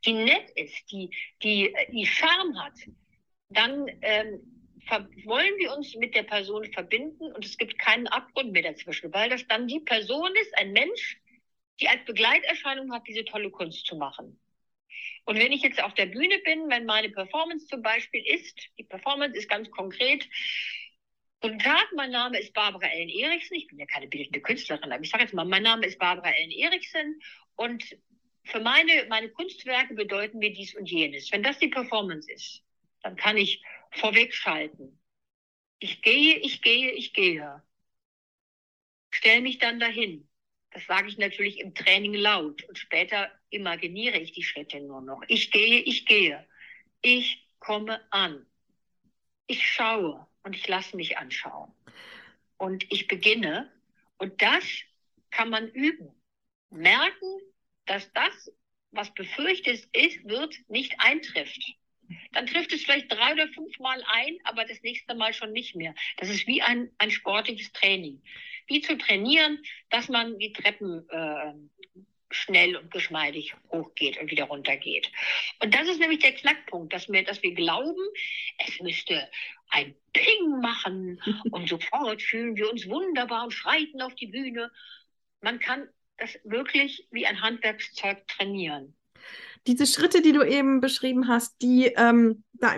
die 0.05 0.13
nett 0.13 0.49
ist, 0.55 0.91
die, 0.91 1.09
die, 1.43 1.75
die 1.91 2.05
Charme 2.05 2.57
hat, 2.59 2.73
dann 3.49 3.87
ähm, 4.01 4.57
wollen 5.25 5.57
wir 5.57 5.75
uns 5.75 5.95
mit 5.95 6.15
der 6.15 6.23
Person 6.23 6.71
verbinden 6.71 7.31
und 7.33 7.45
es 7.45 7.57
gibt 7.57 7.77
keinen 7.79 8.07
Abgrund 8.07 8.51
mehr 8.51 8.63
dazwischen, 8.63 9.13
weil 9.13 9.29
das 9.29 9.45
dann 9.47 9.67
die 9.67 9.79
Person 9.79 10.31
ist, 10.41 10.57
ein 10.57 10.71
Mensch, 10.71 11.17
die 11.79 11.87
als 11.87 12.03
Begleiterscheinung 12.05 12.91
hat, 12.93 13.07
diese 13.07 13.25
tolle 13.25 13.51
Kunst 13.51 13.85
zu 13.85 13.95
machen. 13.95 14.39
Und 15.25 15.37
wenn 15.37 15.51
ich 15.51 15.61
jetzt 15.61 15.83
auf 15.83 15.93
der 15.93 16.05
Bühne 16.05 16.39
bin, 16.39 16.69
wenn 16.69 16.85
meine 16.85 17.09
Performance 17.09 17.67
zum 17.67 17.81
Beispiel 17.81 18.25
ist, 18.25 18.57
die 18.77 18.83
Performance 18.83 19.37
ist 19.37 19.49
ganz 19.49 19.69
konkret, 19.71 20.27
Guten 21.39 21.59
Tag, 21.59 21.85
mein 21.95 22.09
Name 22.09 22.39
ist 22.39 22.51
Barbara 22.53 22.87
Ellen 22.87 23.09
Eriksen. 23.09 23.57
Ich 23.57 23.67
bin 23.67 23.77
ja 23.77 23.85
keine 23.85 24.07
bildende 24.07 24.41
Künstlerin, 24.41 24.91
aber 24.91 25.03
ich 25.03 25.11
sage 25.11 25.23
jetzt 25.23 25.35
mal, 25.35 25.45
mein 25.45 25.61
Name 25.61 25.85
ist 25.85 25.99
Barbara 25.99 26.31
Ellen 26.31 26.49
Eriksen 26.49 27.21
und 27.55 27.83
für 28.43 28.59
meine, 28.59 29.05
meine 29.07 29.29
Kunstwerke 29.29 29.93
bedeuten 29.93 30.39
mir 30.39 30.51
dies 30.51 30.75
und 30.75 30.89
jenes. 30.89 31.31
Wenn 31.31 31.43
das 31.43 31.59
die 31.59 31.67
Performance 31.67 32.31
ist, 32.31 32.63
dann 33.03 33.15
kann 33.15 33.37
ich 33.37 33.61
vorwegschalten. 33.91 34.99
Ich 35.77 36.01
gehe, 36.01 36.37
ich 36.37 36.63
gehe, 36.63 36.91
ich 36.93 37.13
gehe. 37.13 37.61
Stell 39.11 39.41
mich 39.41 39.59
dann 39.59 39.79
dahin. 39.79 40.27
Das 40.71 40.87
sage 40.87 41.07
ich 41.07 41.19
natürlich 41.19 41.59
im 41.59 41.75
Training 41.75 42.15
laut 42.15 42.63
und 42.63 42.79
später 42.79 43.31
imaginiere 43.51 44.17
ich 44.17 44.31
die 44.31 44.43
Schritte 44.43 44.81
nur 44.81 45.01
noch. 45.01 45.21
Ich 45.27 45.51
gehe, 45.51 45.81
ich 45.81 46.07
gehe. 46.07 46.47
Ich 47.01 47.47
komme 47.59 48.01
an. 48.11 48.47
Ich 49.45 49.63
schaue 49.67 50.27
und 50.47 50.55
ich 50.55 50.67
lasse 50.67 50.95
mich 50.95 51.17
anschauen. 51.17 51.71
Und 52.57 52.91
ich 52.91 53.07
beginne 53.07 53.71
und 54.17 54.41
das 54.41 54.63
kann 55.29 55.49
man 55.49 55.69
üben. 55.69 56.09
Merken, 56.69 57.39
dass 57.85 58.11
das, 58.13 58.51
was 58.91 59.13
befürchtet 59.13 59.87
ist, 59.93 60.23
wird, 60.25 60.55
nicht 60.69 60.95
eintrifft 60.99 61.77
dann 62.31 62.47
trifft 62.47 62.71
es 62.71 62.83
vielleicht 62.83 63.11
drei 63.11 63.33
oder 63.33 63.47
fünf 63.49 63.77
Mal 63.79 64.01
ein, 64.07 64.37
aber 64.45 64.63
das 64.65 64.81
nächste 64.81 65.13
Mal 65.15 65.33
schon 65.33 65.51
nicht 65.51 65.75
mehr. 65.75 65.93
Das 66.17 66.29
ist 66.29 66.47
wie 66.47 66.61
ein, 66.61 66.89
ein 66.97 67.11
sportliches 67.11 67.71
Training. 67.73 68.21
Wie 68.67 68.81
zu 68.81 68.97
trainieren, 68.97 69.61
dass 69.89 70.07
man 70.07 70.37
die 70.39 70.53
Treppen 70.53 71.05
äh, 71.09 71.53
schnell 72.31 72.75
und 72.75 72.91
geschmeidig 72.91 73.55
hochgeht 73.71 74.19
und 74.19 74.29
wieder 74.31 74.45
runtergeht. 74.45 75.11
Und 75.61 75.73
das 75.73 75.87
ist 75.87 75.99
nämlich 75.99 76.19
der 76.19 76.33
Knackpunkt, 76.33 76.93
dass 76.93 77.09
wir, 77.09 77.23
dass 77.23 77.41
wir 77.41 77.53
glauben, 77.53 78.01
es 78.65 78.79
müsste 78.81 79.29
ein 79.69 79.95
Ping 80.13 80.59
machen 80.61 81.21
und 81.51 81.69
sofort 81.69 82.21
fühlen 82.21 82.55
wir 82.55 82.69
uns 82.69 82.87
wunderbar 82.87 83.43
und 83.43 83.51
schreiten 83.51 84.01
auf 84.01 84.15
die 84.15 84.27
Bühne. 84.27 84.71
Man 85.41 85.59
kann 85.59 85.87
das 86.17 86.37
wirklich 86.43 87.07
wie 87.11 87.25
ein 87.25 87.41
Handwerkszeug 87.41 88.27
trainieren 88.27 88.95
diese 89.67 89.85
Schritte, 89.85 90.21
die 90.21 90.31
du 90.31 90.43
eben 90.43 90.79
beschrieben 90.79 91.27
hast, 91.27 91.61
die 91.61 91.87
ähm, 91.87 92.43
da 92.53 92.75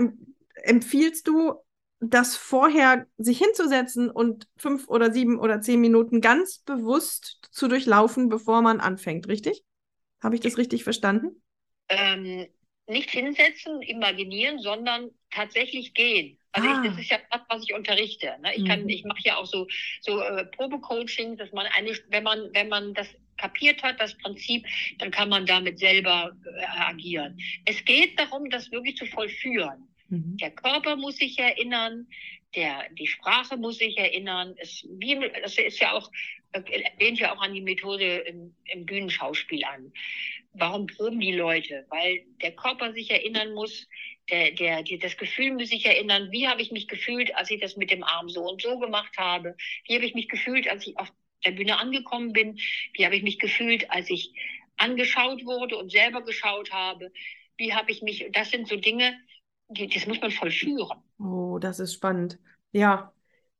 empfiehlst 0.64 1.28
du, 1.28 1.54
das 2.00 2.36
vorher 2.36 3.08
sich 3.18 3.38
hinzusetzen 3.38 4.10
und 4.10 4.48
fünf 4.58 4.88
oder 4.88 5.12
sieben 5.12 5.40
oder 5.40 5.62
zehn 5.62 5.82
Minuten 5.82 6.22
ganz 6.22 6.60
bewusst 6.60 7.40
zu 7.52 7.68
durchlaufen, 7.68 8.30
bevor 8.30 8.62
man 8.62 8.80
anfängt, 8.80 9.28
richtig? 9.28 9.64
Habe 10.22 10.36
ich 10.36 10.42
das 10.42 10.58
richtig 10.58 10.84
verstanden? 10.84 11.42
Ähm, 11.90 12.48
nicht 12.88 13.10
hinsetzen, 13.10 13.82
imaginieren, 13.82 14.60
sondern 14.60 15.12
tatsächlich 15.32 15.94
gehen. 15.94 16.38
Also 16.52 16.68
ah. 16.68 16.82
ich, 16.84 16.90
das 16.90 17.00
ist 17.00 17.12
ja 17.12 17.18
das, 17.32 17.42
was 17.48 17.64
ich 17.64 17.74
unterrichte. 17.74 18.36
Ne? 18.42 18.56
Ich 18.56 18.66
kann, 18.66 18.84
mhm. 18.84 18.90
ich 18.90 19.06
mache 19.06 19.22
ja 19.24 19.38
auch 19.38 19.46
so 19.46 19.68
so 20.02 20.22
äh, 20.22 20.46
Probecoaching, 20.46 21.38
dass 21.38 21.52
man 21.52 21.68
eine, 21.76 21.92
wenn 22.10 22.24
man 22.24 22.50
wenn 22.54 22.70
man 22.70 22.94
das 22.94 23.08
kapiert 23.38 23.82
hat, 23.84 24.00
das 24.00 24.18
Prinzip, 24.18 24.66
dann 24.98 25.12
kann 25.12 25.30
man 25.30 25.46
damit 25.46 25.80
selber 25.80 26.36
äh, 26.46 26.66
agieren. 26.82 27.38
Es 27.66 27.84
geht 27.86 28.20
darum, 28.20 28.50
das 28.50 28.72
wirklich 28.72 28.98
zu 28.98 29.06
vollführen. 29.06 29.89
Mhm. 30.10 30.38
Der 30.38 30.52
Körper 30.52 30.96
muss 30.96 31.18
sich 31.18 31.38
erinnern, 31.40 32.08
der, 32.56 32.90
die 32.92 33.08
Sprache 33.08 33.58
muss 33.58 33.78
sich 33.78 33.98
erinnern. 33.98 34.56
Es, 34.58 34.86
wie, 34.90 35.20
das 35.42 35.58
ist 35.58 35.80
ja 35.80 35.94
auch, 35.94 36.12
lehnt 37.00 37.20
ja 37.20 37.36
auch 37.36 37.42
an 37.42 37.54
die 37.54 37.62
Methode 37.62 38.18
im, 38.20 38.56
im 38.66 38.86
Bühnenschauspiel 38.86 39.64
an. 39.64 39.94
Warum 40.54 40.88
proben 40.88 41.20
die 41.20 41.34
Leute? 41.34 41.86
Weil 41.90 42.24
der 42.42 42.54
Körper 42.54 42.92
sich 42.94 43.12
erinnern 43.12 43.54
muss, 43.54 43.88
der, 44.32 44.52
der, 44.52 44.84
die, 44.84 44.98
das 44.98 45.18
Gefühl 45.18 45.54
muss 45.54 45.70
sich 45.70 45.86
erinnern, 45.86 46.32
wie 46.32 46.48
habe 46.48 46.62
ich 46.62 46.72
mich 46.72 46.88
gefühlt, 46.88 47.36
als 47.36 47.52
ich 47.52 47.62
das 47.62 47.78
mit 47.78 47.92
dem 47.92 48.04
Arm 48.04 48.30
so 48.30 48.42
und 48.42 48.62
so 48.62 48.80
gemacht 48.80 49.16
habe? 49.18 49.56
Wie 49.88 49.96
habe 49.96 50.06
ich 50.06 50.16
mich 50.16 50.28
gefühlt, 50.28 50.68
als 50.68 50.88
ich 50.88 50.98
auf 50.98 51.12
der 51.46 51.52
Bühne 51.52 51.78
angekommen 51.78 52.34
bin? 52.34 52.60
Wie 52.94 53.06
habe 53.06 53.16
ich 53.16 53.24
mich 53.24 53.38
gefühlt, 53.38 53.90
als 53.92 54.10
ich 54.10 54.34
angeschaut 54.78 55.46
wurde 55.46 55.78
und 55.78 55.92
selber 55.92 56.24
geschaut 56.24 56.72
habe? 56.72 57.12
Wie 57.58 57.74
habe 57.74 57.92
ich 57.92 58.02
mich, 58.02 58.28
das 58.32 58.50
sind 58.50 58.68
so 58.68 58.76
Dinge, 58.76 59.20
das 59.70 60.08
muss 60.08 60.20
man 60.20 60.32
vollführen. 60.32 61.04
Oh, 61.20 61.60
das 61.60 61.80
ist 61.80 61.94
spannend. 61.94 62.40
Ja. 62.72 63.14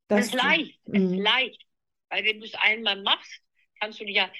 Das, 0.08 0.18
das 0.18 0.26
ist 0.26 0.34
leicht, 0.34 0.80
das 0.84 0.94
ist 0.94 1.10
mhm. 1.10 1.20
leicht. 1.20 1.66
Weil 2.08 2.24
wenn 2.24 2.40
du 2.40 2.46
es 2.46 2.54
einmal 2.54 3.00
machst, 3.02 3.42
kannst 3.78 4.00
du 4.00 4.04
ja 4.04 4.30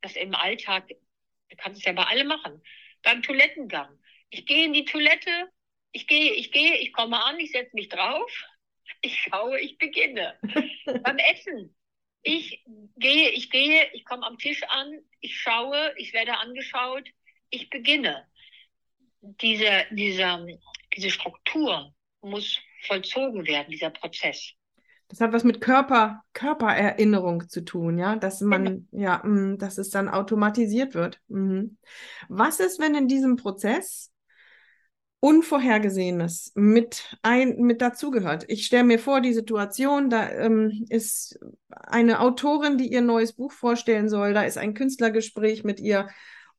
das 0.00 0.16
im 0.16 0.34
Alltag, 0.34 0.88
du 0.88 1.56
kannst 1.56 1.78
es 1.78 1.84
ja 1.84 1.92
bei 1.92 2.04
allem 2.04 2.26
machen. 2.26 2.60
Beim 3.02 3.22
Toilettengang. 3.22 3.98
Ich 4.30 4.46
gehe 4.46 4.64
in 4.64 4.72
die 4.72 4.84
Toilette, 4.84 5.50
ich 5.92 6.06
gehe, 6.06 6.32
ich 6.32 6.50
gehe, 6.50 6.76
ich 6.78 6.92
komme 6.92 7.22
an, 7.22 7.38
ich 7.38 7.52
setze 7.52 7.74
mich 7.74 7.88
drauf, 7.88 8.30
ich 9.02 9.16
schaue, 9.16 9.60
ich 9.60 9.78
beginne. 9.78 10.38
Beim 11.02 11.18
Essen. 11.18 11.74
Ich 12.24 12.64
gehe, 12.96 13.30
ich 13.30 13.50
gehe, 13.50 13.90
ich 13.92 14.04
komme 14.04 14.26
am 14.26 14.38
Tisch 14.38 14.62
an, 14.68 14.92
ich 15.20 15.38
schaue, 15.38 15.92
ich 15.96 16.12
werde 16.12 16.38
angeschaut, 16.38 17.08
ich 17.50 17.68
beginne. 17.68 18.26
Diese, 19.22 19.84
diese, 19.90 20.46
diese 20.96 21.10
Struktur 21.10 21.94
muss 22.20 22.58
vollzogen 22.86 23.46
werden, 23.46 23.70
dieser 23.70 23.90
Prozess. 23.90 24.52
Das 25.08 25.20
hat 25.20 25.32
was 25.32 25.44
mit 25.44 25.60
Körper, 25.60 26.22
Körpererinnerung 26.32 27.48
zu 27.48 27.64
tun, 27.64 27.98
ja, 27.98 28.16
dass 28.16 28.40
man, 28.40 28.64
genau. 28.64 29.04
ja, 29.04 29.20
mh, 29.22 29.56
dass 29.56 29.78
es 29.78 29.90
dann 29.90 30.08
automatisiert 30.08 30.94
wird. 30.94 31.20
Mhm. 31.28 31.76
Was 32.28 32.60
ist, 32.60 32.80
wenn 32.80 32.94
in 32.94 33.08
diesem 33.08 33.36
Prozess 33.36 34.12
Unvorhergesehenes 35.24 36.50
mit, 36.56 37.16
ein, 37.22 37.60
mit 37.60 37.80
dazugehört. 37.80 38.44
Ich 38.48 38.66
stelle 38.66 38.82
mir 38.82 38.98
vor, 38.98 39.20
die 39.20 39.32
Situation, 39.32 40.10
da 40.10 40.28
ähm, 40.28 40.84
ist 40.88 41.38
eine 41.70 42.18
Autorin, 42.18 42.76
die 42.76 42.92
ihr 42.92 43.02
neues 43.02 43.32
Buch 43.32 43.52
vorstellen 43.52 44.08
soll, 44.08 44.34
da 44.34 44.42
ist 44.42 44.58
ein 44.58 44.74
Künstlergespräch 44.74 45.62
mit 45.62 45.78
ihr 45.78 46.08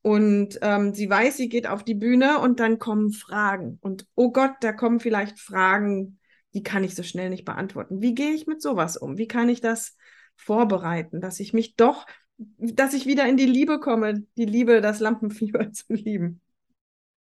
und 0.04 0.58
ähm, 0.60 0.92
sie 0.92 1.08
weiß, 1.08 1.38
sie 1.38 1.48
geht 1.48 1.66
auf 1.66 1.82
die 1.82 1.94
Bühne 1.94 2.38
und 2.38 2.60
dann 2.60 2.78
kommen 2.78 3.10
Fragen. 3.10 3.78
Und 3.80 4.06
oh 4.14 4.32
Gott, 4.32 4.52
da 4.60 4.74
kommen 4.74 5.00
vielleicht 5.00 5.40
Fragen, 5.40 6.18
die 6.52 6.62
kann 6.62 6.84
ich 6.84 6.94
so 6.94 7.02
schnell 7.02 7.30
nicht 7.30 7.46
beantworten. 7.46 8.02
Wie 8.02 8.14
gehe 8.14 8.32
ich 8.32 8.46
mit 8.46 8.60
sowas 8.60 8.98
um? 8.98 9.16
Wie 9.16 9.28
kann 9.28 9.48
ich 9.48 9.62
das 9.62 9.96
vorbereiten, 10.36 11.22
dass 11.22 11.40
ich 11.40 11.54
mich 11.54 11.76
doch, 11.76 12.04
dass 12.36 12.92
ich 12.92 13.06
wieder 13.06 13.26
in 13.26 13.38
die 13.38 13.46
Liebe 13.46 13.80
komme, 13.80 14.26
die 14.36 14.44
Liebe, 14.44 14.82
das 14.82 15.00
Lampenfieber 15.00 15.72
zu 15.72 15.94
lieben? 15.94 16.42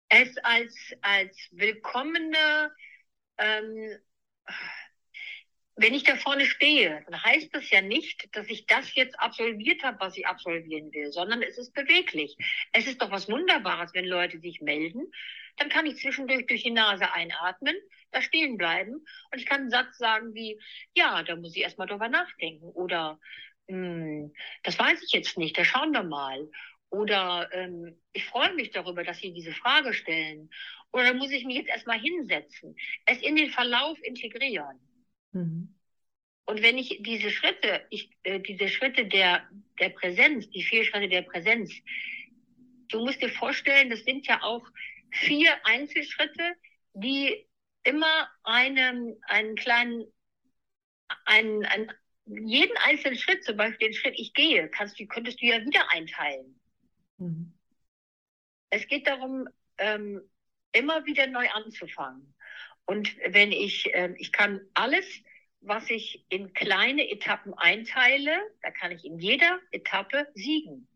es 0.09 0.37
als, 0.43 0.74
als 1.01 1.49
willkommene, 1.53 2.70
ähm, 3.39 3.99
wenn 5.77 5.93
ich 5.93 6.05
da 6.05 6.16
vorne 6.16 6.47
stehe, 6.47 7.05
dann 7.07 7.22
heißt 7.22 7.55
das 7.55 7.68
ja 7.70 7.83
nicht, 7.83 8.35
dass 8.35 8.49
ich 8.49 8.66
das 8.66 8.95
jetzt 8.95 9.18
absolviert 9.20 9.83
habe, 9.83 10.01
was 10.01 10.16
ich 10.16 10.27
absolvieren 10.27 10.91
will, 10.93 11.12
sondern 11.12 11.43
es 11.43 11.59
ist 11.59 11.74
beweglich. 11.74 12.37
Es 12.72 12.87
ist 12.87 13.03
doch 13.03 13.11
was 13.11 13.29
Wunderbares, 13.29 13.93
wenn 13.93 14.07
Leute 14.07 14.41
sich 14.41 14.62
melden. 14.62 15.12
Dann 15.59 15.68
kann 15.68 15.85
ich 15.87 15.99
zwischendurch 15.99 16.47
durch 16.47 16.62
die 16.62 16.70
Nase 16.70 17.12
einatmen, 17.12 17.77
da 18.11 18.22
stehen 18.22 18.57
bleiben 18.57 19.05
und 19.31 19.39
ich 19.39 19.47
kann 19.47 19.62
einen 19.62 19.70
Satz 19.70 19.99
sagen 19.99 20.35
wie, 20.35 20.59
ja, 20.95 21.22
da 21.22 21.37
muss 21.37 21.55
ich 21.55 21.62
erstmal 21.62 21.87
drüber 21.87 22.09
nachdenken 22.09 22.64
oder 22.70 23.18
hm, 23.68 24.33
das 24.62 24.79
weiß 24.79 25.03
ich 25.03 25.12
jetzt 25.12 25.37
nicht, 25.37 25.59
da 25.59 25.64
schauen 25.64 25.93
wir 25.93 26.05
mal. 26.05 26.49
Oder 26.89 27.49
ähm, 27.53 28.01
ich 28.12 28.24
freue 28.27 28.55
mich 28.55 28.70
darüber, 28.70 29.03
dass 29.03 29.18
Sie 29.18 29.33
diese 29.33 29.53
Frage 29.53 29.93
stellen. 29.93 30.51
Oder 30.93 31.14
muss 31.14 31.33
ich 31.33 31.45
mich 31.45 31.57
jetzt 31.57 31.68
erstmal 31.68 31.99
hinsetzen, 31.99 32.77
es 33.07 33.20
in 33.20 33.37
den 33.37 33.51
Verlauf 33.51 33.99
integrieren. 34.03 34.79
Mhm. 35.33 35.74
Und 36.47 36.62
wenn 36.62 36.79
ich 36.79 36.99
diese 37.01 37.31
Schritte, 37.31 37.85
ich, 37.91 38.11
äh, 38.22 38.39
diese 38.41 38.68
Schritte 38.68 39.07
der, 39.07 39.49
der 39.81 39.89
Präsenz, 39.91 40.49
die 40.51 40.62
vier 40.62 40.85
Schritte 40.85 41.09
der 41.09 41.22
Präsenz, 41.22 41.72
du 42.89 43.05
musst 43.05 43.20
dir 43.20 43.31
vorstellen, 43.31 43.91
das 43.91 44.05
sind 44.05 44.27
ja 44.27 44.43
auch 44.43 44.64
vier 45.11 45.55
Einzelschritte, 45.64 46.55
die 46.95 47.47
immer 47.83 48.29
einen, 48.45 49.16
einen 49.22 49.57
kleinen, 49.57 50.05
einen, 51.24 51.64
einen, 51.64 51.93
jeden 52.27 52.77
einzelnen 52.79 53.18
Schritt, 53.18 53.45
zum 53.45 53.57
Beispiel 53.57 53.89
den 53.89 53.95
Schritt 53.95 54.14
ich 54.16 54.33
gehe, 54.33 54.68
kannst 54.68 54.99
du, 54.99 55.07
könntest 55.07 55.41
du 55.41 55.47
ja 55.47 55.61
wieder 55.64 55.91
einteilen. 55.91 56.61
Mhm. 57.18 57.53
Es 58.70 58.87
geht 58.87 59.07
darum, 59.07 59.49
ähm, 59.79 60.22
immer 60.72 61.05
wieder 61.07 61.27
neu 61.27 61.49
anzufangen. 61.51 62.36
Und 62.87 63.16
wenn 63.28 63.53
ich, 63.53 63.93
äh, 63.95 64.14
ich 64.16 64.32
kann 64.32 64.61
alles, 64.74 65.05
was 65.61 65.91
ich 65.91 66.24
in 66.28 66.53
kleine 66.55 67.11
Etappen 67.11 67.53
einteile, 67.55 68.32
da 68.62 68.70
kann 68.70 68.93
ich 68.93 69.05
in 69.05 69.18
jeder 69.18 69.61
Etappe 69.72 70.28
siegen. 70.34 70.89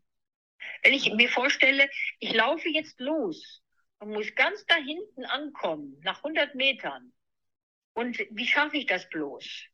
Wenn 0.83 0.93
ich 0.93 1.11
mir 1.13 1.29
vorstelle, 1.29 1.89
ich 2.19 2.33
laufe 2.33 2.69
jetzt 2.69 2.99
los 2.99 3.61
und 3.99 4.11
muss 4.11 4.33
ganz 4.35 4.65
da 4.65 4.75
hinten 4.75 5.25
ankommen, 5.25 5.99
nach 6.03 6.17
100 6.23 6.55
Metern. 6.55 7.11
Und 7.93 8.17
wie 8.29 8.47
schaffe 8.47 8.77
ich 8.77 8.85
das 8.85 9.09
bloß? 9.09 9.65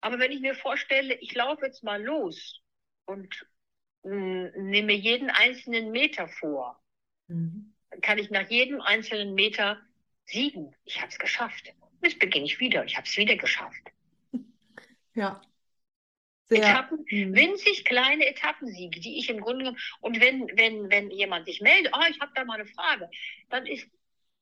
Aber 0.00 0.18
wenn 0.18 0.32
ich 0.32 0.40
mir 0.40 0.54
vorstelle, 0.54 1.14
ich 1.14 1.34
laufe 1.34 1.66
jetzt 1.66 1.84
mal 1.84 2.02
los 2.02 2.62
und 3.04 3.46
mh, 4.04 4.52
nehme 4.56 4.94
jeden 4.94 5.28
einzelnen 5.28 5.90
Meter 5.90 6.28
vor, 6.28 6.82
mhm. 7.28 7.74
dann 7.90 8.00
kann 8.00 8.18
ich 8.18 8.30
nach 8.30 8.48
jedem 8.48 8.80
einzelnen 8.80 9.34
Meter 9.34 9.80
siegen. 10.30 10.74
Ich 10.84 11.00
habe 11.00 11.08
es 11.10 11.18
geschafft. 11.18 11.72
Jetzt 12.02 12.18
beginne 12.18 12.46
ich 12.46 12.60
wieder. 12.60 12.84
Ich 12.84 12.96
habe 12.96 13.06
es 13.06 13.16
wieder 13.16 13.36
geschafft. 13.36 13.82
Ja. 15.14 15.42
Sehr, 16.44 16.58
Etappen, 16.58 17.04
mh. 17.10 17.36
winzig 17.36 17.84
kleine 17.84 18.26
Etappensiege, 18.26 19.00
die 19.00 19.18
ich 19.18 19.28
im 19.28 19.40
Grunde 19.40 19.64
genommen, 19.64 19.78
und 20.00 20.20
wenn, 20.20 20.48
wenn, 20.56 20.88
wenn 20.88 21.10
jemand 21.10 21.46
sich 21.46 21.60
meldet, 21.60 21.92
oh, 21.94 22.02
ich 22.08 22.18
habe 22.20 22.30
da 22.34 22.44
mal 22.44 22.60
eine 22.60 22.66
Frage, 22.66 23.10
dann 23.50 23.66
ist 23.66 23.88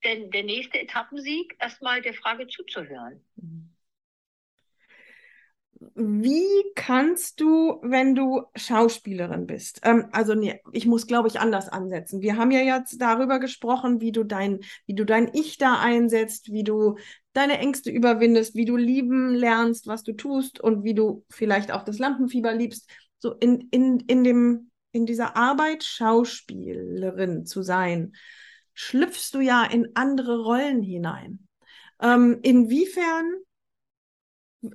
denn 0.05 0.31
der 0.31 0.43
nächste 0.43 0.79
Etappensieg 0.79 1.57
erstmal 1.59 2.03
der 2.03 2.15
Frage 2.15 2.47
zuzuhören. 2.49 3.25
Mhm. 3.37 3.75
Wie 5.95 6.65
kannst 6.75 7.41
du, 7.41 7.79
wenn 7.83 8.17
du 8.17 8.43
Schauspielerin 8.57 9.47
bist, 9.47 9.81
ähm, 9.85 10.09
also 10.11 10.35
nee, 10.35 10.61
ich 10.73 10.87
muss, 10.87 11.07
glaube 11.07 11.29
ich, 11.29 11.39
anders 11.39 11.69
ansetzen. 11.69 12.21
Wir 12.21 12.37
haben 12.37 12.51
ja 12.51 12.61
jetzt 12.61 13.01
darüber 13.01 13.39
gesprochen, 13.39 14.01
wie 14.01 14.11
du 14.11 14.25
dein, 14.25 14.61
wie 14.87 14.95
du 14.95 15.05
dein 15.05 15.31
Ich 15.35 15.57
da 15.57 15.79
einsetzt, 15.79 16.53
wie 16.53 16.65
du 16.65 16.97
deine 17.33 17.59
Ängste 17.59 17.91
überwindest, 17.91 18.57
wie 18.57 18.65
du 18.65 18.77
lieben 18.77 19.35
lernst, 19.35 19.87
was 19.87 20.03
du 20.03 20.15
tust 20.15 20.61
und 20.61 20.83
wie 20.83 20.95
du 20.95 21.25
vielleicht 21.31 21.71
auch 21.71 21.85
das 21.85 22.01
Lampenfieber 22.01 22.53
liebst. 22.55 22.91
So 23.19 23.35
in, 23.35 23.69
in, 23.71 24.01
in, 24.01 24.25
dem, 24.25 24.71
in 24.91 25.07
dieser 25.07 25.37
Arbeit 25.37 25.85
Schauspielerin 25.85 27.47
zu 27.47 27.63
sein, 27.63 28.15
schlüpfst 28.75 29.31
du 29.33 29.41
ja 29.41 29.65
in 29.65 29.89
andere 29.95 30.43
Rollen 30.43 30.83
hinein. 30.83 31.47
Ähm, 32.01 32.39
inwiefern 32.43 33.25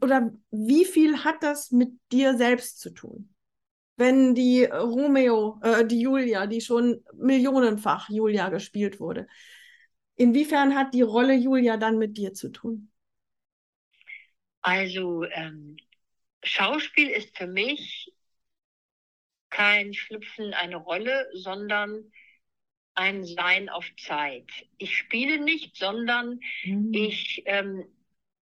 oder 0.01 0.31
wie 0.51 0.85
viel 0.85 1.23
hat 1.23 1.43
das 1.43 1.71
mit 1.71 1.91
dir 2.11 2.37
selbst 2.37 2.79
zu 2.79 2.91
tun? 2.91 3.33
Wenn 3.95 4.33
die 4.33 4.65
Romeo, 4.65 5.59
äh, 5.61 5.85
die 5.85 6.01
Julia, 6.01 6.47
die 6.47 6.61
schon 6.61 7.03
millionenfach 7.15 8.09
Julia 8.09 8.49
gespielt 8.49 8.99
wurde, 8.99 9.27
inwiefern 10.15 10.75
hat 10.75 10.93
die 10.93 11.01
Rolle 11.01 11.35
Julia 11.35 11.77
dann 11.77 11.97
mit 11.97 12.17
dir 12.17 12.33
zu 12.33 12.49
tun? 12.49 12.91
Also 14.61 15.23
ähm, 15.25 15.77
Schauspiel 16.43 17.09
ist 17.09 17.37
für 17.37 17.47
mich 17.47 18.13
kein 19.49 19.93
Schlüpfen 19.93 20.53
eine 20.53 20.77
Rolle, 20.77 21.29
sondern 21.33 22.11
ein 22.95 23.25
Sein 23.25 23.69
auf 23.69 23.85
Zeit. 23.97 24.49
Ich 24.77 24.97
spiele 24.97 25.39
nicht, 25.39 25.75
sondern 25.75 26.39
mhm. 26.63 26.91
ich 26.93 27.43
ähm, 27.45 27.85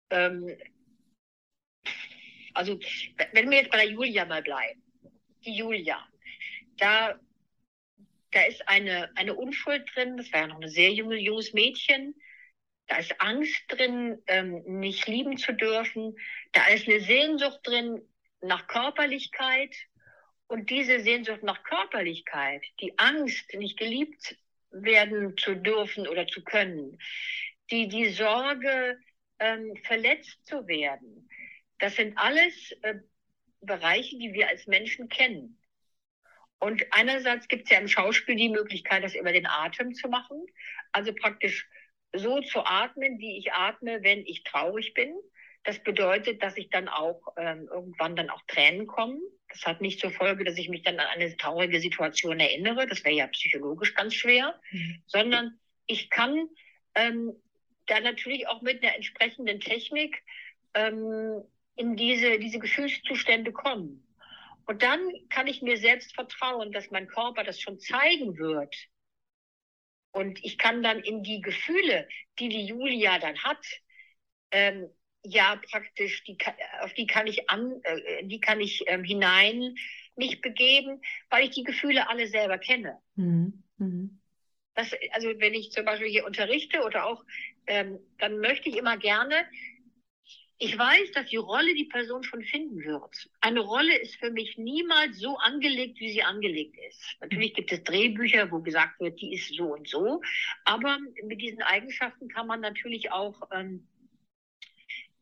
ähm, 0.10 0.48
also 2.56 2.80
wenn 3.34 3.50
wir 3.50 3.60
jetzt 3.60 3.72
bei 3.72 3.78
der 3.78 3.92
Julia 3.92 4.26
mal 4.26 4.42
bleiben, 4.42 4.82
die 5.46 5.56
Julia, 5.56 6.04
da, 6.78 7.20
da 8.32 8.42
ist 8.44 8.68
eine, 8.68 9.12
eine 9.16 9.36
Unschuld 9.36 9.90
drin, 9.94 10.18
das 10.18 10.32
war 10.34 10.42
ja 10.42 10.48
noch 10.48 10.62
ein 10.62 10.70
sehr 10.70 10.92
junge, 10.92 11.18
junges 11.18 11.54
Mädchen, 11.54 12.16
da 12.88 12.98
ist 12.98 13.20
Angst 13.20 13.64
drin, 13.68 14.22
ähm, 14.28 14.64
nicht 14.66 15.08
lieben 15.08 15.38
zu 15.38 15.54
dürfen, 15.54 16.16
da 16.52 16.68
ist 16.68 16.88
eine 16.88 17.02
Sehnsucht 17.02 17.60
drin 17.64 18.02
nach 18.42 18.68
Körperlichkeit. 18.68 19.76
Und 20.48 20.70
diese 20.70 21.00
Sehnsucht 21.00 21.42
nach 21.42 21.64
Körperlichkeit, 21.64 22.64
die 22.80 22.98
Angst, 23.00 23.52
nicht 23.56 23.80
geliebt 23.80 24.38
werden 24.70 25.36
zu 25.38 25.56
dürfen 25.56 26.08
oder 26.08 26.28
zu 26.28 26.44
können, 26.44 27.00
die, 27.72 27.88
die 27.88 28.10
Sorge, 28.10 29.00
ähm, 29.40 29.76
verletzt 29.84 30.46
zu 30.46 30.68
werden, 30.68 31.28
das 31.80 31.96
sind 31.96 32.18
alles 32.18 32.72
äh, 32.82 32.96
Bereiche, 33.62 34.18
die 34.18 34.34
wir 34.34 34.48
als 34.48 34.68
Menschen 34.68 35.10
kennen. 35.10 35.58
Und 36.60 36.86
einerseits 36.92 37.48
gibt 37.48 37.66
es 37.66 37.72
ja 37.72 37.80
im 37.80 37.88
Schauspiel 37.88 38.36
die 38.36 38.50
Möglichkeit, 38.50 39.04
das 39.04 39.16
über 39.16 39.32
den 39.32 39.46
Atem 39.46 39.94
zu 39.94 40.08
machen. 40.08 40.46
Also 40.92 41.14
praktisch 41.14 41.68
so 42.14 42.42
zu 42.42 42.66
atmen, 42.66 43.20
wie 43.20 43.38
ich 43.38 43.52
atme, 43.52 44.04
wenn 44.04 44.26
ich 44.26 44.44
traurig 44.44 44.94
bin. 44.94 45.14
Das 45.64 45.80
bedeutet, 45.80 46.44
dass 46.44 46.58
ich 46.58 46.70
dann 46.70 46.88
auch 46.88 47.22
ähm, 47.38 47.68
irgendwann 47.72 48.16
dann 48.16 48.30
auch 48.30 48.42
Tränen 48.48 48.88
kommen. 48.88 49.20
Das 49.50 49.66
hat 49.66 49.82
nicht 49.82 50.00
zur 50.00 50.12
Folge, 50.12 50.44
dass 50.44 50.58
ich 50.58 50.70
mich 50.70 50.84
dann 50.84 51.00
an 51.00 51.08
eine 51.08 51.36
traurige 51.38 51.80
Situation 51.80 52.40
erinnere. 52.40 52.88
Das 52.88 53.04
wäre 53.04 53.16
ja 53.16 53.28
psychologisch 53.28 53.94
ganz 53.96 54.14
schwer. 54.14 54.60
Mhm. 54.72 55.02
Sondern 55.08 55.60
ich 55.88 56.10
kann 56.10 56.48
ähm, 56.94 57.34
da 57.88 58.00
natürlich 58.00 58.48
auch 58.48 58.62
mit 58.62 58.84
einer 58.84 58.96
entsprechenden 58.96 59.60
Technik 59.60 60.24
ähm, 60.74 61.44
in 61.76 61.96
diese, 61.96 62.40
diese 62.40 62.60
Gefühlszustände 62.60 63.52
kommen. 63.52 64.06
Und 64.66 64.82
dann 64.82 65.00
kann 65.30 65.48
ich 65.48 65.62
mir 65.62 65.78
selbst 65.78 66.14
vertrauen, 66.16 66.72
dass 66.72 66.92
mein 66.92 67.08
Körper 67.08 67.44
das 67.44 67.62
schon 67.62 67.80
zeigen 67.80 68.38
wird. 68.38 68.76
Und 70.12 70.44
ich 70.44 70.58
kann 70.58 70.82
dann 70.82 71.00
in 71.00 71.24
die 71.24 71.42
Gefühle, 71.42 72.08
die 72.40 72.50
die 72.50 72.66
Julia 72.66 73.20
dann 73.20 73.38
hat, 73.44 73.64
ähm, 74.52 74.90
ja 75.24 75.60
praktisch, 75.70 76.24
die, 76.24 76.38
auf 76.82 76.94
die 76.94 77.08
kann 77.08 77.28
ich 77.28 77.50
an, 77.50 77.82
äh, 77.84 78.24
die 78.24 78.40
kann 78.40 78.62
ich 78.62 78.84
ähm, 78.88 79.04
hinein 79.04 79.76
mich 80.16 80.42
begeben, 80.42 81.02
weil 81.30 81.46
ich 81.46 81.52
die 81.52 81.64
Gefühle 81.64 82.08
alle 82.10 82.28
selber 82.28 82.58
kenne. 82.58 82.98
Mhm. 83.16 83.64
Mhm. 83.78 84.22
Das, 84.74 84.92
also 85.12 85.30
wenn 85.40 85.54
ich 85.54 85.72
zum 85.72 85.86
Beispiel 85.86 86.10
hier 86.10 86.26
unterrichte 86.26 86.82
oder 86.84 87.06
auch, 87.06 87.24
ähm, 87.68 88.00
dann 88.18 88.40
möchte 88.40 88.70
ich 88.70 88.78
immer 88.78 88.98
gerne, 88.98 89.36
ich 90.58 90.78
weiß, 90.78 91.12
dass 91.12 91.28
die 91.28 91.36
Rolle 91.36 91.74
die 91.74 91.86
Person 91.86 92.24
schon 92.24 92.44
finden 92.44 92.84
wird. 92.84 93.30
Eine 93.42 93.60
Rolle 93.60 93.98
ist 93.98 94.16
für 94.16 94.32
mich 94.32 94.58
niemals 94.58 95.20
so 95.20 95.38
angelegt, 95.38 96.00
wie 96.00 96.12
sie 96.12 96.24
angelegt 96.24 96.78
ist. 96.88 97.18
Natürlich 97.20 97.54
gibt 97.54 97.72
es 97.74 97.84
Drehbücher, 97.84 98.50
wo 98.52 98.62
gesagt 98.62 99.00
wird, 99.02 99.20
die 99.20 99.34
ist 99.34 99.54
so 99.54 99.74
und 99.74 99.88
so. 99.88 100.22
Aber 100.64 100.98
mit 101.24 101.42
diesen 101.42 101.62
Eigenschaften 101.62 102.30
kann 102.30 102.48
man 102.48 102.62
natürlich 102.62 103.12
auch 103.12 103.42
ähm, 103.52 103.86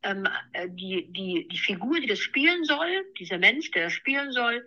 ähm, 0.03 0.27
äh, 0.51 0.69
die, 0.69 1.11
die, 1.11 1.47
die 1.47 1.57
Figur, 1.57 1.99
die 1.99 2.07
das 2.07 2.19
spielen 2.19 2.63
soll, 2.63 3.05
dieser 3.17 3.39
Mensch, 3.39 3.71
der 3.71 3.85
das 3.85 3.93
spielen 3.93 4.31
soll, 4.31 4.63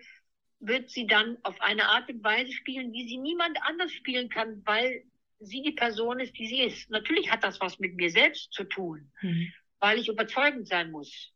wird 0.58 0.90
sie 0.90 1.06
dann 1.06 1.38
auf 1.44 1.60
eine 1.60 1.88
Art 1.90 2.08
und 2.08 2.24
Weise 2.24 2.50
spielen, 2.50 2.92
wie 2.92 3.06
sie 3.06 3.18
niemand 3.18 3.56
anders 3.62 3.92
spielen 3.92 4.30
kann, 4.30 4.62
weil 4.64 5.04
sie 5.38 5.62
die 5.62 5.72
Person 5.72 6.18
ist, 6.18 6.36
die 6.36 6.46
sie 6.48 6.62
ist. 6.62 6.90
Natürlich 6.90 7.30
hat 7.30 7.44
das 7.44 7.60
was 7.60 7.78
mit 7.78 7.94
mir 7.94 8.10
selbst 8.10 8.52
zu 8.52 8.64
tun. 8.64 9.12
Mhm 9.20 9.52
weil 9.80 9.98
ich 9.98 10.08
überzeugend 10.08 10.68
sein 10.68 10.90
muss. 10.90 11.32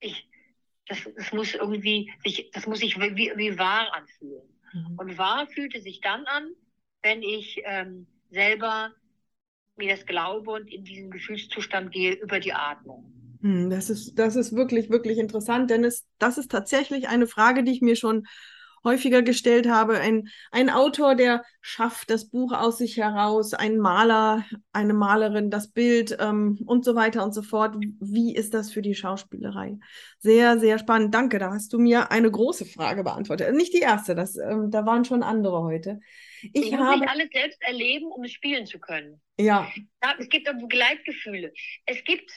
Ich, 0.00 0.28
das, 0.86 0.98
das 1.16 1.32
muss 1.32 1.54
irgendwie 1.54 2.12
sich, 2.24 2.50
das 2.52 2.66
muss 2.66 2.80
sich 2.80 2.98
wie, 2.98 3.32
wie 3.36 3.58
wahr 3.58 3.92
anfühlen. 3.92 4.48
Mhm. 4.72 4.98
Und 4.98 5.18
wahr 5.18 5.46
fühlte 5.48 5.80
sich 5.80 6.00
dann 6.00 6.24
an, 6.26 6.52
wenn 7.02 7.22
ich 7.22 7.60
ähm, 7.64 8.06
selber 8.30 8.94
mir 9.76 9.94
das 9.94 10.06
glaube 10.06 10.50
und 10.52 10.72
in 10.72 10.84
diesen 10.84 11.10
Gefühlszustand 11.10 11.92
gehe 11.92 12.14
über 12.14 12.40
die 12.40 12.52
Atmung. 12.52 13.12
Hm, 13.42 13.70
das 13.70 13.90
ist, 13.90 14.18
das 14.18 14.36
ist 14.36 14.54
wirklich, 14.54 14.90
wirklich 14.90 15.18
interessant, 15.18 15.70
denn 15.70 15.84
es, 15.84 16.06
das 16.18 16.38
ist 16.38 16.50
tatsächlich 16.50 17.08
eine 17.08 17.26
Frage, 17.26 17.62
die 17.62 17.72
ich 17.72 17.82
mir 17.82 17.96
schon 17.96 18.26
häufiger 18.86 19.20
gestellt 19.20 19.68
habe. 19.68 19.98
Ein, 19.98 20.28
ein 20.50 20.70
Autor, 20.70 21.14
der 21.14 21.44
schafft 21.60 22.08
das 22.08 22.30
Buch 22.30 22.52
aus 22.52 22.78
sich 22.78 22.96
heraus, 22.96 23.52
ein 23.52 23.76
Maler, 23.76 24.46
eine 24.72 24.94
Malerin, 24.94 25.50
das 25.50 25.70
Bild 25.70 26.16
ähm, 26.18 26.58
und 26.64 26.84
so 26.84 26.94
weiter 26.94 27.22
und 27.24 27.34
so 27.34 27.42
fort. 27.42 27.74
Wie 28.00 28.34
ist 28.34 28.54
das 28.54 28.72
für 28.72 28.80
die 28.80 28.94
Schauspielerei? 28.94 29.76
Sehr, 30.18 30.58
sehr 30.58 30.78
spannend. 30.78 31.14
Danke, 31.14 31.38
da 31.38 31.52
hast 31.52 31.72
du 31.72 31.78
mir 31.78 32.10
eine 32.10 32.30
große 32.30 32.64
Frage 32.64 33.04
beantwortet. 33.04 33.54
Nicht 33.54 33.74
die 33.74 33.80
erste, 33.80 34.14
das, 34.14 34.36
ähm, 34.36 34.70
da 34.70 34.86
waren 34.86 35.04
schon 35.04 35.22
andere 35.22 35.62
heute. 35.62 36.00
Ich, 36.42 36.68
ich 36.68 36.74
habe 36.74 37.08
alles 37.08 37.28
selbst 37.32 37.60
erleben, 37.62 38.06
um 38.06 38.24
es 38.24 38.32
spielen 38.32 38.66
zu 38.66 38.78
können. 38.78 39.20
Ja. 39.38 39.68
Es 40.18 40.28
gibt 40.28 40.48
auch 40.48 40.58
Begleitgefühle. 40.58 41.52
Es 41.84 42.02
gibt 42.04 42.30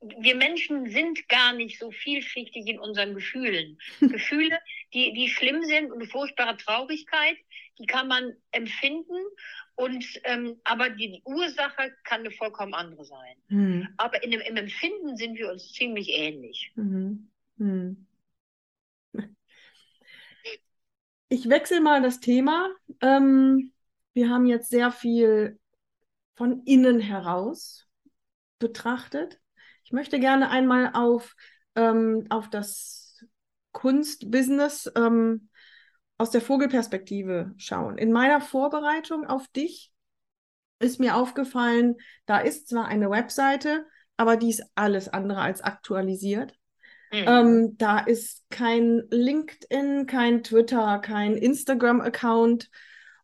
wir 0.00 0.36
Menschen 0.36 0.90
sind 0.90 1.28
gar 1.28 1.52
nicht 1.52 1.78
so 1.78 1.90
vielschichtig 1.90 2.66
in 2.66 2.78
unseren 2.78 3.14
Gefühlen. 3.14 3.78
Gefühle, 4.00 4.58
die, 4.94 5.12
die 5.12 5.28
schlimm 5.28 5.62
sind 5.64 5.90
und 5.90 6.00
eine 6.00 6.08
furchtbare 6.08 6.56
Traurigkeit, 6.56 7.36
die 7.78 7.86
kann 7.86 8.08
man 8.08 8.34
empfinden. 8.52 9.16
Und, 9.74 10.04
ähm, 10.24 10.60
aber 10.64 10.90
die, 10.90 11.12
die, 11.12 11.22
Ursache 11.24 11.92
kann 12.04 12.20
eine 12.20 12.32
vollkommen 12.32 12.74
andere 12.74 13.04
sein. 13.04 13.36
Mhm. 13.48 13.88
Aber 13.96 14.22
in 14.24 14.32
dem, 14.32 14.40
im 14.40 14.56
Empfinden 14.56 15.16
sind 15.16 15.38
wir 15.38 15.50
uns 15.50 15.72
ziemlich 15.72 16.10
ähnlich. 16.10 16.72
Mhm. 16.74 17.30
Mhm. 17.56 18.06
Ich 21.30 21.48
wechsle 21.48 21.80
mal 21.80 22.00
das 22.00 22.20
Thema. 22.20 22.70
Ähm, 23.02 23.72
wir 24.14 24.30
haben 24.30 24.46
jetzt 24.46 24.70
sehr 24.70 24.90
viel 24.90 25.58
von 26.34 26.62
innen 26.64 27.00
heraus 27.00 27.86
betrachtet. 28.58 29.38
Ich 29.88 29.92
möchte 29.92 30.20
gerne 30.20 30.50
einmal 30.50 30.90
auf, 30.92 31.34
ähm, 31.74 32.26
auf 32.28 32.50
das 32.50 33.24
Kunstbusiness 33.72 34.92
ähm, 34.94 35.48
aus 36.18 36.30
der 36.30 36.42
Vogelperspektive 36.42 37.54
schauen. 37.56 37.96
In 37.96 38.12
meiner 38.12 38.42
Vorbereitung 38.42 39.26
auf 39.26 39.48
dich 39.48 39.90
ist 40.78 41.00
mir 41.00 41.16
aufgefallen, 41.16 41.96
da 42.26 42.36
ist 42.38 42.68
zwar 42.68 42.84
eine 42.84 43.08
Webseite, 43.08 43.86
aber 44.18 44.36
die 44.36 44.50
ist 44.50 44.62
alles 44.74 45.08
andere 45.08 45.40
als 45.40 45.62
aktualisiert. 45.62 46.52
Mhm. 47.10 47.24
Ähm, 47.26 47.78
da 47.78 48.00
ist 48.00 48.44
kein 48.50 49.04
LinkedIn, 49.08 50.04
kein 50.04 50.42
Twitter, 50.42 50.98
kein 50.98 51.34
Instagram-Account. 51.34 52.68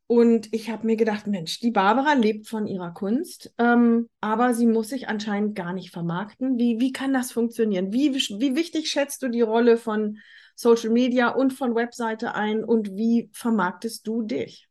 Und 0.06 0.52
ich 0.52 0.68
habe 0.68 0.86
mir 0.86 0.96
gedacht, 0.96 1.26
Mensch, 1.26 1.60
die 1.60 1.70
Barbara 1.70 2.12
lebt 2.12 2.46
von 2.46 2.66
ihrer 2.66 2.92
Kunst, 2.92 3.54
ähm, 3.56 4.08
aber 4.20 4.52
sie 4.52 4.66
muss 4.66 4.90
sich 4.90 5.08
anscheinend 5.08 5.56
gar 5.56 5.72
nicht 5.72 5.90
vermarkten. 5.92 6.58
Wie, 6.58 6.78
wie 6.78 6.92
kann 6.92 7.14
das 7.14 7.32
funktionieren? 7.32 7.92
Wie, 7.92 8.14
wie 8.14 8.54
wichtig 8.54 8.90
schätzt 8.90 9.22
du 9.22 9.28
die 9.28 9.40
Rolle 9.40 9.78
von 9.78 10.18
Social 10.56 10.90
Media 10.90 11.28
und 11.28 11.52
von 11.52 11.74
Webseite 11.74 12.34
ein 12.34 12.62
und 12.62 12.90
wie 12.96 13.30
vermarktest 13.32 14.06
du 14.06 14.22
dich? 14.22 14.68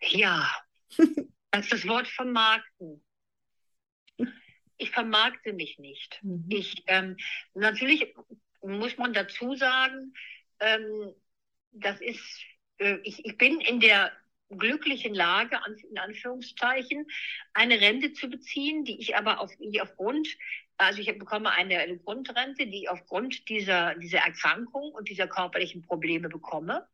Ja, 0.00 0.48
das 1.50 1.64
ist 1.64 1.72
das 1.72 1.86
Wort 1.86 2.08
vermarkten. 2.08 3.04
Ich 4.78 4.90
vermarkte 4.90 5.52
mich 5.52 5.78
nicht. 5.78 6.18
Mhm. 6.22 6.46
Ich, 6.48 6.82
ähm, 6.86 7.16
natürlich 7.54 8.14
muss 8.62 8.96
man 8.96 9.12
dazu 9.12 9.54
sagen, 9.54 10.14
ähm, 10.60 11.14
das 11.72 12.00
ist 12.00 12.42
ich, 12.78 13.24
ich 13.24 13.36
bin 13.36 13.60
in 13.60 13.80
der 13.80 14.12
glücklichen 14.50 15.14
Lage, 15.14 15.58
in 15.90 15.98
Anführungszeichen, 15.98 17.06
eine 17.52 17.80
Rente 17.80 18.12
zu 18.12 18.28
beziehen, 18.28 18.84
die 18.84 19.00
ich 19.00 19.16
aber 19.16 19.40
auf, 19.40 19.50
die 19.58 19.80
aufgrund, 19.80 20.28
also 20.76 21.00
ich 21.00 21.18
bekomme 21.18 21.50
eine, 21.50 21.78
eine 21.78 21.98
Grundrente, 21.98 22.66
die 22.66 22.82
ich 22.82 22.90
aufgrund 22.90 23.48
dieser, 23.48 23.94
dieser 23.96 24.18
Erkrankung 24.18 24.92
und 24.92 25.08
dieser 25.08 25.26
körperlichen 25.26 25.82
Probleme 25.82 26.28
bekomme. 26.28 26.86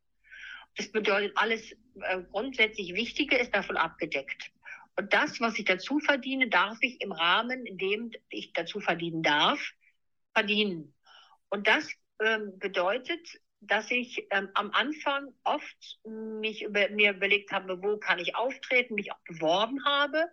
Das 0.76 0.90
bedeutet, 0.92 1.32
alles 1.36 1.72
äh, 2.00 2.22
grundsätzlich 2.30 2.94
Wichtige 2.94 3.36
ist 3.36 3.54
davon 3.54 3.76
abgedeckt. 3.76 4.52
Und 4.96 5.12
das, 5.12 5.40
was 5.40 5.58
ich 5.58 5.64
dazu 5.64 5.98
verdiene, 5.98 6.48
darf 6.48 6.78
ich 6.80 7.00
im 7.00 7.12
Rahmen, 7.12 7.66
in 7.66 7.78
dem 7.78 8.12
ich 8.28 8.52
dazu 8.52 8.80
verdienen 8.80 9.22
darf, 9.22 9.72
verdienen. 10.34 10.94
Und 11.48 11.66
das 11.66 11.90
ähm, 12.20 12.58
bedeutet, 12.58 13.40
dass 13.60 13.90
ich 13.90 14.26
ähm, 14.30 14.48
am 14.54 14.70
Anfang 14.72 15.34
oft 15.44 16.00
mich 16.04 16.62
über, 16.62 16.88
mir 16.90 17.12
überlegt 17.12 17.52
habe, 17.52 17.82
wo 17.82 17.98
kann 17.98 18.18
ich 18.18 18.34
auftreten, 18.34 18.94
mich 18.94 19.12
auch 19.12 19.20
beworben 19.26 19.84
habe. 19.84 20.24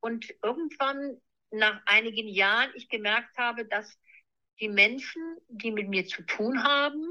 Und 0.00 0.32
irgendwann 0.42 1.20
nach 1.50 1.82
einigen 1.86 2.28
Jahren 2.28 2.70
ich 2.74 2.88
gemerkt 2.88 3.36
habe, 3.36 3.64
dass 3.66 3.98
die 4.60 4.68
Menschen, 4.68 5.22
die 5.48 5.72
mit 5.72 5.88
mir 5.88 6.06
zu 6.06 6.22
tun 6.22 6.62
haben, 6.62 7.04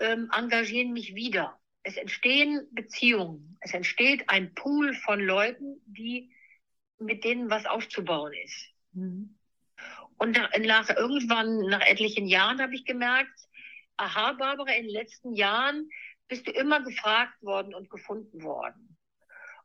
ähm, 0.00 0.30
engagieren 0.36 0.92
mich 0.92 1.14
wieder. 1.14 1.58
Es 1.82 1.96
entstehen 1.96 2.68
Beziehungen. 2.72 3.56
Es 3.60 3.72
entsteht 3.72 4.28
ein 4.28 4.54
Pool 4.54 4.94
von 4.94 5.20
Leuten, 5.20 5.80
die 5.86 6.32
mit 6.98 7.24
denen 7.24 7.48
was 7.48 7.64
aufzubauen 7.66 8.32
ist. 8.44 8.70
Mhm. 8.92 9.38
Und 10.18 10.36
nach, 10.36 10.50
nach 10.58 10.90
irgendwann, 10.90 11.60
nach 11.68 11.86
etlichen 11.86 12.26
Jahren 12.26 12.60
habe 12.60 12.74
ich 12.74 12.84
gemerkt, 12.84 13.47
aha, 13.98 14.32
Barbara, 14.32 14.72
in 14.72 14.84
den 14.84 14.94
letzten 14.94 15.34
Jahren 15.34 15.88
bist 16.28 16.46
du 16.46 16.50
immer 16.52 16.82
gefragt 16.82 17.42
worden 17.42 17.74
und 17.74 17.90
gefunden 17.90 18.42
worden. 18.42 18.96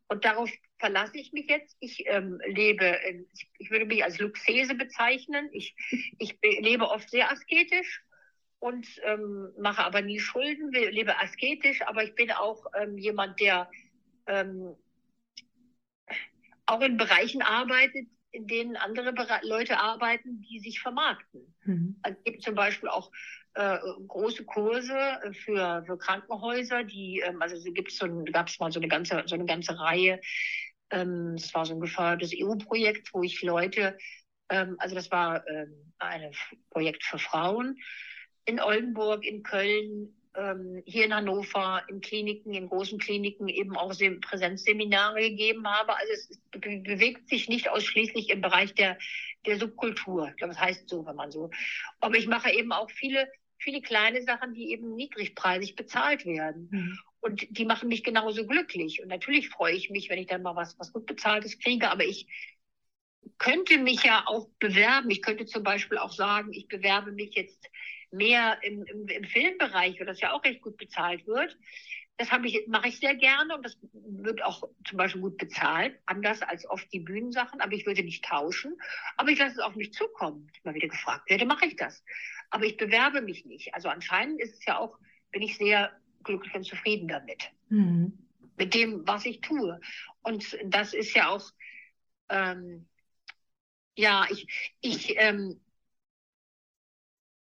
Und 0.07 0.25
darauf 0.25 0.51
verlasse 0.79 1.17
ich 1.17 1.31
mich 1.33 1.47
jetzt. 1.47 1.77
Ich 1.79 2.03
ähm, 2.07 2.39
lebe, 2.45 2.99
ich, 3.33 3.49
ich, 3.57 3.71
würde 3.71 3.85
mich 3.85 4.03
als 4.03 4.19
Luxese 4.19 4.75
bezeichnen. 4.75 5.49
Ich, 5.51 5.75
ich 6.19 6.37
lebe 6.41 6.89
oft 6.89 7.09
sehr 7.09 7.31
asketisch 7.31 8.03
und 8.59 8.87
ähm, 9.03 9.51
mache 9.57 9.83
aber 9.83 10.01
nie 10.01 10.19
Schulden, 10.19 10.71
lebe 10.71 11.19
asketisch, 11.19 11.81
aber 11.81 12.03
ich 12.03 12.15
bin 12.15 12.31
auch 12.31 12.65
ähm, 12.79 12.97
jemand, 12.97 13.39
der 13.39 13.69
ähm, 14.27 14.75
auch 16.65 16.81
in 16.81 16.97
Bereichen 16.97 17.41
arbeitet, 17.41 18.07
in 18.31 18.47
denen 18.47 18.75
andere 18.77 19.13
Leute 19.43 19.79
arbeiten, 19.79 20.41
die 20.41 20.59
sich 20.59 20.79
vermarkten. 20.79 21.55
Mhm. 21.63 21.99
Also 22.01 22.17
es 22.19 22.23
gibt 22.23 22.43
zum 22.43 22.55
Beispiel 22.55 22.89
auch 22.89 23.11
äh, 23.55 23.77
große 24.07 24.45
Kurse 24.45 24.97
für, 25.43 25.83
für 25.85 25.97
Krankenhäuser, 25.97 26.83
die, 26.83 27.19
ähm, 27.19 27.41
also 27.41 27.71
gibt 27.71 27.91
es 27.91 27.97
so, 27.97 28.07
gab 28.31 28.47
es 28.47 28.59
mal 28.59 28.71
so 28.71 28.79
eine 28.79 28.87
ganze, 28.87 29.23
so 29.25 29.35
eine 29.35 29.45
ganze 29.45 29.79
Reihe, 29.79 30.19
ähm, 30.89 31.35
das 31.35 31.53
war 31.53 31.65
so 31.65 31.73
ein 31.73 31.79
gefördertes 31.79 32.33
EU-Projekt, 32.35 33.13
wo 33.13 33.23
ich 33.23 33.41
Leute, 33.41 33.97
ähm, 34.49 34.75
also 34.79 34.95
das 34.95 35.11
war 35.11 35.47
ähm, 35.47 35.93
ein 35.99 36.31
Projekt 36.69 37.03
für 37.03 37.19
Frauen 37.19 37.77
in 38.45 38.59
Oldenburg, 38.59 39.25
in 39.25 39.43
Köln, 39.43 40.15
ähm, 40.35 40.81
hier 40.85 41.05
in 41.05 41.13
Hannover, 41.13 41.83
in 41.87 42.01
Kliniken, 42.01 42.53
in 42.53 42.67
großen 42.67 42.99
Kliniken 42.99 43.47
eben 43.47 43.77
auch 43.77 43.93
Präsenzseminare 44.21 45.21
gegeben 45.21 45.67
habe. 45.67 45.95
Also 45.95 46.11
es 46.13 46.39
be 46.51 46.79
bewegt 46.79 47.29
sich 47.29 47.49
nicht 47.49 47.69
ausschließlich 47.69 48.29
im 48.29 48.41
Bereich 48.41 48.73
der, 48.73 48.97
der 49.45 49.59
Subkultur. 49.59 50.29
Ich 50.29 50.37
glaube, 50.37 50.53
das 50.53 50.61
heißt 50.61 50.89
so, 50.89 51.05
wenn 51.05 51.15
man 51.15 51.31
so. 51.31 51.51
Aber 51.99 52.15
ich 52.15 52.27
mache 52.27 52.51
eben 52.51 52.71
auch 52.71 52.89
viele 52.89 53.27
viele 53.63 53.81
kleine 53.81 54.21
Sachen, 54.23 54.53
die 54.53 54.71
eben 54.71 54.95
niedrigpreisig 54.95 55.75
bezahlt 55.75 56.25
werden. 56.25 56.69
Mhm. 56.71 56.99
Und 57.21 57.57
die 57.57 57.65
machen 57.65 57.89
mich 57.89 58.03
genauso 58.03 58.45
glücklich. 58.45 59.01
Und 59.01 59.07
natürlich 59.07 59.49
freue 59.49 59.73
ich 59.73 59.89
mich, 59.89 60.09
wenn 60.09 60.19
ich 60.19 60.27
dann 60.27 60.41
mal 60.41 60.55
was, 60.55 60.77
was 60.77 60.91
gut 60.91 61.05
bezahltes 61.05 61.57
kriege. 61.57 61.89
Aber 61.89 62.03
ich 62.03 62.27
könnte 63.37 63.77
mich 63.77 64.03
ja 64.03 64.23
auch 64.25 64.49
bewerben. 64.59 65.09
Ich 65.09 65.21
könnte 65.21 65.45
zum 65.45 65.63
Beispiel 65.63 65.97
auch 65.97 66.11
sagen, 66.11 66.51
ich 66.51 66.67
bewerbe 66.67 67.11
mich 67.11 67.35
jetzt 67.35 67.69
mehr 68.11 68.59
im, 68.61 68.83
im, 68.85 69.07
im 69.07 69.23
Filmbereich, 69.23 69.99
wo 69.99 70.03
das 70.03 70.21
ja 70.21 70.33
auch 70.33 70.43
recht 70.43 70.61
gut 70.61 70.77
bezahlt 70.77 71.25
wird. 71.25 71.57
Das 72.17 72.29
ich, 72.43 72.67
mache 72.67 72.89
ich 72.89 72.99
sehr 72.99 73.15
gerne 73.15 73.55
und 73.55 73.65
das 73.65 73.75
wird 73.91 74.43
auch 74.43 74.69
zum 74.85 74.97
Beispiel 74.97 75.21
gut 75.21 75.37
bezahlt, 75.37 75.97
anders 76.05 76.43
als 76.43 76.69
oft 76.69 76.91
die 76.93 76.99
Bühnensachen, 76.99 77.59
aber 77.59 77.73
ich 77.73 77.87
würde 77.87 78.03
nicht 78.03 78.23
tauschen. 78.23 78.77
Aber 79.17 79.29
ich 79.29 79.39
lasse 79.39 79.55
es 79.55 79.59
auf 79.59 79.75
mich 79.75 79.93
zukommen. 79.93 80.45
Wenn 80.45 80.53
ich 80.53 80.63
mal 80.63 80.75
wieder 80.75 80.87
gefragt 80.89 81.29
werde, 81.29 81.45
mache 81.45 81.65
ich 81.65 81.75
das 81.75 82.03
aber 82.53 82.65
ich 82.65 82.77
bewerbe 82.77 83.21
mich 83.21 83.45
nicht. 83.45 83.73
Also 83.73 83.89
anscheinend 83.89 84.39
ist 84.39 84.59
es 84.59 84.65
ja 84.65 84.77
auch, 84.77 84.99
bin 85.31 85.41
ich 85.41 85.57
sehr 85.57 85.91
glücklich 86.23 86.53
und 86.53 86.63
zufrieden 86.63 87.07
damit. 87.07 87.51
Mhm. 87.69 88.13
Mit 88.57 88.75
dem, 88.75 89.07
was 89.07 89.25
ich 89.25 89.41
tue. 89.41 89.81
Und 90.21 90.55
das 90.65 90.93
ist 90.93 91.15
ja 91.15 91.29
auch, 91.29 91.51
ähm, 92.29 92.87
ja, 93.95 94.27
ich, 94.29 94.75
ich, 94.81 95.15
ähm, 95.17 95.59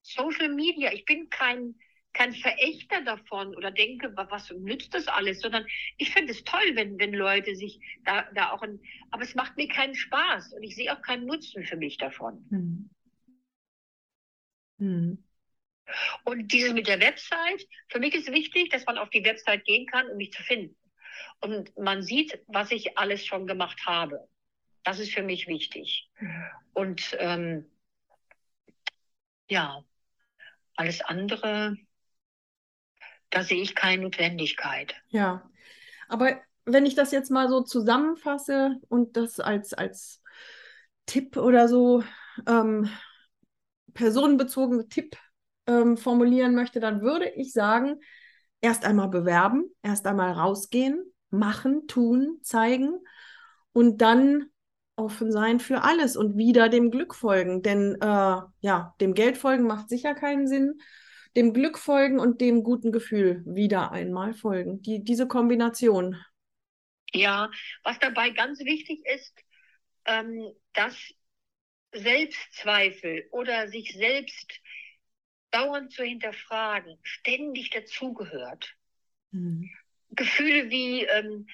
Social 0.03 0.51
Media, 0.51 0.93
ich 0.93 1.05
bin 1.05 1.29
kein, 1.29 1.75
kein 2.13 2.33
Verächter 2.33 3.03
davon 3.03 3.57
oder 3.57 3.73
denke, 3.73 4.13
was 4.15 4.53
nützt 4.53 4.95
das 4.95 5.09
alles, 5.09 5.41
sondern 5.41 5.67
ich 5.97 6.13
finde 6.13 6.31
es 6.31 6.45
toll, 6.45 6.71
wenn, 6.75 7.01
wenn 7.01 7.15
Leute 7.15 7.57
sich 7.57 7.81
da, 8.05 8.31
da 8.33 8.53
auch, 8.53 8.63
ein, 8.63 8.79
aber 9.11 9.25
es 9.25 9.35
macht 9.35 9.57
mir 9.57 9.67
keinen 9.67 9.97
Spaß 9.97 10.53
und 10.53 10.63
ich 10.63 10.77
sehe 10.77 10.97
auch 10.97 11.03
keinen 11.03 11.27
Nutzen 11.27 11.65
für 11.65 11.77
mich 11.77 11.97
davon. 11.99 12.47
Mhm. 12.51 12.91
Mhm. 14.79 15.25
Und 16.25 16.49
dieses 16.53 16.73
mit 16.73 16.89
der 16.89 17.01
Website, 17.01 17.67
für 17.89 18.01
mich 18.01 18.15
ist 18.15 18.33
wichtig, 18.33 18.71
dass 18.71 18.87
man 18.87 18.99
auf 18.99 19.11
die 19.11 19.25
Website 19.25 19.65
gehen 19.65 19.87
kann, 19.87 20.09
um 20.09 20.17
mich 20.17 20.33
zu 20.33 20.43
finden. 20.43 20.77
und 21.41 21.77
man 21.79 22.03
sieht, 22.03 22.41
was 22.47 22.71
ich 22.71 22.97
alles 22.99 23.25
schon 23.25 23.47
gemacht 23.47 23.81
habe. 23.87 24.29
Das 24.83 24.99
ist 24.99 25.13
für 25.13 25.23
mich 25.23 25.47
wichtig. 25.47 26.11
Und 26.73 27.17
ähm, 27.19 27.71
ja, 29.49 29.85
alles 30.77 31.01
andere, 31.03 31.77
da 33.31 33.43
sehe 33.43 33.63
ich 33.63 33.75
keine 33.75 34.03
Notwendigkeit. 34.03 34.95
Ja, 35.09 35.49
aber 36.09 36.41
wenn 36.65 36.87
ich 36.87 36.95
das 36.95 37.13
jetzt 37.13 37.31
mal 37.31 37.49
so 37.49 37.63
zusammenfasse 37.63 38.81
und 38.89 39.17
das 39.17 39.41
als, 39.41 39.75
als 39.75 40.23
Tipp 41.07 41.37
oder 41.37 41.69
so 41.69 42.03
ähm, 42.47 42.89
personenbezogene 43.95 44.89
Tipp 44.89 45.17
ähm, 45.67 45.97
formulieren 45.97 46.55
möchte, 46.55 46.81
dann 46.81 47.01
würde 47.01 47.31
ich 47.31 47.53
sagen, 47.53 48.01
erst 48.61 48.85
einmal 48.85 49.09
bewerben, 49.09 49.65
erst 49.83 50.07
einmal 50.07 50.33
rausgehen, 50.33 51.13
machen, 51.31 51.87
tun, 51.87 52.39
zeigen 52.43 52.99
und 53.73 54.01
dann 54.01 54.47
offen 54.97 55.33
sein 55.33 55.61
für 55.61 55.83
alles 55.83 56.17
und 56.17 56.37
wieder 56.37 56.69
dem 56.69 56.91
Glück 56.91 57.15
folgen. 57.15 57.63
Denn 57.63 57.97
äh, 58.01 58.41
ja, 58.61 58.95
dem 59.01 59.15
Geld 59.15 59.37
folgen 59.37 59.67
macht 59.67 59.89
sicher 59.89 60.15
keinen 60.15 60.47
Sinn. 60.47 60.79
Dem 61.37 61.53
Glück 61.53 61.79
folgen 61.79 62.21
und 62.21 62.41
dem 62.41 62.63
guten 62.63 62.93
Gefühl 62.93 63.43
wieder 63.45 63.91
einmal 63.91 64.35
folgen. 64.35 64.83
Die, 64.83 65.03
diese 65.03 65.27
Kombination. 65.27 66.17
Ja, 67.13 67.51
was 67.83 67.99
dabei 67.99 68.31
ganz 68.31 68.61
wichtig 68.61 69.05
ist, 69.13 69.35
ähm, 70.05 70.53
dass 70.75 70.97
Selbstzweifel 71.95 73.27
oder 73.31 73.69
sich 73.69 73.93
selbst 73.95 74.61
dauernd 75.51 75.93
zu 75.93 76.03
hinterfragen, 76.03 76.99
ständig 77.03 77.71
dazugehört. 77.71 78.75
Mhm. 79.31 79.71
Gefühle 80.11 80.71
wie 80.71 81.05
ähm, 81.05 81.47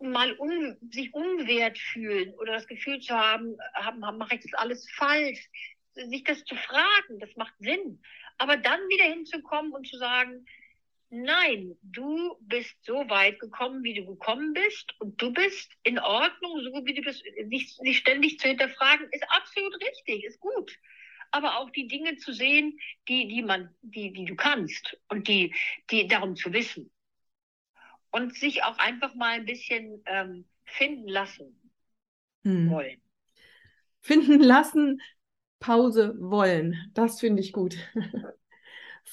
mal 0.00 0.32
un, 0.38 0.76
sich 0.90 1.12
unwert 1.12 1.78
fühlen 1.78 2.34
oder 2.34 2.54
das 2.54 2.66
Gefühl 2.66 3.00
zu 3.00 3.14
haben, 3.14 3.56
haben, 3.74 4.04
haben 4.04 4.18
mache 4.18 4.36
ich 4.36 4.42
das 4.42 4.54
alles 4.54 4.88
falsch, 4.92 5.48
sich 5.94 6.24
das 6.24 6.44
zu 6.44 6.54
fragen, 6.54 7.18
das 7.18 7.34
macht 7.36 7.54
Sinn. 7.58 8.02
Aber 8.38 8.56
dann 8.56 8.80
wieder 8.88 9.04
hinzukommen 9.04 9.72
und 9.72 9.86
zu 9.86 9.98
sagen, 9.98 10.46
nein, 11.10 11.76
du 11.82 12.36
bist 12.40 12.74
so 12.84 13.08
weit 13.08 13.38
gekommen, 13.38 13.82
wie 13.82 13.94
du 13.94 14.06
gekommen 14.06 14.52
bist 14.52 14.94
und 15.00 15.20
du 15.20 15.32
bist 15.32 15.70
in 15.82 15.98
Ordnung, 15.98 16.60
so 16.62 16.84
wie 16.84 16.94
du 16.94 17.02
bist. 17.02 17.22
Sich, 17.50 17.76
sich 17.76 17.98
ständig 17.98 18.38
zu 18.38 18.48
hinterfragen, 18.48 19.08
ist 19.12 19.24
absolut 19.30 19.74
richtig, 19.82 20.24
ist 20.24 20.40
gut 20.40 20.70
aber 21.30 21.58
auch 21.58 21.70
die 21.70 21.86
Dinge 21.86 22.16
zu 22.16 22.32
sehen, 22.32 22.78
die, 23.08 23.28
die 23.28 23.42
man, 23.42 23.74
die, 23.82 24.12
die 24.12 24.24
du 24.24 24.34
kannst 24.34 24.98
und 25.08 25.28
die, 25.28 25.54
die 25.90 26.06
darum 26.06 26.36
zu 26.36 26.52
wissen. 26.52 26.90
Und 28.10 28.34
sich 28.34 28.64
auch 28.64 28.78
einfach 28.78 29.14
mal 29.14 29.34
ein 29.34 29.44
bisschen 29.44 30.02
ähm, 30.06 30.44
finden 30.64 31.08
lassen 31.08 31.72
hm. 32.44 32.70
wollen. 32.70 33.00
Finden 34.00 34.40
lassen, 34.40 35.00
Pause 35.60 36.16
wollen. 36.18 36.90
Das 36.94 37.20
finde 37.20 37.42
ich 37.42 37.52
gut. 37.52 37.76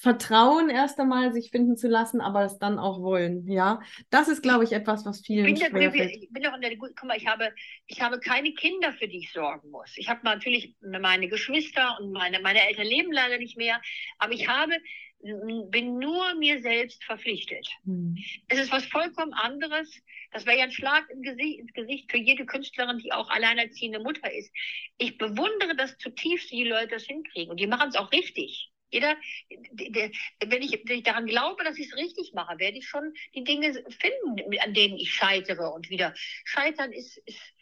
Vertrauen 0.00 0.70
erst 0.70 1.00
einmal, 1.00 1.32
sich 1.32 1.50
finden 1.50 1.76
zu 1.76 1.88
lassen, 1.88 2.20
aber 2.20 2.44
es 2.44 2.58
dann 2.58 2.78
auch 2.78 3.00
wollen. 3.00 3.48
Ja, 3.48 3.80
das 4.10 4.28
ist, 4.28 4.42
glaube 4.42 4.62
ich, 4.62 4.70
etwas, 4.70 5.04
was 5.04 5.22
vielen 5.22 5.46
ich 5.46 5.58
bin, 5.58 5.92
ich 5.92 6.30
bin 6.30 6.42
doch 6.44 6.54
in 6.54 6.60
der, 6.60 6.76
guck 6.76 7.02
mal, 7.02 7.16
ich 7.16 7.26
habe, 7.26 7.52
ich 7.88 8.00
habe 8.00 8.20
keine 8.20 8.52
Kinder, 8.52 8.92
für 8.92 9.08
die 9.08 9.18
ich 9.18 9.32
sorgen 9.32 9.70
muss. 9.70 9.92
Ich 9.96 10.08
habe 10.08 10.20
natürlich 10.22 10.76
meine 10.80 11.26
Geschwister 11.26 11.98
und 11.98 12.12
meine, 12.12 12.38
meine 12.38 12.64
Eltern 12.68 12.86
leben 12.86 13.10
leider 13.10 13.38
nicht 13.38 13.56
mehr, 13.56 13.80
aber 14.18 14.34
ich 14.34 14.46
habe, 14.46 14.72
bin 15.20 15.98
nur 15.98 16.32
mir 16.36 16.62
selbst 16.62 17.02
verpflichtet. 17.02 17.66
Hm. 17.84 18.16
Es 18.46 18.60
ist 18.60 18.70
was 18.70 18.86
vollkommen 18.86 19.32
anderes. 19.32 20.00
Das 20.30 20.46
wäre 20.46 20.58
ja 20.58 20.62
ein 20.62 20.70
Schlag 20.70 21.10
im 21.10 21.22
Gesicht, 21.22 21.58
ins 21.58 21.72
Gesicht 21.72 22.08
für 22.08 22.18
jede 22.18 22.46
Künstlerin, 22.46 22.98
die 22.98 23.12
auch 23.12 23.30
alleinerziehende 23.30 23.98
Mutter 23.98 24.32
ist. 24.32 24.52
Ich 24.96 25.18
bewundere 25.18 25.74
das 25.76 25.98
zutiefst, 25.98 26.52
wie 26.52 26.62
die 26.62 26.70
Leute 26.70 26.94
das 26.94 27.04
hinkriegen. 27.04 27.50
Und 27.50 27.58
die 27.58 27.66
machen 27.66 27.88
es 27.88 27.96
auch 27.96 28.12
richtig. 28.12 28.70
Jeder, 28.90 29.16
der, 29.50 30.10
wenn, 30.46 30.62
ich, 30.62 30.82
wenn 30.86 30.98
ich 30.98 31.04
daran 31.04 31.26
glaube, 31.26 31.62
dass 31.64 31.78
ich 31.78 31.88
es 31.88 31.96
richtig 31.96 32.32
mache, 32.34 32.58
werde 32.58 32.78
ich 32.78 32.88
schon 32.88 33.12
die 33.34 33.44
Dinge 33.44 33.72
finden, 33.72 34.58
an 34.60 34.74
denen 34.74 34.96
ich 34.96 35.12
scheitere 35.12 35.70
und 35.70 35.90
wieder. 35.90 36.14
Scheitern 36.44 36.92
ist, 36.92 37.18
ist 37.26 37.54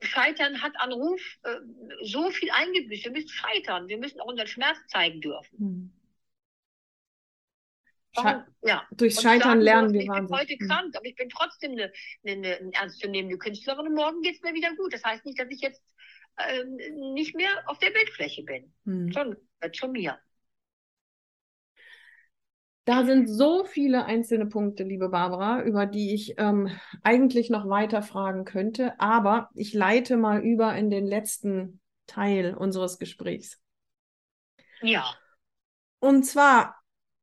Scheitern 0.00 0.62
hat 0.62 0.72
an 0.76 0.92
Ruf 0.92 1.20
äh, 1.42 1.56
so 2.02 2.30
viel 2.30 2.50
eingebüßt. 2.50 3.04
Wir 3.04 3.12
müssen 3.12 3.28
scheitern. 3.28 3.88
Wir 3.88 3.98
müssen 3.98 4.20
auch 4.20 4.26
unseren 4.26 4.46
Schmerz 4.46 4.78
zeigen 4.88 5.20
dürfen. 5.20 5.58
Hm. 5.58 5.92
Warum, 8.14 8.44
ja. 8.62 8.86
Durchs 8.90 9.22
Scheitern 9.22 9.50
sagen, 9.50 9.60
lernen 9.60 9.92
wir 9.92 10.00
Ich 10.00 10.08
bin 10.08 10.28
heute 10.30 10.54
hm. 10.54 10.68
krank, 10.68 10.96
aber 10.96 11.06
ich 11.06 11.14
bin 11.14 11.28
trotzdem 11.28 11.72
eine, 11.72 11.92
eine, 12.24 12.56
eine 12.56 12.72
ernstzunehmende 12.72 13.38
Künstlerin 13.38 13.86
und 13.86 13.94
morgen 13.94 14.22
geht 14.22 14.36
es 14.36 14.42
mir 14.42 14.54
wieder 14.54 14.74
gut. 14.74 14.92
Das 14.92 15.04
heißt 15.04 15.24
nicht, 15.24 15.38
dass 15.38 15.48
ich 15.50 15.60
jetzt 15.60 15.82
ähm, 16.38 16.76
nicht 17.12 17.36
mehr 17.36 17.62
auf 17.66 17.78
der 17.78 17.90
Bildfläche 17.90 18.42
bin, 18.42 18.72
hm. 18.84 19.12
sondern 19.12 19.36
zu 19.72 19.88
mir. 19.88 20.18
Da 22.84 23.04
sind 23.04 23.28
so 23.28 23.64
viele 23.64 24.06
einzelne 24.06 24.46
Punkte, 24.46 24.82
liebe 24.82 25.10
Barbara, 25.10 25.62
über 25.62 25.86
die 25.86 26.14
ich 26.14 26.34
ähm, 26.38 26.70
eigentlich 27.02 27.50
noch 27.50 27.68
weiter 27.68 28.02
fragen 28.02 28.44
könnte, 28.44 28.98
aber 28.98 29.50
ich 29.54 29.74
leite 29.74 30.16
mal 30.16 30.40
über 30.40 30.74
in 30.74 30.90
den 30.90 31.06
letzten 31.06 31.80
Teil 32.06 32.54
unseres 32.54 32.98
Gesprächs. 32.98 33.60
Ja. 34.82 35.14
Und 36.00 36.24
zwar 36.24 36.76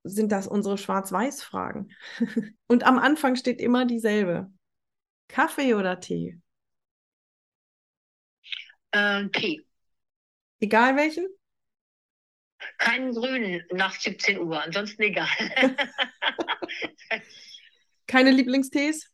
sind 0.04 0.32
das 0.32 0.48
unsere 0.48 0.78
Schwarz-Weiß-Fragen. 0.78 1.90
Und 2.68 2.84
am 2.86 2.98
Anfang 2.98 3.36
steht 3.36 3.60
immer 3.60 3.86
dieselbe. 3.86 4.52
Kaffee 5.28 5.74
oder 5.74 6.00
Tee? 6.00 6.40
Äh, 8.92 9.28
Tee. 9.30 9.66
Egal 10.60 10.96
welchen? 10.96 11.28
Keinen 12.78 13.14
grünen 13.14 13.64
nach 13.72 13.94
17 13.94 14.40
Uhr, 14.40 14.62
ansonsten 14.62 15.02
egal. 15.04 15.28
Keine 18.08 18.32
Lieblingstees? 18.32 19.12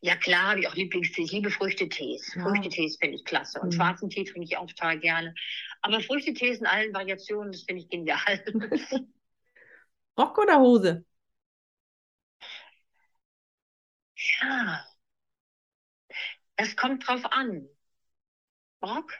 Ja, 0.00 0.16
klar, 0.16 0.50
habe 0.50 0.60
ich 0.60 0.68
auch 0.68 0.74
Lieblingstees. 0.74 1.26
Ich 1.26 1.32
liebe 1.32 1.50
Früchtetees. 1.50 2.34
Ja. 2.34 2.42
Früchtetees 2.42 2.98
finde 3.00 3.16
ich 3.16 3.24
klasse. 3.24 3.60
Und 3.60 3.68
mhm. 3.68 3.76
schwarzen 3.76 4.10
Tee 4.10 4.24
trinke 4.24 4.44
ich 4.44 4.56
auch 4.56 4.66
total 4.66 4.98
gerne. 4.98 5.34
Aber 5.80 6.00
Früchtetees 6.00 6.58
in 6.58 6.66
allen 6.66 6.92
Variationen, 6.92 7.52
das 7.52 7.62
finde 7.62 7.82
ich 7.82 7.88
genial. 7.88 8.44
Rock 10.18 10.38
oder 10.38 10.58
Hose? 10.60 11.04
Ja, 14.16 14.84
es 16.56 16.76
kommt 16.76 17.06
drauf 17.06 17.24
an. 17.32 17.66
Rock? 18.82 19.12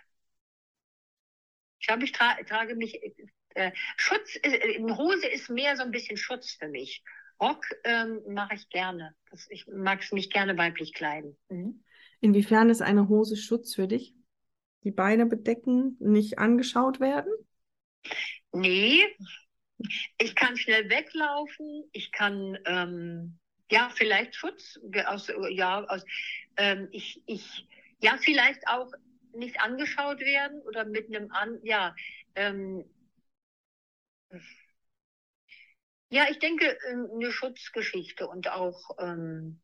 Ich 1.85 1.89
glaube, 1.89 2.05
ich 2.05 2.13
tra 2.13 2.35
trage 2.49 2.77
mich. 2.77 2.99
Äh, 3.51 3.73
Schutz, 3.99 4.37
äh, 4.43 4.81
Hose 4.81 5.27
ist 5.27 5.51
mehr 5.51 5.77
so 5.77 5.83
ein 5.83 5.91
bisschen 5.91 6.17
Schutz 6.17 6.53
für 6.53 6.67
mich. 6.67 7.05
Rock 7.39 7.67
ähm, 7.85 8.23
mache 8.27 8.55
ich 8.55 8.71
gerne. 8.71 9.15
Das, 9.31 9.47
ich 9.51 9.67
mag 9.67 10.01
es 10.01 10.11
mich 10.11 10.31
gerne 10.31 10.57
weiblich 10.57 10.95
kleiden. 10.95 11.37
Mhm. 11.51 11.85
Inwiefern 12.23 12.71
ist 12.71 12.81
eine 12.81 13.11
Hose 13.11 13.37
Schutz 13.37 13.75
für 13.75 13.87
dich? 13.87 14.15
Die 14.85 14.93
Beine 14.93 15.27
bedecken, 15.27 15.99
nicht 16.01 16.39
angeschaut 16.39 17.01
werden? 17.01 17.35
Nee. 18.53 19.03
Ich 20.17 20.35
kann 20.35 20.57
schnell 20.57 20.89
weglaufen. 20.89 21.85
Ich 21.93 22.13
kann, 22.13 22.59
ähm, 22.65 23.39
ja, 23.71 23.91
vielleicht 23.95 24.37
Schutz. 24.37 24.81
Aus, 25.05 25.31
ja, 25.51 25.85
aus, 25.85 26.03
ähm, 26.57 26.89
ich, 26.93 27.23
ich, 27.27 27.69
ja, 28.01 28.17
vielleicht 28.17 28.67
auch 28.69 28.91
nicht 29.35 29.61
angeschaut 29.61 30.21
werden 30.21 30.61
oder 30.63 30.85
mit 30.85 31.09
einem 31.09 31.31
an, 31.33 31.59
ja, 31.63 31.95
ähm, 32.35 32.85
ja, 36.09 36.27
ich 36.31 36.39
denke, 36.39 36.79
ähm, 36.91 37.09
eine 37.15 37.31
Schutzgeschichte 37.33 38.27
und 38.27 38.49
auch 38.49 38.91
ähm, 38.99 39.61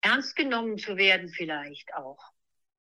ernst 0.00 0.36
genommen 0.36 0.78
zu 0.78 0.96
werden 0.96 1.28
vielleicht 1.28 1.94
auch. 1.94 2.32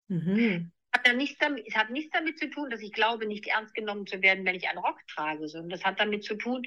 Mhm 0.08 0.72
hat 0.94 1.08
ja 1.08 1.14
nichts 1.14 1.38
damit, 1.40 1.66
es 1.68 1.76
hat 1.76 1.90
nichts 1.90 2.12
damit 2.12 2.38
zu 2.38 2.50
tun, 2.50 2.70
dass 2.70 2.82
ich 2.82 2.92
glaube, 2.92 3.26
nicht 3.26 3.48
ernst 3.48 3.74
genommen 3.74 4.06
zu 4.08 4.22
werden, 4.22 4.46
wenn 4.46 4.56
ich 4.56 4.68
einen 4.68 4.80
Rock 4.80 5.00
trage, 5.08 5.48
sondern 5.48 5.70
das 5.70 5.86
hat 5.86 6.00
damit 6.00 6.24
zu 6.24 6.36
tun, 6.36 6.64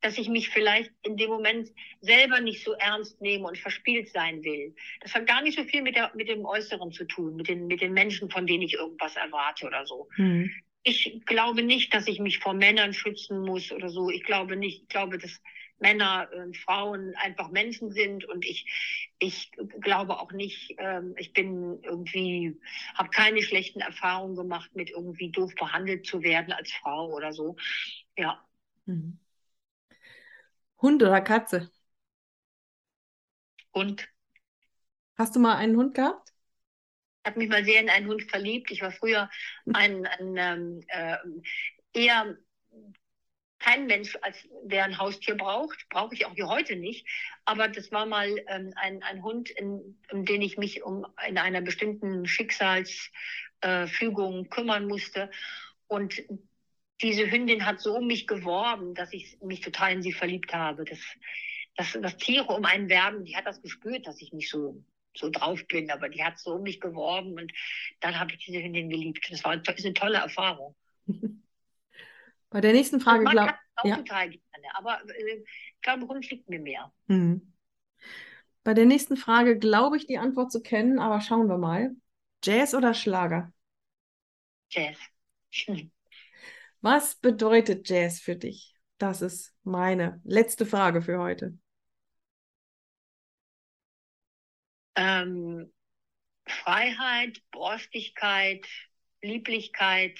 dass 0.00 0.18
ich 0.18 0.28
mich 0.28 0.48
vielleicht 0.48 0.90
in 1.02 1.16
dem 1.16 1.30
Moment 1.30 1.70
selber 2.00 2.40
nicht 2.40 2.64
so 2.64 2.72
ernst 2.72 3.20
nehme 3.20 3.46
und 3.46 3.58
verspielt 3.58 4.08
sein 4.08 4.42
will. 4.42 4.74
Das 5.00 5.14
hat 5.14 5.26
gar 5.26 5.42
nicht 5.42 5.56
so 5.56 5.64
viel 5.64 5.82
mit, 5.82 5.96
der, 5.96 6.10
mit 6.14 6.28
dem 6.28 6.44
Äußeren 6.44 6.92
zu 6.92 7.04
tun, 7.04 7.36
mit 7.36 7.48
den, 7.48 7.66
mit 7.68 7.80
den 7.80 7.92
Menschen, 7.92 8.30
von 8.30 8.46
denen 8.46 8.62
ich 8.62 8.74
irgendwas 8.74 9.14
erwarte 9.16 9.66
oder 9.66 9.86
so. 9.86 10.08
Mhm. 10.16 10.50
Ich 10.82 11.20
glaube 11.26 11.62
nicht, 11.62 11.92
dass 11.92 12.08
ich 12.08 12.18
mich 12.18 12.38
vor 12.38 12.54
Männern 12.54 12.94
schützen 12.94 13.40
muss 13.42 13.70
oder 13.72 13.90
so. 13.90 14.10
Ich 14.10 14.24
glaube 14.24 14.56
nicht, 14.56 14.82
ich 14.82 14.88
glaube, 14.88 15.18
dass 15.18 15.40
Männer 15.78 16.28
und 16.34 16.56
Frauen 16.56 17.14
einfach 17.16 17.50
Menschen 17.50 17.92
sind 17.92 18.24
und 18.24 18.44
ich, 18.44 18.66
ich 19.18 19.50
glaube 19.80 20.18
auch 20.18 20.32
nicht, 20.32 20.74
ähm, 20.78 21.14
ich 21.18 21.32
bin 21.32 21.80
irgendwie, 21.82 22.60
habe 22.94 23.10
keine 23.10 23.42
schlechten 23.42 23.80
Erfahrungen 23.80 24.36
gemacht, 24.36 24.74
mit 24.74 24.90
irgendwie 24.90 25.30
doof 25.30 25.54
behandelt 25.54 26.06
zu 26.06 26.22
werden 26.22 26.52
als 26.52 26.72
Frau 26.72 27.12
oder 27.12 27.32
so. 27.32 27.56
Ja. 28.16 28.44
Mhm. 28.86 29.18
Hund 30.80 31.02
oder 31.02 31.20
Katze? 31.20 31.70
Hund. 33.74 34.08
Hast 35.16 35.36
du 35.36 35.40
mal 35.40 35.56
einen 35.56 35.76
Hund 35.76 35.94
gehabt? 35.94 36.32
Ich 37.22 37.30
habe 37.30 37.38
mich 37.40 37.48
mal 37.48 37.64
sehr 37.64 37.80
in 37.80 37.90
einen 37.90 38.06
Hund 38.08 38.22
verliebt. 38.30 38.70
Ich 38.70 38.80
war 38.80 38.90
früher 38.90 39.28
ein, 39.72 40.06
ein 40.06 40.36
ähm, 40.36 40.80
äh, 40.88 41.16
eher 41.92 42.36
kein 43.58 43.86
Mensch, 43.86 44.16
als 44.22 44.48
der 44.64 44.84
ein 44.84 44.98
Haustier 44.98 45.36
braucht. 45.36 45.88
Brauche 45.88 46.14
ich 46.14 46.26
auch 46.26 46.36
wie 46.36 46.44
heute 46.44 46.76
nicht. 46.76 47.06
Aber 47.44 47.68
das 47.68 47.90
war 47.92 48.06
mal 48.06 48.28
ähm, 48.48 48.72
ein, 48.76 49.02
ein 49.02 49.22
Hund, 49.22 49.50
in, 49.50 49.98
um 50.12 50.24
den 50.24 50.42
ich 50.42 50.58
mich 50.58 50.82
um 50.82 51.06
in 51.26 51.38
einer 51.38 51.60
bestimmten 51.60 52.26
Schicksalsfügung 52.26 54.44
äh, 54.44 54.48
kümmern 54.48 54.86
musste. 54.86 55.30
Und 55.86 56.22
diese 57.02 57.30
Hündin 57.30 57.66
hat 57.66 57.80
so 57.80 57.96
um 57.96 58.06
mich 58.06 58.26
geworben, 58.26 58.94
dass 58.94 59.12
ich 59.12 59.38
mich 59.42 59.60
total 59.60 59.92
in 59.92 60.02
sie 60.02 60.12
verliebt 60.12 60.52
habe. 60.52 60.84
Das, 60.84 60.98
das, 61.76 61.98
das 62.00 62.16
Tiere 62.16 62.52
um 62.52 62.64
einen 62.64 62.88
werben, 62.88 63.24
die 63.24 63.36
hat 63.36 63.46
das 63.46 63.62
gespürt, 63.62 64.06
dass 64.06 64.20
ich 64.20 64.32
nicht 64.32 64.50
so 64.50 64.82
so 65.16 65.30
drauf 65.30 65.66
bin, 65.66 65.90
aber 65.90 66.08
die 66.08 66.22
hat 66.22 66.38
so 66.38 66.54
um 66.54 66.62
mich 66.62 66.80
geworben 66.80 67.32
und 67.32 67.52
dann 68.00 68.20
habe 68.20 68.32
ich 68.32 68.38
diese 68.38 68.62
Hündin 68.62 68.88
geliebt. 68.88 69.26
Das 69.30 69.42
war 69.42 69.54
ist 69.54 69.84
eine 69.84 69.94
tolle 69.94 70.18
Erfahrung. 70.18 70.76
Bei 72.50 72.60
der 72.60 72.72
nächsten 72.72 73.00
Frage 73.00 73.24
glaube 73.24 73.54
ich. 73.82 73.90
ja. 73.90 73.96
total 73.96 74.30
gerne, 74.30 74.74
aber 74.74 75.00
äh, 75.04 76.20
liegt 76.30 76.48
mir 76.48 76.60
mehr. 76.60 76.92
Mhm. 77.06 77.52
Bei 78.64 78.74
der 78.74 78.86
nächsten 78.86 79.16
Frage 79.16 79.58
glaube 79.58 79.96
ich 79.96 80.06
die 80.06 80.18
Antwort 80.18 80.52
zu 80.52 80.62
kennen, 80.62 80.98
aber 80.98 81.20
schauen 81.20 81.48
wir 81.48 81.58
mal. 81.58 81.94
Jazz 82.42 82.74
oder 82.74 82.94
Schlager? 82.94 83.52
Jazz. 84.70 84.98
Hm. 85.64 85.90
Was 86.80 87.16
bedeutet 87.16 87.88
Jazz 87.88 88.20
für 88.20 88.36
dich? 88.36 88.74
Das 88.98 89.22
ist 89.22 89.54
meine 89.62 90.20
letzte 90.24 90.66
Frage 90.66 91.02
für 91.02 91.18
heute. 91.18 91.58
Ähm, 94.96 95.72
Freiheit, 96.46 97.40
Borstigkeit, 97.52 98.66
Lieblichkeit, 99.22 100.18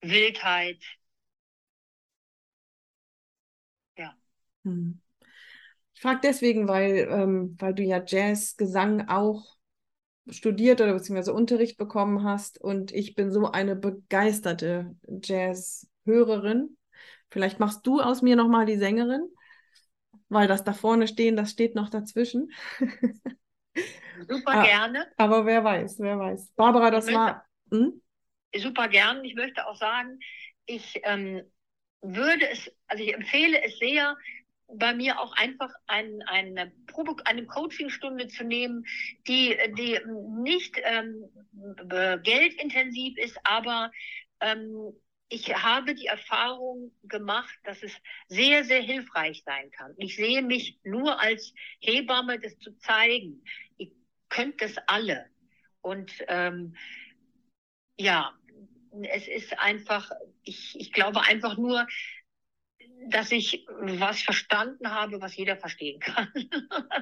Wildheit. 0.00 0.82
Hm. 4.64 5.00
Ich 5.94 6.00
frage 6.00 6.20
deswegen, 6.22 6.66
weil, 6.66 7.08
ähm, 7.10 7.56
weil 7.58 7.74
du 7.74 7.82
ja 7.82 8.02
Jazzgesang 8.04 9.08
auch 9.08 9.56
studiert 10.28 10.80
oder 10.80 10.94
beziehungsweise 10.94 11.34
Unterricht 11.34 11.76
bekommen 11.76 12.24
hast 12.24 12.60
und 12.60 12.92
ich 12.92 13.14
bin 13.14 13.30
so 13.30 13.50
eine 13.50 13.76
begeisterte 13.76 14.96
Jazz-Hörerin. 15.22 16.76
Vielleicht 17.30 17.60
machst 17.60 17.86
du 17.86 18.00
aus 18.00 18.22
mir 18.22 18.36
nochmal 18.36 18.66
die 18.66 18.76
Sängerin, 18.76 19.28
weil 20.28 20.48
das 20.48 20.64
da 20.64 20.72
vorne 20.72 21.06
stehen, 21.06 21.36
das 21.36 21.50
steht 21.50 21.74
noch 21.74 21.90
dazwischen. 21.90 22.50
Super 24.28 24.52
ah, 24.52 24.64
gerne. 24.64 25.06
Aber 25.16 25.44
wer 25.44 25.62
weiß, 25.64 25.98
wer 25.98 26.18
weiß. 26.18 26.52
Barbara, 26.56 26.90
das 26.90 27.06
möchte, 27.06 27.20
war. 27.20 27.46
Hm? 27.70 28.00
Super 28.56 28.88
gern. 28.88 29.24
Ich 29.24 29.34
möchte 29.34 29.66
auch 29.66 29.76
sagen, 29.76 30.18
ich 30.66 31.00
ähm, 31.02 31.42
würde 32.00 32.48
es, 32.48 32.70
also 32.86 33.02
ich 33.02 33.12
empfehle 33.12 33.62
es 33.62 33.78
sehr, 33.78 34.16
bei 34.68 34.94
mir 34.94 35.20
auch 35.20 35.34
einfach 35.36 35.72
ein, 35.86 36.22
eine, 36.26 36.72
Probe, 36.86 37.16
eine 37.26 37.46
Coachingstunde 37.46 38.28
zu 38.28 38.44
nehmen, 38.44 38.84
die, 39.26 39.56
die 39.76 40.00
nicht 40.42 40.80
ähm, 40.82 41.24
geldintensiv 42.22 43.16
ist, 43.18 43.38
aber 43.44 43.92
ähm, 44.40 44.92
ich 45.28 45.54
habe 45.54 45.94
die 45.94 46.06
Erfahrung 46.06 46.92
gemacht, 47.02 47.54
dass 47.64 47.82
es 47.82 47.92
sehr, 48.28 48.64
sehr 48.64 48.82
hilfreich 48.82 49.42
sein 49.44 49.70
kann. 49.70 49.94
Ich 49.96 50.16
sehe 50.16 50.42
mich 50.42 50.78
nur 50.84 51.20
als 51.20 51.54
Hebamme, 51.80 52.38
das 52.38 52.58
zu 52.58 52.76
zeigen. 52.78 53.42
Ihr 53.76 53.90
könnt 54.28 54.60
das 54.60 54.76
alle. 54.86 55.26
Und 55.80 56.12
ähm, 56.28 56.76
ja, 57.98 58.32
es 59.02 59.26
ist 59.26 59.58
einfach, 59.58 60.10
ich, 60.42 60.78
ich 60.78 60.92
glaube 60.92 61.22
einfach 61.22 61.56
nur, 61.56 61.86
dass 63.08 63.32
ich 63.32 63.66
was 63.80 64.22
verstanden 64.22 64.90
habe, 64.90 65.20
was 65.20 65.36
jeder 65.36 65.56
verstehen 65.56 66.00
kann. 66.00 66.28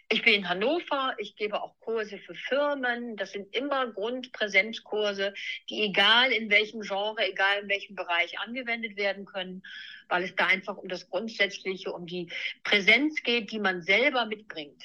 Ich 0.09 0.21
bin 0.23 0.35
in 0.35 0.49
Hannover, 0.49 1.15
ich 1.17 1.35
gebe 1.35 1.61
auch 1.61 1.79
Kurse 1.79 2.19
für 2.19 2.35
Firmen. 2.35 3.17
Das 3.17 3.31
sind 3.31 3.55
immer 3.55 3.91
Grundpräsenzkurse, 3.91 5.33
die 5.69 5.81
egal 5.81 6.31
in 6.31 6.49
welchem 6.51 6.81
Genre, 6.81 7.27
egal 7.27 7.63
in 7.63 7.69
welchem 7.69 7.95
Bereich 7.95 8.37
angewendet 8.39 8.97
werden 8.97 9.25
können, 9.25 9.63
weil 10.07 10.23
es 10.23 10.35
da 10.35 10.45
einfach 10.45 10.77
um 10.77 10.87
das 10.87 11.09
Grundsätzliche, 11.09 11.91
um 11.91 12.05
die 12.05 12.31
Präsenz 12.63 13.23
geht, 13.23 13.51
die 13.51 13.59
man 13.59 13.81
selber 13.81 14.25
mitbringt. 14.25 14.83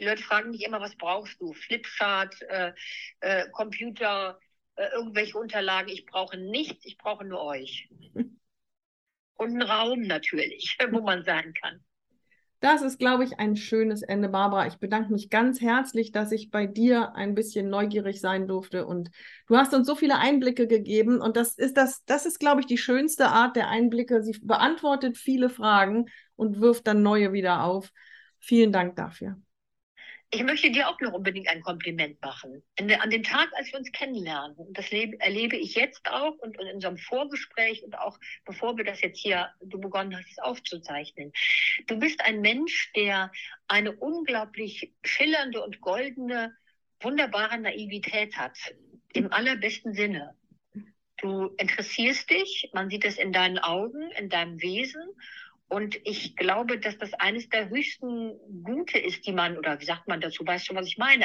Die 0.00 0.06
Leute 0.06 0.22
fragen 0.22 0.50
mich 0.50 0.64
immer, 0.64 0.80
was 0.80 0.96
brauchst 0.96 1.40
du? 1.40 1.52
Flipchart, 1.52 2.40
äh, 2.42 2.72
äh, 3.20 3.48
Computer, 3.50 4.38
äh, 4.76 4.88
irgendwelche 4.94 5.38
Unterlagen. 5.38 5.88
Ich 5.88 6.06
brauche 6.06 6.36
nichts, 6.36 6.84
ich 6.84 6.98
brauche 6.98 7.24
nur 7.24 7.42
euch. 7.42 7.88
Und 8.14 9.50
einen 9.50 9.62
Raum 9.62 10.02
natürlich, 10.02 10.76
wo 10.90 11.00
man 11.00 11.24
sein 11.24 11.52
kann. 11.54 11.84
Das 12.62 12.80
ist, 12.80 13.00
glaube 13.00 13.24
ich, 13.24 13.40
ein 13.40 13.56
schönes 13.56 14.02
Ende, 14.02 14.28
Barbara. 14.28 14.68
Ich 14.68 14.76
bedanke 14.76 15.12
mich 15.12 15.30
ganz 15.30 15.60
herzlich, 15.60 16.12
dass 16.12 16.30
ich 16.30 16.52
bei 16.52 16.68
dir 16.68 17.16
ein 17.16 17.34
bisschen 17.34 17.68
neugierig 17.68 18.20
sein 18.20 18.46
durfte. 18.46 18.86
Und 18.86 19.10
du 19.48 19.56
hast 19.56 19.74
uns 19.74 19.84
so 19.84 19.96
viele 19.96 20.18
Einblicke 20.18 20.68
gegeben. 20.68 21.20
Und 21.20 21.36
das 21.36 21.58
ist 21.58 21.76
das, 21.76 22.04
das 22.04 22.24
ist, 22.24 22.38
glaube 22.38 22.60
ich, 22.60 22.66
die 22.66 22.78
schönste 22.78 23.30
Art 23.30 23.56
der 23.56 23.68
Einblicke. 23.68 24.22
Sie 24.22 24.38
beantwortet 24.40 25.18
viele 25.18 25.50
Fragen 25.50 26.06
und 26.36 26.60
wirft 26.60 26.86
dann 26.86 27.02
neue 27.02 27.32
wieder 27.32 27.64
auf. 27.64 27.90
Vielen 28.38 28.70
Dank 28.70 28.94
dafür. 28.94 29.36
Ich 30.34 30.42
möchte 30.44 30.70
dir 30.70 30.88
auch 30.88 30.98
noch 31.00 31.12
unbedingt 31.12 31.46
ein 31.48 31.60
Kompliment 31.60 32.18
machen. 32.22 32.62
an 32.78 33.10
dem 33.10 33.22
Tag, 33.22 33.50
als 33.54 33.70
wir 33.70 33.78
uns 33.78 33.92
kennenlernen, 33.92 34.56
und 34.56 34.78
das 34.78 34.90
erlebe 34.90 35.56
ich 35.56 35.74
jetzt 35.74 36.08
auch 36.08 36.38
und, 36.38 36.58
in 36.58 36.74
unserem 36.74 36.96
Vorgespräch 36.96 37.84
und 37.84 37.98
auch 37.98 38.18
bevor 38.46 38.78
wir 38.78 38.84
das 38.84 39.02
jetzt 39.02 39.20
hier, 39.20 39.50
du 39.60 39.78
begonnen 39.78 40.16
hast, 40.16 40.30
es 40.30 40.38
aufzuzeichnen. 40.38 41.32
Du 41.86 41.98
bist 41.98 42.22
ein 42.22 42.40
Mensch, 42.40 42.90
der 42.96 43.30
eine 43.68 43.92
unglaublich 43.92 44.94
schillernde 45.04 45.62
und 45.62 45.82
goldene, 45.82 46.56
wunderbare 47.00 47.58
Naivität 47.58 48.34
hat. 48.34 48.56
Im 49.12 49.30
allerbesten 49.30 49.92
Sinne. 49.92 50.34
Du 51.18 51.48
interessierst 51.58 52.30
dich, 52.30 52.70
man 52.72 52.88
sieht 52.88 53.04
es 53.04 53.18
in 53.18 53.34
deinen 53.34 53.58
Augen, 53.58 54.10
in 54.12 54.30
deinem 54.30 54.62
Wesen 54.62 55.02
und 55.72 55.98
ich 56.04 56.36
glaube, 56.36 56.78
dass 56.78 56.98
das 56.98 57.14
eines 57.14 57.48
der 57.48 57.70
höchsten 57.70 58.38
Gute 58.62 58.98
ist, 58.98 59.26
die 59.26 59.32
man, 59.32 59.56
oder 59.56 59.80
wie 59.80 59.86
sagt 59.86 60.06
man 60.06 60.20
dazu, 60.20 60.46
weißt 60.46 60.68
du, 60.68 60.74
was 60.74 60.86
ich 60.86 60.98
meine, 60.98 61.24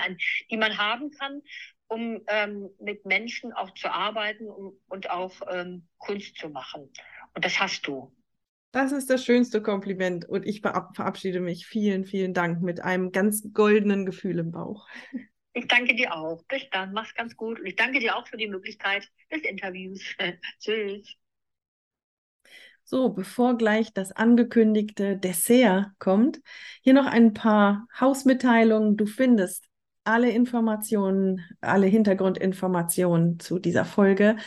die 0.50 0.56
man 0.56 0.78
haben 0.78 1.12
kann, 1.12 1.42
um 1.88 2.22
ähm, 2.28 2.70
mit 2.80 3.06
Menschen 3.06 3.52
auch 3.52 3.74
zu 3.74 3.92
arbeiten 3.92 4.48
um, 4.48 4.80
und 4.88 5.10
auch 5.10 5.34
ähm, 5.50 5.86
Kunst 5.98 6.38
zu 6.38 6.48
machen. 6.48 6.90
Und 7.34 7.44
das 7.44 7.60
hast 7.60 7.86
du. 7.88 8.16
Das 8.72 8.94
ist 8.94 9.10
das 9.10 9.26
schönste 9.26 9.62
Kompliment 9.62 10.24
und 10.24 10.46
ich 10.46 10.62
verabschiede 10.62 11.42
mich. 11.42 11.68
Vielen, 11.68 12.06
vielen 12.06 12.34
Dank 12.34 12.62
mit 12.62 12.82
einem 12.82 13.12
ganz 13.12 13.52
goldenen 13.52 14.06
Gefühl 14.06 14.40
im 14.40 14.52
Bauch. 14.52 14.88
Ich 15.52 15.68
danke 15.68 15.94
dir 15.94 16.16
auch. 16.16 16.42
Bis 16.46 16.70
dann. 16.72 16.94
Mach's 16.94 17.16
ganz 17.16 17.36
gut. 17.36 17.60
Und 17.60 17.66
ich 17.66 17.76
danke 17.76 18.00
dir 18.00 18.16
auch 18.16 18.26
für 18.26 18.38
die 18.38 18.48
Möglichkeit 18.48 19.10
des 19.30 19.42
Interviews. 19.42 20.02
Tschüss. 20.60 21.18
So, 22.90 23.10
bevor 23.10 23.58
gleich 23.58 23.92
das 23.92 24.14
angekündigte 24.14 25.18
Dessert 25.18 25.88
kommt, 26.00 26.40
hier 26.82 26.94
noch 26.94 27.06
ein 27.06 27.34
paar 27.34 27.86
Hausmitteilungen. 28.00 28.96
Du 28.96 29.06
findest 29.06 29.66
alle 30.06 30.32
Informationen, 30.32 31.42
alle 31.60 31.88
Hintergrundinformationen 31.88 33.42
zu 33.42 33.60
dieser 33.60 33.84
Folge 33.84 34.38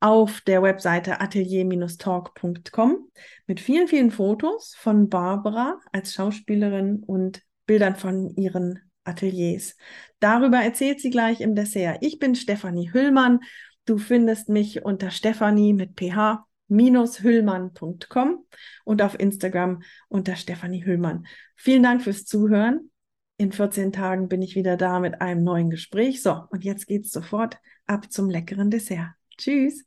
auf 0.00 0.40
der 0.40 0.60
Webseite 0.60 1.20
atelier-talk.com 1.20 3.10
mit 3.46 3.60
vielen, 3.60 3.86
vielen 3.86 4.10
Fotos 4.10 4.74
von 4.76 5.08
Barbara 5.08 5.78
als 5.92 6.14
Schauspielerin 6.14 7.00
und 7.06 7.42
Bildern 7.64 7.94
von 7.94 8.28
ihren 8.34 8.80
Ateliers. 9.04 9.76
Darüber 10.18 10.58
erzählt 10.58 11.00
sie 11.00 11.10
gleich 11.10 11.40
im 11.40 11.54
Dessert. 11.54 11.98
Ich 12.00 12.18
bin 12.18 12.34
Stefanie 12.34 12.92
Hüllmann. 12.92 13.38
Du 13.84 13.98
findest 13.98 14.48
mich 14.48 14.84
unter 14.84 15.12
Stefanie 15.12 15.74
mit 15.74 15.92
ph 15.94 16.44
hüllmann.com 16.68 18.46
und 18.84 19.02
auf 19.02 19.18
Instagram 19.18 19.82
unter 20.08 20.36
Stefanie 20.36 20.84
Hüllmann. 20.84 21.26
Vielen 21.56 21.82
Dank 21.82 22.02
fürs 22.02 22.24
Zuhören. 22.24 22.90
In 23.36 23.52
14 23.52 23.92
Tagen 23.92 24.28
bin 24.28 24.42
ich 24.42 24.54
wieder 24.54 24.76
da 24.76 25.00
mit 25.00 25.20
einem 25.20 25.42
neuen 25.42 25.70
Gespräch. 25.70 26.22
So, 26.22 26.44
und 26.50 26.64
jetzt 26.64 26.86
geht's 26.86 27.10
sofort 27.10 27.58
ab 27.86 28.12
zum 28.12 28.30
leckeren 28.30 28.70
Dessert. 28.70 29.10
Tschüss. 29.36 29.84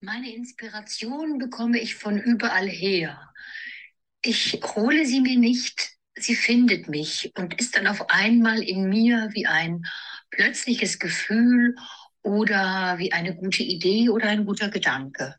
Meine 0.00 0.32
Inspiration 0.34 1.38
bekomme 1.38 1.80
ich 1.80 1.94
von 1.94 2.18
überall 2.18 2.68
her. 2.68 3.32
Ich 4.22 4.60
hole 4.76 5.06
sie 5.06 5.20
mir 5.20 5.38
nicht, 5.38 5.96
sie 6.14 6.34
findet 6.34 6.88
mich 6.88 7.32
und 7.36 7.58
ist 7.58 7.76
dann 7.76 7.86
auf 7.86 8.10
einmal 8.10 8.62
in 8.62 8.88
mir 8.88 9.30
wie 9.32 9.46
ein 9.46 9.84
plötzliches 10.30 10.98
Gefühl 10.98 11.74
oder 12.22 12.96
wie 12.98 13.12
eine 13.12 13.34
gute 13.34 13.62
Idee 13.62 14.08
oder 14.08 14.28
ein 14.28 14.46
guter 14.46 14.68
Gedanke. 14.68 15.36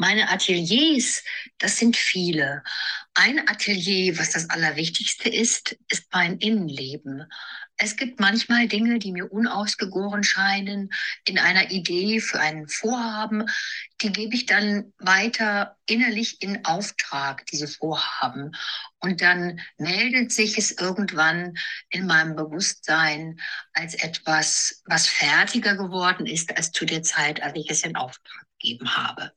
Meine 0.00 0.30
Ateliers, 0.30 1.24
das 1.58 1.76
sind 1.76 1.96
viele. 1.96 2.62
Ein 3.14 3.48
Atelier, 3.48 4.16
was 4.16 4.30
das 4.30 4.48
Allerwichtigste 4.48 5.28
ist, 5.28 5.76
ist 5.88 6.06
mein 6.12 6.38
Innenleben. 6.38 7.26
Es 7.76 7.96
gibt 7.96 8.20
manchmal 8.20 8.68
Dinge, 8.68 9.00
die 9.00 9.10
mir 9.10 9.32
unausgegoren 9.32 10.22
scheinen 10.22 10.90
in 11.24 11.40
einer 11.40 11.72
Idee 11.72 12.20
für 12.20 12.38
ein 12.38 12.68
Vorhaben. 12.68 13.46
Die 14.00 14.12
gebe 14.12 14.36
ich 14.36 14.46
dann 14.46 14.92
weiter 14.98 15.76
innerlich 15.86 16.42
in 16.42 16.64
Auftrag, 16.64 17.44
diese 17.46 17.66
Vorhaben. 17.66 18.52
Und 19.00 19.20
dann 19.20 19.60
meldet 19.78 20.30
sich 20.30 20.58
es 20.58 20.70
irgendwann 20.70 21.54
in 21.90 22.06
meinem 22.06 22.36
Bewusstsein 22.36 23.40
als 23.72 23.94
etwas, 23.94 24.80
was 24.84 25.08
fertiger 25.08 25.76
geworden 25.76 26.26
ist 26.26 26.56
als 26.56 26.70
zu 26.70 26.84
der 26.84 27.02
Zeit, 27.02 27.42
als 27.42 27.56
ich 27.56 27.68
es 27.68 27.82
in 27.82 27.96
Auftrag 27.96 28.46
gegeben 28.60 28.96
habe. 28.96 29.32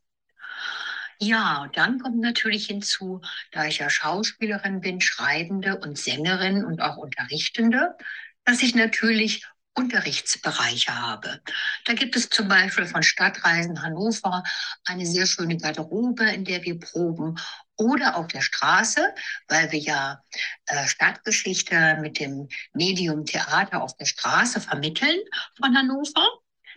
Ja, 1.24 1.70
dann 1.74 2.00
kommt 2.00 2.20
natürlich 2.20 2.66
hinzu, 2.66 3.22
da 3.52 3.66
ich 3.66 3.78
ja 3.78 3.92
Schauspielerin 3.92 4.82
bin, 4.82 5.02
Schreibende 5.02 5.78
und 5.78 5.96
Sängerin 5.96 6.66
und 6.66 6.82
auch 6.82 6.98
Unterrichtende, 6.98 7.96
dass 8.44 8.64
ich 8.64 8.74
natürlich 8.74 9.46
Unterrichtsbereiche 9.76 11.00
habe. 11.00 11.40
Da 11.86 11.94
gibt 11.94 12.16
es 12.16 12.28
zum 12.30 12.48
Beispiel 12.48 12.88
von 12.88 13.04
Stadtreisen 13.04 13.84
Hannover 13.84 14.44
eine 14.84 15.06
sehr 15.06 15.28
schöne 15.28 15.58
Garderobe, 15.58 16.24
in 16.24 16.44
der 16.44 16.64
wir 16.64 16.80
proben 16.80 17.38
oder 17.78 18.16
auf 18.16 18.28
der 18.28 18.42
Straße, 18.42 19.14
weil 19.48 19.72
wir 19.72 19.80
ja 19.80 20.24
äh, 20.66 20.88
Stadtgeschichte 20.88 22.00
mit 22.02 22.20
dem 22.20 22.50
Medium 22.74 23.26
Theater 23.28 23.84
auf 23.84 23.96
der 23.96 24.06
Straße 24.06 24.60
vermitteln 24.60 25.20
von 25.56 25.78
Hannover. 25.78 26.28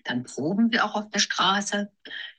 Dann 0.04 0.24
proben 0.24 0.70
wir 0.70 0.84
auch 0.84 0.96
auf 0.96 1.08
der 1.08 1.20
Straße. 1.20 1.90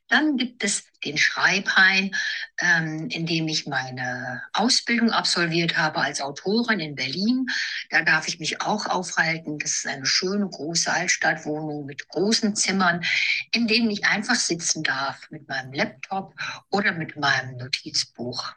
Dann 0.07 0.37
gibt 0.37 0.63
es 0.63 0.85
den 1.03 1.17
Schreibhain, 1.17 2.15
ähm, 2.59 3.09
in 3.09 3.25
dem 3.25 3.47
ich 3.47 3.65
meine 3.65 4.43
Ausbildung 4.53 5.09
absolviert 5.11 5.77
habe 5.77 5.99
als 5.99 6.21
Autorin 6.21 6.79
in 6.79 6.95
Berlin. 6.95 7.47
Da 7.89 8.03
darf 8.03 8.27
ich 8.27 8.39
mich 8.39 8.61
auch 8.61 8.85
aufhalten. 8.85 9.57
Das 9.57 9.71
ist 9.71 9.87
eine 9.87 10.05
schöne 10.05 10.47
große 10.47 10.91
Altstadtwohnung 10.91 11.85
mit 11.85 12.07
großen 12.09 12.55
Zimmern, 12.55 13.03
in 13.51 13.67
denen 13.67 13.89
ich 13.89 14.05
einfach 14.05 14.35
sitzen 14.35 14.83
darf 14.83 15.29
mit 15.31 15.47
meinem 15.47 15.73
Laptop 15.73 16.35
oder 16.69 16.91
mit 16.91 17.15
meinem 17.15 17.57
Notizbuch. 17.57 18.53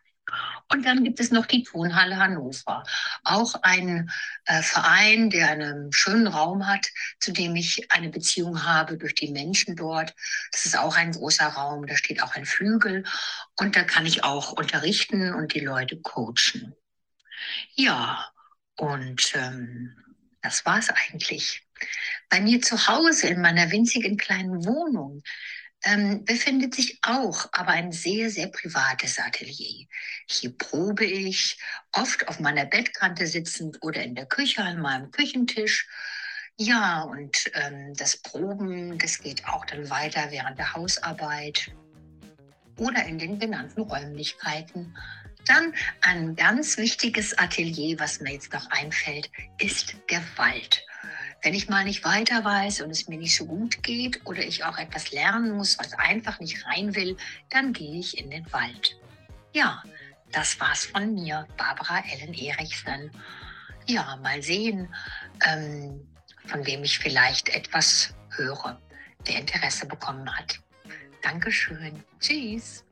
Und 0.68 0.85
dann 0.85 1.03
gibt 1.03 1.18
es 1.20 1.31
noch 1.31 1.47
die 1.47 1.62
Tonhalle 1.62 2.18
Hannover, 2.18 2.85
auch 3.24 3.55
ein 3.62 4.11
äh, 4.45 4.62
Verein, 4.62 5.31
der 5.31 5.49
einen 5.49 5.93
schönen 5.93 6.26
Raum 6.26 6.66
hat, 6.66 6.87
zu 7.20 7.33
dem 7.33 7.57
ich 7.57 7.91
eine 7.91 8.11
Beziehung 8.11 8.64
habe 8.64 8.99
durch 8.99 9.14
die 9.14 9.31
Menschen 9.31 9.76
dort. 9.76 10.14
Das 10.53 10.66
ist 10.66 10.79
auch 10.79 10.97
ein 10.97 11.12
großer 11.12 11.47
Raum, 11.47 11.87
da 11.87 11.97
steht 11.97 12.22
auch 12.22 12.35
ein 12.35 12.45
Flügel 12.45 13.05
und 13.57 13.76
da 13.76 13.85
kann 13.85 14.05
ich 14.05 14.24
auch 14.24 14.53
unterrichten 14.53 15.33
und 15.33 15.55
die 15.55 15.61
Leute 15.61 15.99
coachen. 16.01 16.74
Ja, 17.74 18.29
und 18.76 19.33
ähm, 19.35 19.97
das 20.43 20.64
war 20.66 20.79
es 20.79 20.91
eigentlich. 20.91 21.62
Bei 22.29 22.41
mir 22.41 22.61
zu 22.61 22.89
Hause 22.89 23.29
in 23.29 23.41
meiner 23.41 23.70
winzigen 23.70 24.16
kleinen 24.16 24.64
Wohnung 24.64 25.22
ähm, 25.85 26.24
befindet 26.24 26.74
sich 26.74 26.99
auch 27.03 27.49
aber 27.53 27.70
ein 27.70 27.93
sehr, 27.93 28.31
sehr 28.31 28.49
privates 28.49 29.18
Atelier. 29.18 29.87
Hier 30.26 30.57
probe 30.57 31.05
ich, 31.05 31.59
oft 31.93 32.26
auf 32.29 32.41
meiner 32.41 32.64
Bettkante 32.64 33.26
sitzend 33.26 33.79
oder 33.83 34.03
in 34.03 34.14
der 34.14 34.26
Küche 34.26 34.62
an 34.62 34.81
meinem 34.81 35.11
Küchentisch. 35.11 35.89
Ja, 36.57 37.03
und 37.03 37.51
ähm, 37.55 37.95
das 37.95 38.16
Proben, 38.16 38.99
das 38.99 39.20
geht 39.20 39.47
auch 39.47 39.64
dann 39.64 39.89
weiter 39.91 40.31
während 40.31 40.59
der 40.59 40.74
Hausarbeit 40.74 41.70
oder 42.79 43.05
in 43.05 43.18
den 43.18 43.39
genannten 43.39 43.83
Räumlichkeiten. 43.83 44.97
Dann 45.47 45.72
ein 46.01 46.35
ganz 46.35 46.76
wichtiges 46.76 47.37
Atelier, 47.39 47.99
was 48.01 48.20
mir 48.20 48.33
jetzt 48.33 48.53
noch 48.53 48.68
einfällt, 48.70 49.31
ist 49.61 49.95
der 50.11 50.22
Wald. 50.37 50.85
Wenn 51.43 51.55
ich 51.55 51.68
mal 51.68 51.84
nicht 51.84 52.05
weiter 52.05 52.45
weiß 52.45 52.80
und 52.80 52.91
es 52.91 53.07
mir 53.07 53.18
nicht 53.18 53.36
so 53.36 53.47
gut 53.47 53.82
geht 53.82 54.20
oder 54.26 54.41
ich 54.41 54.64
auch 54.64 54.76
etwas 54.76 55.12
lernen 55.12 55.57
muss, 55.57 55.78
was 55.78 55.93
einfach 55.93 56.41
nicht 56.41 56.66
rein 56.66 56.95
will, 56.97 57.16
dann 57.51 57.72
gehe 57.72 58.01
ich 58.01 58.18
in 58.18 58.30
den 58.30 58.51
Wald. 58.53 58.97
Ja, 59.53 59.82
das 60.32 60.59
war's 60.61 60.86
von 60.86 61.14
mir, 61.14 61.47
Barbara 61.57 62.03
Ellen 62.12 62.34
Erichsen. 62.34 63.11
Ja, 63.86 64.16
mal 64.22 64.43
sehen, 64.43 64.93
ähm, 65.47 66.07
von 66.47 66.66
wem 66.66 66.82
ich 66.82 66.99
vielleicht 66.99 67.49
etwas 67.51 68.12
höre, 68.36 68.80
der 69.26 69.41
Interesse 69.41 69.86
bekommen 69.86 70.28
hat. 70.36 70.59
Dankeschön. 71.22 72.03
Tschüss. 72.20 72.84